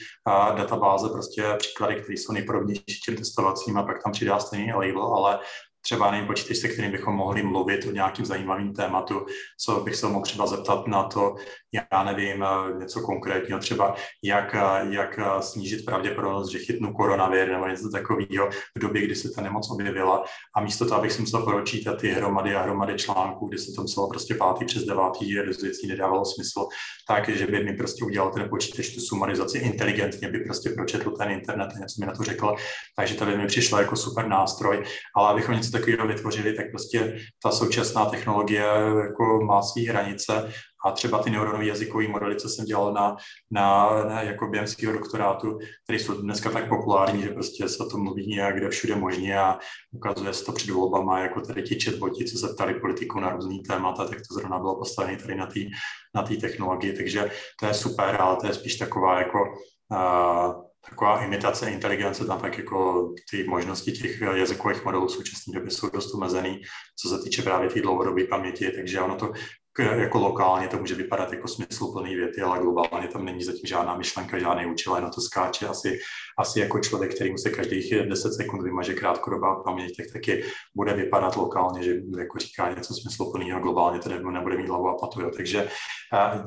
databáze, 0.57 1.09
prostě 1.09 1.43
příklady, 1.57 1.95
které 1.95 2.13
jsou 2.18 2.34
nejpodobnější 2.34 3.01
těm 3.05 3.15
testovacím 3.15 3.78
a 3.78 3.84
pak 3.84 4.03
tam 4.03 4.11
přidá 4.11 4.39
stejný 4.39 4.74
label, 4.74 5.03
ale 5.03 5.39
třeba 5.88 6.11
nevím, 6.11 6.27
počítač, 6.27 6.57
se 6.57 6.67
kterým 6.67 6.91
bychom 6.91 7.15
mohli 7.15 7.43
mluvit 7.43 7.85
o 7.85 7.91
nějakým 7.91 8.25
zajímavým 8.25 8.73
tématu, 8.73 9.25
co 9.59 9.79
bych 9.79 9.95
se 9.95 10.07
mohl 10.07 10.21
třeba 10.21 10.47
zeptat 10.47 10.88
na 10.88 11.03
to, 11.03 11.35
já 11.73 12.03
nevím, 12.03 12.43
eh, 12.43 12.79
něco 12.79 13.01
konkrétního, 13.01 13.59
třeba 13.59 13.95
jak, 14.23 14.55
eh, 14.55 14.85
jak 14.89 15.19
eh, 15.19 15.41
snížit 15.41 15.85
pravděpodobnost, 15.85 16.49
že 16.49 16.59
chytnu 16.59 16.93
koronavir 16.93 17.51
nebo 17.51 17.67
něco 17.67 17.89
takového 17.89 18.49
v 18.77 18.79
době, 18.79 19.01
kdy 19.01 19.15
se 19.15 19.29
ta 19.29 19.41
nemoc 19.41 19.71
objevila. 19.71 20.23
A 20.55 20.61
místo 20.61 20.85
toho, 20.85 20.99
abych 20.99 21.11
si 21.11 21.21
musel 21.21 21.41
pročítat 21.41 21.97
ty 21.97 22.11
hromady 22.11 22.55
a 22.55 22.61
hromady 22.61 22.95
článků, 22.95 23.47
kdy 23.47 23.57
se 23.57 23.71
to 23.75 23.81
muselo 23.81 24.09
prostě 24.09 24.35
pátý 24.35 24.65
přes 24.65 24.83
devátý, 24.83 25.31
že 25.31 25.43
věcí 25.43 25.88
nedávalo 25.88 26.25
smysl, 26.25 26.67
tak, 27.07 27.29
že 27.29 27.47
by 27.47 27.63
mi 27.63 27.73
prostě 27.73 28.05
udělal 28.05 28.31
ten 28.31 28.49
počítač 28.49 28.89
tu 28.89 29.01
sumarizaci 29.01 29.57
inteligentně, 29.57 30.27
by 30.27 30.39
prostě 30.39 30.69
pročetl 30.69 31.11
ten 31.11 31.31
internet 31.31 31.69
a 31.75 31.79
něco 31.79 31.95
mi 31.99 32.05
na 32.05 32.13
to 32.13 32.23
řekl. 32.23 32.55
Takže 32.95 33.15
tady 33.15 33.38
mi 33.38 33.47
přišlo 33.47 33.79
jako 33.79 33.95
super 33.95 34.27
nástroj, 34.27 34.83
ale 35.15 35.29
abychom 35.29 35.55
něco 35.55 35.71
takového 35.80 36.07
vytvořili, 36.07 36.53
tak 36.53 36.65
prostě 36.71 37.19
ta 37.43 37.51
současná 37.51 38.05
technologie 38.05 38.65
jako 39.03 39.39
má 39.45 39.61
své 39.61 39.82
hranice 39.82 40.51
a 40.86 40.91
třeba 40.91 41.23
ty 41.23 41.30
neuronové 41.30 41.65
jazykové 41.65 42.07
modely, 42.07 42.36
co 42.36 42.49
jsem 42.49 42.65
dělal 42.65 42.93
na, 42.93 43.17
na, 43.51 43.89
na 44.03 44.21
jako 44.21 44.47
během 44.47 44.67
svého 44.67 44.93
doktorátu, 44.93 45.59
které 45.84 45.99
jsou 45.99 46.21
dneska 46.21 46.51
tak 46.51 46.69
populární, 46.69 47.21
že 47.21 47.30
prostě 47.30 47.69
se 47.69 47.84
to 47.91 47.97
mluví 47.97 48.28
nějak 48.28 48.55
kde 48.55 48.69
všude 48.69 48.95
možně 48.95 49.39
a 49.39 49.59
ukazuje 49.91 50.34
se 50.34 50.45
to 50.45 50.51
před 50.51 50.69
volbama, 50.69 51.19
jako 51.19 51.41
tady 51.41 51.63
ti 51.63 51.80
chatboti, 51.80 52.25
co 52.25 52.38
se 52.38 52.53
ptali 52.53 52.73
politiku 52.73 53.19
na 53.19 53.30
různý 53.30 53.63
témata, 53.63 54.05
tak 54.07 54.17
to 54.17 54.34
zrovna 54.34 54.59
bylo 54.59 54.75
postavené 54.75 55.17
tady 55.17 55.36
na 55.36 55.45
té 55.45 55.59
na 56.15 56.23
technologii, 56.23 56.93
takže 56.93 57.32
to 57.59 57.65
je 57.65 57.73
super, 57.73 58.21
ale 58.21 58.38
to 58.41 58.47
je 58.47 58.53
spíš 58.53 58.75
taková 58.75 59.19
jako 59.19 59.39
uh, 59.91 60.66
taková 60.89 61.23
imitace 61.23 61.71
inteligence, 61.71 62.25
tam 62.25 62.39
tak 62.39 62.57
jako 62.57 63.09
ty 63.31 63.43
možnosti 63.43 63.91
těch 63.91 64.21
jazykových 64.21 64.85
modelů 64.85 65.07
v 65.07 65.11
současné 65.11 65.53
době 65.53 65.71
jsou 65.71 65.89
dost 65.89 66.13
omezený, 66.13 66.61
co 67.01 67.09
se 67.09 67.23
týče 67.23 67.41
právě 67.41 67.69
té 67.69 67.81
dlouhodobé 67.81 68.23
paměti, 68.23 68.71
takže 68.71 69.01
ono 69.01 69.15
to 69.15 69.31
jako 69.79 70.19
lokálně 70.19 70.67
to 70.67 70.77
může 70.77 70.95
vypadat 70.95 71.33
jako 71.33 71.47
smysluplný 71.47 72.15
věty, 72.15 72.41
ale 72.41 72.59
globálně 72.59 73.07
tam 73.07 73.25
není 73.25 73.43
zatím 73.43 73.65
žádná 73.67 73.97
myšlenka, 73.97 74.39
žádný 74.39 74.65
účel, 74.65 74.95
jenom 74.95 75.11
to 75.11 75.21
skáče 75.21 75.67
asi, 75.67 75.99
asi 76.39 76.59
jako 76.59 76.79
člověk, 76.79 77.15
který 77.15 77.38
se 77.38 77.49
každých 77.49 77.93
10 78.09 78.33
sekund 78.33 78.63
vymaže 78.63 78.93
krátkodobá 78.93 79.55
paměť, 79.55 79.97
tak 79.97 80.05
taky 80.13 80.43
bude 80.75 80.93
vypadat 80.93 81.35
lokálně, 81.35 81.83
že 81.83 81.95
jako 82.19 82.39
říká 82.39 82.69
něco 82.69 82.93
smysluplného, 82.93 83.59
globálně 83.59 83.99
to 83.99 84.09
nebude 84.09 84.57
mít 84.57 84.69
hlavu 84.69 84.88
a 84.88 84.97
patu. 84.97 85.21
Jo. 85.21 85.31
Takže 85.38 85.67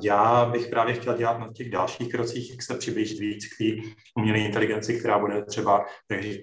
já 0.03 0.45
bych 0.45 0.69
právě 0.69 0.95
chtěl 0.95 1.17
dělat 1.17 1.39
na 1.39 1.53
těch 1.53 1.71
dalších 1.71 2.09
krocích, 2.09 2.51
jak 2.51 2.63
se 2.63 2.75
přiblížit 2.75 3.19
víc 3.19 3.47
k 3.47 3.59
té 3.59 3.89
umělé 4.19 4.39
inteligenci, 4.39 4.99
která 4.99 5.19
bude 5.19 5.45
třeba, 5.45 5.85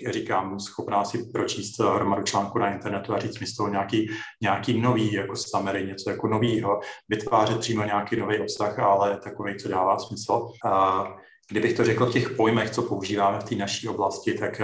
jak 0.01 0.13
říkám, 0.13 0.59
schopná 0.59 1.05
si 1.05 1.29
pročíst 1.33 1.79
hromadu 1.79 2.23
článku 2.23 2.59
na 2.59 2.73
internetu 2.73 3.13
a 3.13 3.19
říct 3.19 3.39
mi 3.39 3.47
z 3.47 3.55
toho 3.55 3.69
nějaký, 3.69 4.09
nějaký 4.41 4.81
nový 4.81 5.13
jako 5.13 5.35
samery, 5.35 5.85
něco 5.85 6.09
jako 6.09 6.27
novýho, 6.27 6.79
vytvářet 7.09 7.59
přímo 7.59 7.83
nějaký 7.83 8.15
nový 8.15 8.39
obsah, 8.39 8.79
ale 8.79 9.17
takový, 9.23 9.57
co 9.57 9.69
dává 9.69 9.99
smysl. 9.99 10.47
Kdybych 11.51 11.73
to 11.73 11.83
řekl 11.83 12.05
v 12.05 12.13
těch 12.13 12.29
pojmech, 12.29 12.69
co 12.69 12.81
používáme 12.81 13.39
v 13.39 13.43
té 13.43 13.55
naší 13.55 13.87
oblasti, 13.87 14.33
tak 14.33 14.61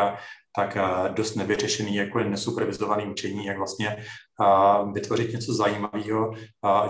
tak 0.55 0.77
dost 1.13 1.35
nevyřešený, 1.35 1.95
jako 1.95 2.19
je 2.19 2.25
nesupervizovaný 2.25 3.05
učení, 3.05 3.45
jak 3.45 3.57
vlastně 3.57 4.05
vytvořit 4.93 5.31
něco 5.31 5.53
zajímavého, 5.53 6.33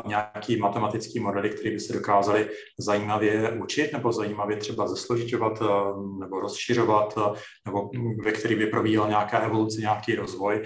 nějaký 0.06 0.58
matematický 0.58 1.20
modely, 1.20 1.50
které 1.50 1.72
by 1.72 1.80
se 1.80 1.94
dokázaly 1.94 2.50
zajímavě 2.80 3.52
učit 3.64 3.94
nebo 3.94 4.14
zajímavě 4.14 4.58
třeba 4.58 4.88
zesložitovat 4.88 5.60
nebo 6.20 6.40
rozšiřovat, 6.40 7.18
nebo 7.66 7.90
ve 8.24 8.32
který 8.32 8.56
by 8.56 8.68
probíhal 8.68 9.10
nějaká 9.10 9.40
evoluce, 9.40 9.82
nějaký 9.82 10.16
rozvoj 10.16 10.64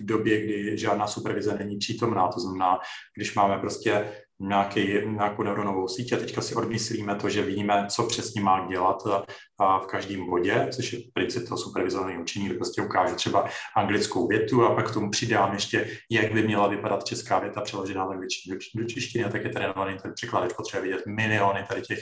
v 0.00 0.06
době, 0.06 0.44
kdy 0.44 0.78
žádná 0.78 1.06
supervize 1.06 1.56
není 1.58 1.76
přítomná. 1.76 2.28
To 2.28 2.40
znamená, 2.40 2.78
když 3.16 3.34
máme 3.34 3.58
prostě 3.58 4.12
nějaký, 4.40 5.06
nějakou 5.06 5.42
neuronovou 5.42 5.88
síť 5.88 6.12
a 6.12 6.16
teďka 6.16 6.40
si 6.40 6.54
odmyslíme 6.54 7.14
to, 7.14 7.28
že 7.28 7.42
víme, 7.42 7.86
co 7.90 8.06
přesně 8.06 8.40
má 8.40 8.66
dělat 8.68 9.02
a 9.58 9.78
v 9.78 9.86
každém 9.86 10.26
bodě, 10.26 10.68
což 10.70 10.92
je 10.92 10.98
princip 11.12 11.48
toho 11.48 11.58
supervizovaného 11.58 12.22
učení, 12.22 12.46
kde 12.46 12.54
prostě 12.54 12.82
ukážu 12.82 13.14
třeba 13.14 13.48
anglickou 13.76 14.28
větu 14.28 14.64
a 14.64 14.74
pak 14.74 14.90
k 14.90 14.94
tomu 14.94 15.10
přidám 15.10 15.52
ještě, 15.54 15.98
jak 16.10 16.32
by 16.32 16.42
měla 16.42 16.68
vypadat 16.68 17.04
česká 17.04 17.38
věta 17.38 17.60
přeložená 17.60 18.06
do, 18.06 18.12
do 18.74 18.84
češtiny 18.84 19.24
a 19.24 19.28
tak 19.28 19.44
je 19.44 19.50
trénovaný 19.50 19.98
ten 20.02 20.12
překladač 20.14 20.52
potřebuje 20.52 20.92
vidět 20.92 21.06
miliony 21.06 21.64
tady 21.68 21.82
těch, 21.82 21.98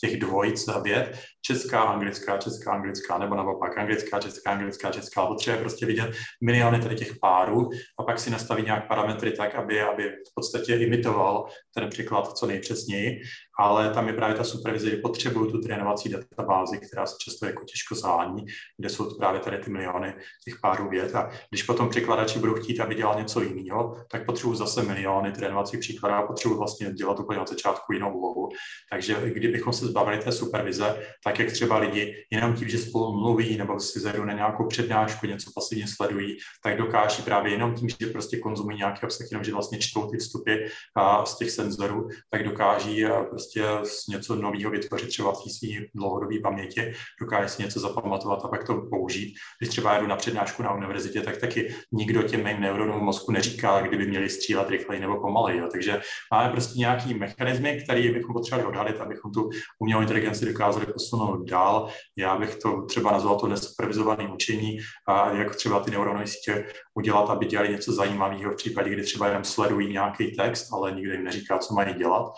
těch 0.00 0.20
dvojic 0.20 0.66
vět, 0.82 1.18
česká, 1.42 1.82
anglická, 1.82 2.38
česká, 2.38 2.72
anglická, 2.72 3.18
nebo 3.18 3.34
naopak 3.34 3.78
anglická, 3.78 4.20
česká, 4.20 4.50
anglická, 4.50 4.90
česká, 4.90 5.26
potřebuje 5.26 5.60
prostě 5.60 5.86
vidět 5.86 6.10
miliony 6.42 6.80
tady 6.80 6.94
těch 6.94 7.18
párů 7.20 7.70
a 7.98 8.02
pak 8.02 8.18
si 8.18 8.30
nastaví 8.30 8.62
nějak 8.62 8.88
parametry 8.88 9.32
tak, 9.32 9.54
aby, 9.54 9.80
aby 9.80 10.08
v 10.08 10.34
podstatě 10.34 10.76
imitoval 10.76 11.48
ten 11.74 11.88
překlad 11.88 12.38
co 12.38 12.46
nejpřesněji 12.46 13.22
ale 13.58 13.90
tam 13.90 14.08
je 14.08 14.12
právě 14.12 14.36
ta 14.36 14.44
supervize, 14.44 14.90
že 14.90 14.96
potřebují 14.96 15.52
tu 15.52 15.60
trénovací 15.60 16.08
databázi, 16.08 16.78
která 16.78 17.06
se 17.06 17.16
často 17.18 17.46
jako 17.46 17.64
těžko 17.64 17.94
zhání, 17.94 18.46
kde 18.78 18.88
jsou 18.88 19.18
právě 19.18 19.40
tady 19.40 19.58
ty 19.58 19.70
miliony 19.70 20.14
těch 20.44 20.60
párů 20.60 20.88
vět. 20.88 21.14
A 21.14 21.30
když 21.50 21.62
potom 21.62 21.88
překladači 21.88 22.38
budou 22.38 22.54
chtít, 22.54 22.80
aby 22.80 22.94
dělal 22.94 23.18
něco 23.18 23.42
jiného, 23.42 23.96
tak 24.10 24.26
potřebují 24.26 24.58
zase 24.58 24.82
miliony 24.82 25.32
trénovacích 25.32 25.80
příkladů 25.80 26.14
a 26.14 26.26
potřebují 26.26 26.58
vlastně 26.58 26.92
dělat 26.92 27.20
úplně 27.20 27.40
od 27.40 27.48
začátku 27.48 27.92
jinou 27.92 28.12
úlohu. 28.12 28.48
Takže 28.90 29.16
kdybychom 29.24 29.72
se 29.72 29.86
zbavili 29.86 30.18
té 30.18 30.32
supervize, 30.32 30.96
tak 31.24 31.38
jak 31.38 31.52
třeba 31.52 31.78
lidi 31.78 32.14
jenom 32.30 32.54
tím, 32.54 32.68
že 32.68 32.78
spolu 32.78 33.20
mluví 33.20 33.56
nebo 33.56 33.80
si 33.80 34.00
zajdu 34.00 34.24
na 34.24 34.32
nějakou 34.32 34.66
přednášku, 34.66 35.26
něco 35.26 35.50
pasivně 35.54 35.86
sledují, 35.88 36.36
tak 36.62 36.76
dokáží 36.76 37.22
právě 37.22 37.52
jenom 37.52 37.74
tím, 37.74 37.88
že 37.88 38.06
prostě 38.06 38.38
konzumují 38.38 38.76
nějaký 38.76 39.06
obsah, 39.06 39.26
jenom 39.30 39.44
že 39.44 39.52
vlastně 39.52 39.78
čtou 39.78 40.10
ty 40.10 40.18
vstupy 40.18 40.54
z 41.24 41.38
těch 41.38 41.50
senzorů, 41.50 42.08
tak 42.30 42.44
dokáží 42.44 43.04
prostě 43.30 43.51
prostě 43.60 44.12
něco 44.12 44.34
nového 44.36 44.70
vytvořit 44.70 45.08
třeba 45.08 45.32
v 45.32 45.36
té 45.36 45.86
dlouhodobé 45.94 46.34
paměti, 46.42 46.92
dokáže 47.20 47.48
si 47.48 47.62
něco 47.62 47.80
zapamatovat 47.80 48.44
a 48.44 48.48
pak 48.48 48.64
to 48.64 48.74
použít. 48.90 49.34
Když 49.58 49.68
třeba 49.68 49.94
jedu 49.94 50.06
na 50.06 50.16
přednášku 50.16 50.62
na 50.62 50.74
univerzitě, 50.74 51.20
tak 51.20 51.36
taky 51.36 51.74
nikdo 51.92 52.22
těm 52.22 52.44
mým 52.44 52.60
neuronům 52.60 53.04
mozku 53.04 53.32
neříká, 53.32 53.80
kdyby 53.80 54.06
měli 54.06 54.30
střílet 54.30 54.68
rychleji 54.68 55.00
nebo 55.00 55.20
pomaleji. 55.20 55.58
Jo. 55.58 55.68
Takže 55.72 56.00
máme 56.32 56.50
prostě 56.52 56.78
nějaký 56.78 57.14
mechanismy, 57.14 57.80
které 57.84 58.12
bychom 58.12 58.34
potřebovali 58.34 58.68
odhalit, 58.68 59.00
abychom 59.00 59.32
tu 59.32 59.50
umělou 59.78 60.00
inteligenci 60.00 60.46
dokázali 60.46 60.86
posunout 60.86 61.48
dál. 61.48 61.88
Já 62.16 62.38
bych 62.38 62.54
to 62.54 62.82
třeba 62.82 63.12
nazval 63.12 63.40
to 63.40 63.48
nesupervizované 63.48 64.28
učení, 64.34 64.78
a 65.08 65.30
jak 65.30 65.56
třeba 65.56 65.80
ty 65.80 65.90
neuronové 65.90 66.26
sítě 66.26 66.66
udělat, 66.94 67.30
aby 67.30 67.46
dělali 67.46 67.68
něco 67.68 67.92
zajímavého 67.92 68.52
v 68.52 68.56
případě, 68.56 68.90
kdy 68.90 69.02
třeba 69.02 69.26
jenom 69.26 69.44
sledují 69.44 69.92
nějaký 69.92 70.36
text, 70.36 70.72
ale 70.72 70.92
nikdo 70.92 71.12
jim 71.12 71.24
neříká, 71.24 71.58
co 71.58 71.74
mají 71.74 71.94
dělat. 71.94 72.32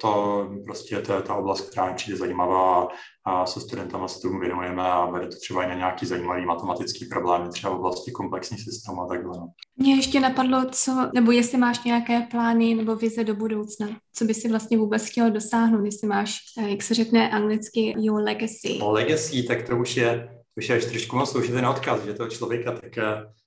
To 0.00 0.48
prostě 0.64 0.98
to 0.98 1.12
je 1.12 1.22
ta 1.22 1.34
oblast, 1.34 1.70
která 1.70 1.86
mi 1.86 1.94
přijde 1.94 2.16
zajímavá 2.16 2.88
a 3.26 3.46
se 3.46 3.60
studentama 3.60 4.08
se 4.08 4.20
tomu 4.20 4.40
věnujeme 4.40 4.82
a 4.82 5.06
vede 5.06 5.26
to 5.26 5.36
třeba 5.36 5.64
i 5.64 5.68
na 5.68 5.74
nějaký 5.74 6.06
zajímavý 6.06 6.46
matematický 6.46 7.04
problémy, 7.04 7.48
třeba 7.48 7.72
v 7.72 7.76
oblasti 7.76 8.10
komplexních 8.10 8.60
systémů 8.60 9.02
a 9.02 9.06
takhle. 9.06 9.38
No. 9.38 9.48
Mě 9.76 9.94
ještě 9.94 10.20
napadlo, 10.20 10.64
co, 10.70 11.10
nebo 11.14 11.32
jestli 11.32 11.58
máš 11.58 11.84
nějaké 11.84 12.20
plány 12.30 12.74
nebo 12.74 12.96
vize 12.96 13.24
do 13.24 13.34
budoucna, 13.34 13.88
co 14.14 14.24
by 14.24 14.34
si 14.34 14.48
vlastně 14.48 14.78
vůbec 14.78 15.10
chtěl 15.10 15.30
dosáhnout, 15.30 15.84
jestli 15.84 16.08
máš, 16.08 16.38
eh, 16.58 16.70
jak 16.70 16.82
se 16.82 16.94
řekne 16.94 17.30
anglicky, 17.30 17.94
your 17.98 18.22
legacy. 18.22 18.78
No, 18.80 18.90
legacy, 18.90 19.42
tak 19.42 19.68
to 19.68 19.76
už 19.76 19.96
je, 19.96 20.28
to 20.54 20.58
už 20.58 20.68
je 20.68 20.76
až 20.76 20.84
trošku 20.84 21.16
moc 21.16 21.30
složitý 21.30 21.66
odkaz, 21.70 22.04
že 22.04 22.14
toho 22.14 22.28
člověka, 22.28 22.72
tak 22.72 22.92
Uh, 22.96 23.41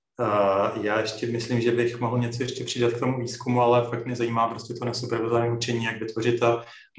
já 0.81 0.99
ještě 0.99 1.27
myslím, 1.27 1.61
že 1.61 1.71
bych 1.71 1.99
mohl 1.99 2.19
něco 2.19 2.43
ještě 2.43 2.63
přidat 2.63 2.93
k 2.93 2.99
tomu 2.99 3.19
výzkumu, 3.19 3.61
ale 3.61 3.89
fakt 3.89 4.05
mě 4.05 4.15
zajímá 4.15 4.47
prostě 4.47 4.73
to 4.73 4.85
nesupervizované 4.85 5.51
učení, 5.51 5.83
jak 5.83 5.99
vytvořit 5.99 6.39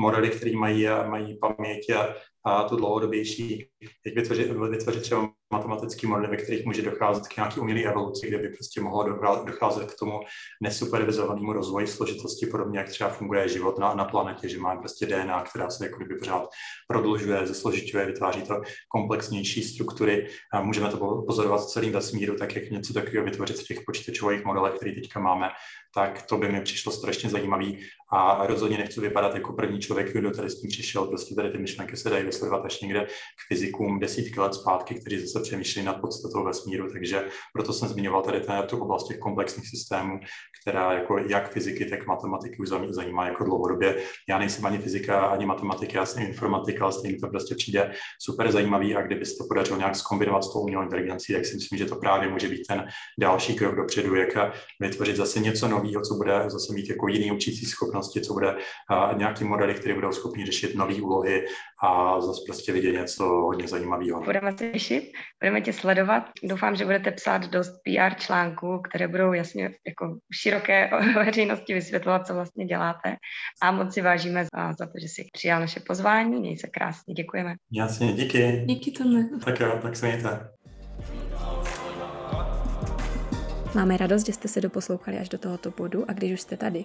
modely, 0.01 0.31
které 0.31 0.53
mají, 0.57 0.87
mají 0.87 1.39
paměť 1.39 1.91
a, 1.91 2.15
a 2.45 2.63
tu 2.63 2.77
dlouhodobější, 2.77 3.69
jak 3.81 4.15
vytvořit, 4.15 4.51
vytvořit 4.71 5.03
třeba 5.03 5.29
matematický 5.53 6.07
modely, 6.07 6.29
ve 6.29 6.37
kterých 6.37 6.67
může 6.67 6.83
docházet 6.83 7.29
k 7.29 7.37
nějaké 7.37 7.61
umělé 7.61 7.81
evoluci, 7.81 8.29
kde 8.29 8.39
by 8.39 8.49
prostě 8.49 8.81
mohlo 8.81 9.19
docházet 9.47 9.93
k 9.93 9.99
tomu 9.99 10.21
nesupervizovanému 10.63 11.53
rozvoji 11.53 11.87
složitosti, 11.87 12.47
podobně 12.47 12.79
jak 12.79 12.89
třeba 12.89 13.11
funguje 13.11 13.49
život 13.49 13.79
na, 13.79 13.95
na 13.95 14.05
planetě, 14.05 14.49
že 14.49 14.59
máme 14.59 14.81
prostě 14.81 15.07
DNA, 15.07 15.43
která 15.43 15.71
se 15.71 15.87
jako 15.87 15.99
pořád 16.19 16.49
prodlužuje, 16.89 17.47
zesložiťuje, 17.47 18.07
vytváří 18.07 18.43
to 18.43 18.61
komplexnější 18.89 19.63
struktury. 19.63 20.29
A 20.53 20.63
můžeme 20.63 20.89
to 20.89 21.25
pozorovat 21.27 21.61
v 21.61 21.71
celém 21.71 21.93
vesmíru, 21.93 22.37
tak 22.37 22.57
jak 22.57 22.71
něco 22.71 22.93
takového 22.93 23.25
vytvořit 23.25 23.59
v 23.59 23.67
těch 23.67 23.79
počítačových 23.87 24.45
modelech, 24.45 24.75
které 24.75 24.93
teďka 24.93 25.21
máme, 25.21 25.49
tak 25.95 26.23
to 26.23 26.37
by 26.37 26.49
mi 26.49 26.61
přišlo 26.61 26.93
strašně 26.93 27.31
zajímavý 27.31 27.79
a 28.13 28.47
rozhodně 28.47 28.79
nechci 28.79 29.01
vypadat 29.01 29.35
jako 29.35 29.53
první 29.53 29.81
člověk, 29.81 30.13
kdo 30.13 30.31
tady 30.31 30.51
s 30.51 30.61
tím 30.61 30.71
přišel. 30.71 31.07
Prostě 31.07 31.35
tady 31.35 31.51
ty 31.51 31.59
myšlenky 31.59 31.97
se 31.97 32.11
dají 32.11 32.25
vysledovat 32.25 32.65
až 32.65 32.81
někde 32.81 33.07
k 33.07 33.49
fyzikům 33.77 33.99
desítky 33.99 34.41
let 34.41 34.55
zpátky, 34.55 34.95
kteří 34.95 35.27
zase 35.27 35.41
přemýšlí 35.41 35.83
nad 35.83 36.01
podstatou 36.01 36.45
vesmíru, 36.45 36.93
takže 36.93 37.25
proto 37.53 37.73
jsem 37.73 37.89
zmiňoval 37.89 38.23
tady 38.23 38.41
tu 38.67 38.79
oblast 38.79 39.09
těch 39.09 39.19
komplexních 39.19 39.69
systémů, 39.69 40.21
která 40.61 40.93
jako 40.93 41.19
jak 41.19 41.53
fyziky, 41.53 41.85
tak 41.85 42.07
matematiky 42.07 42.57
už 42.59 42.69
zajímá 42.89 43.27
jako 43.27 43.45
dlouhodobě. 43.45 43.97
Já 44.29 44.39
nejsem 44.39 44.67
ani 44.67 44.79
fyzika, 44.79 45.21
ani 45.21 45.47
matematika, 45.47 45.99
já 45.99 46.07
jsem 46.07 46.23
informatika, 46.23 46.85
ale 46.85 46.93
stejně 46.93 47.19
to 47.19 47.29
prostě 47.29 47.55
přijde 47.55 47.93
super 48.21 48.53
zajímavý 48.53 48.97
a 48.97 49.03
kdyby 49.03 49.27
se 49.27 49.35
to 49.39 49.45
podařilo 49.49 49.79
nějak 49.79 49.97
zkombinovat 49.97 50.45
s 50.45 50.53
tou 50.53 50.61
umělou 50.61 50.83
inteligencí, 50.83 51.33
tak 51.33 51.47
si 51.47 51.55
myslím, 51.55 51.79
že 51.79 51.87
to 51.87 51.97
právě 51.97 52.29
může 52.29 52.49
být 52.49 52.67
ten 52.69 52.89
další 53.21 53.55
krok 53.55 53.77
dopředu, 53.77 54.15
jak 54.15 54.55
vytvořit 54.81 55.17
zase 55.17 55.41
něco 55.41 55.69
nového, 55.69 56.03
co 56.03 56.15
bude 56.15 56.45
zase 56.47 56.73
mít 56.73 56.89
jako 56.91 57.09
jiný 57.09 57.33
učící 57.33 57.67
schopnosti, 57.67 58.21
co 58.21 58.33
bude 58.33 58.57
nějaký 59.17 59.45
modely, 59.45 59.75
které 59.75 59.95
budou 59.95 60.13
schopni 60.13 60.47
řešit 60.47 60.75
nové 60.75 60.95
úlohy 60.95 61.47
a 61.83 62.21
zase 62.21 62.41
prostě 62.47 62.73
vidět 62.73 62.93
něco 62.93 63.51
hodně 63.57 63.69
zajímavého. 63.69 64.25
Budeme 64.25 64.53
se 64.53 64.71
těšit, 64.71 65.13
budeme 65.43 65.61
tě 65.61 65.73
sledovat. 65.73 66.23
Doufám, 66.43 66.77
že 66.77 66.85
budete 66.85 67.11
psát 67.11 67.47
dost 67.47 67.73
PR 67.85 68.15
článků, 68.15 68.83
které 68.89 69.09
budou 69.09 69.33
jasně 69.33 69.71
jako 69.87 70.19
široké 70.43 70.91
veřejnosti 71.15 71.75
vysvětlovat, 71.75 72.27
co 72.27 72.35
vlastně 72.35 72.65
děláte. 72.65 73.17
A 73.63 73.71
moc 73.71 73.95
si 73.95 74.03
vážíme 74.03 74.45
za, 74.45 74.73
za 74.73 74.87
to, 74.87 74.93
že 75.03 75.09
jsi 75.09 75.29
přijal 75.33 75.61
naše 75.61 75.81
pozvání. 75.81 76.41
Měj 76.41 76.57
se 76.57 76.67
krásně, 76.67 77.15
děkujeme. 77.15 77.55
Jasně, 77.73 78.13
díky. 78.13 78.65
Díky 78.67 78.91
tomu. 78.91 79.39
Tak 79.45 79.61
jo, 79.61 79.79
tak 79.83 79.97
se 79.97 80.07
mějte. 80.07 80.49
Máme 83.75 83.97
radost, 83.97 84.27
že 84.27 84.33
jste 84.33 84.49
se 84.49 84.61
doposlouchali 84.61 85.19
až 85.19 85.29
do 85.29 85.39
tohoto 85.39 85.71
bodu 85.71 86.11
a 86.11 86.13
když 86.13 86.33
už 86.33 86.41
jste 86.41 86.57
tady, 86.57 86.85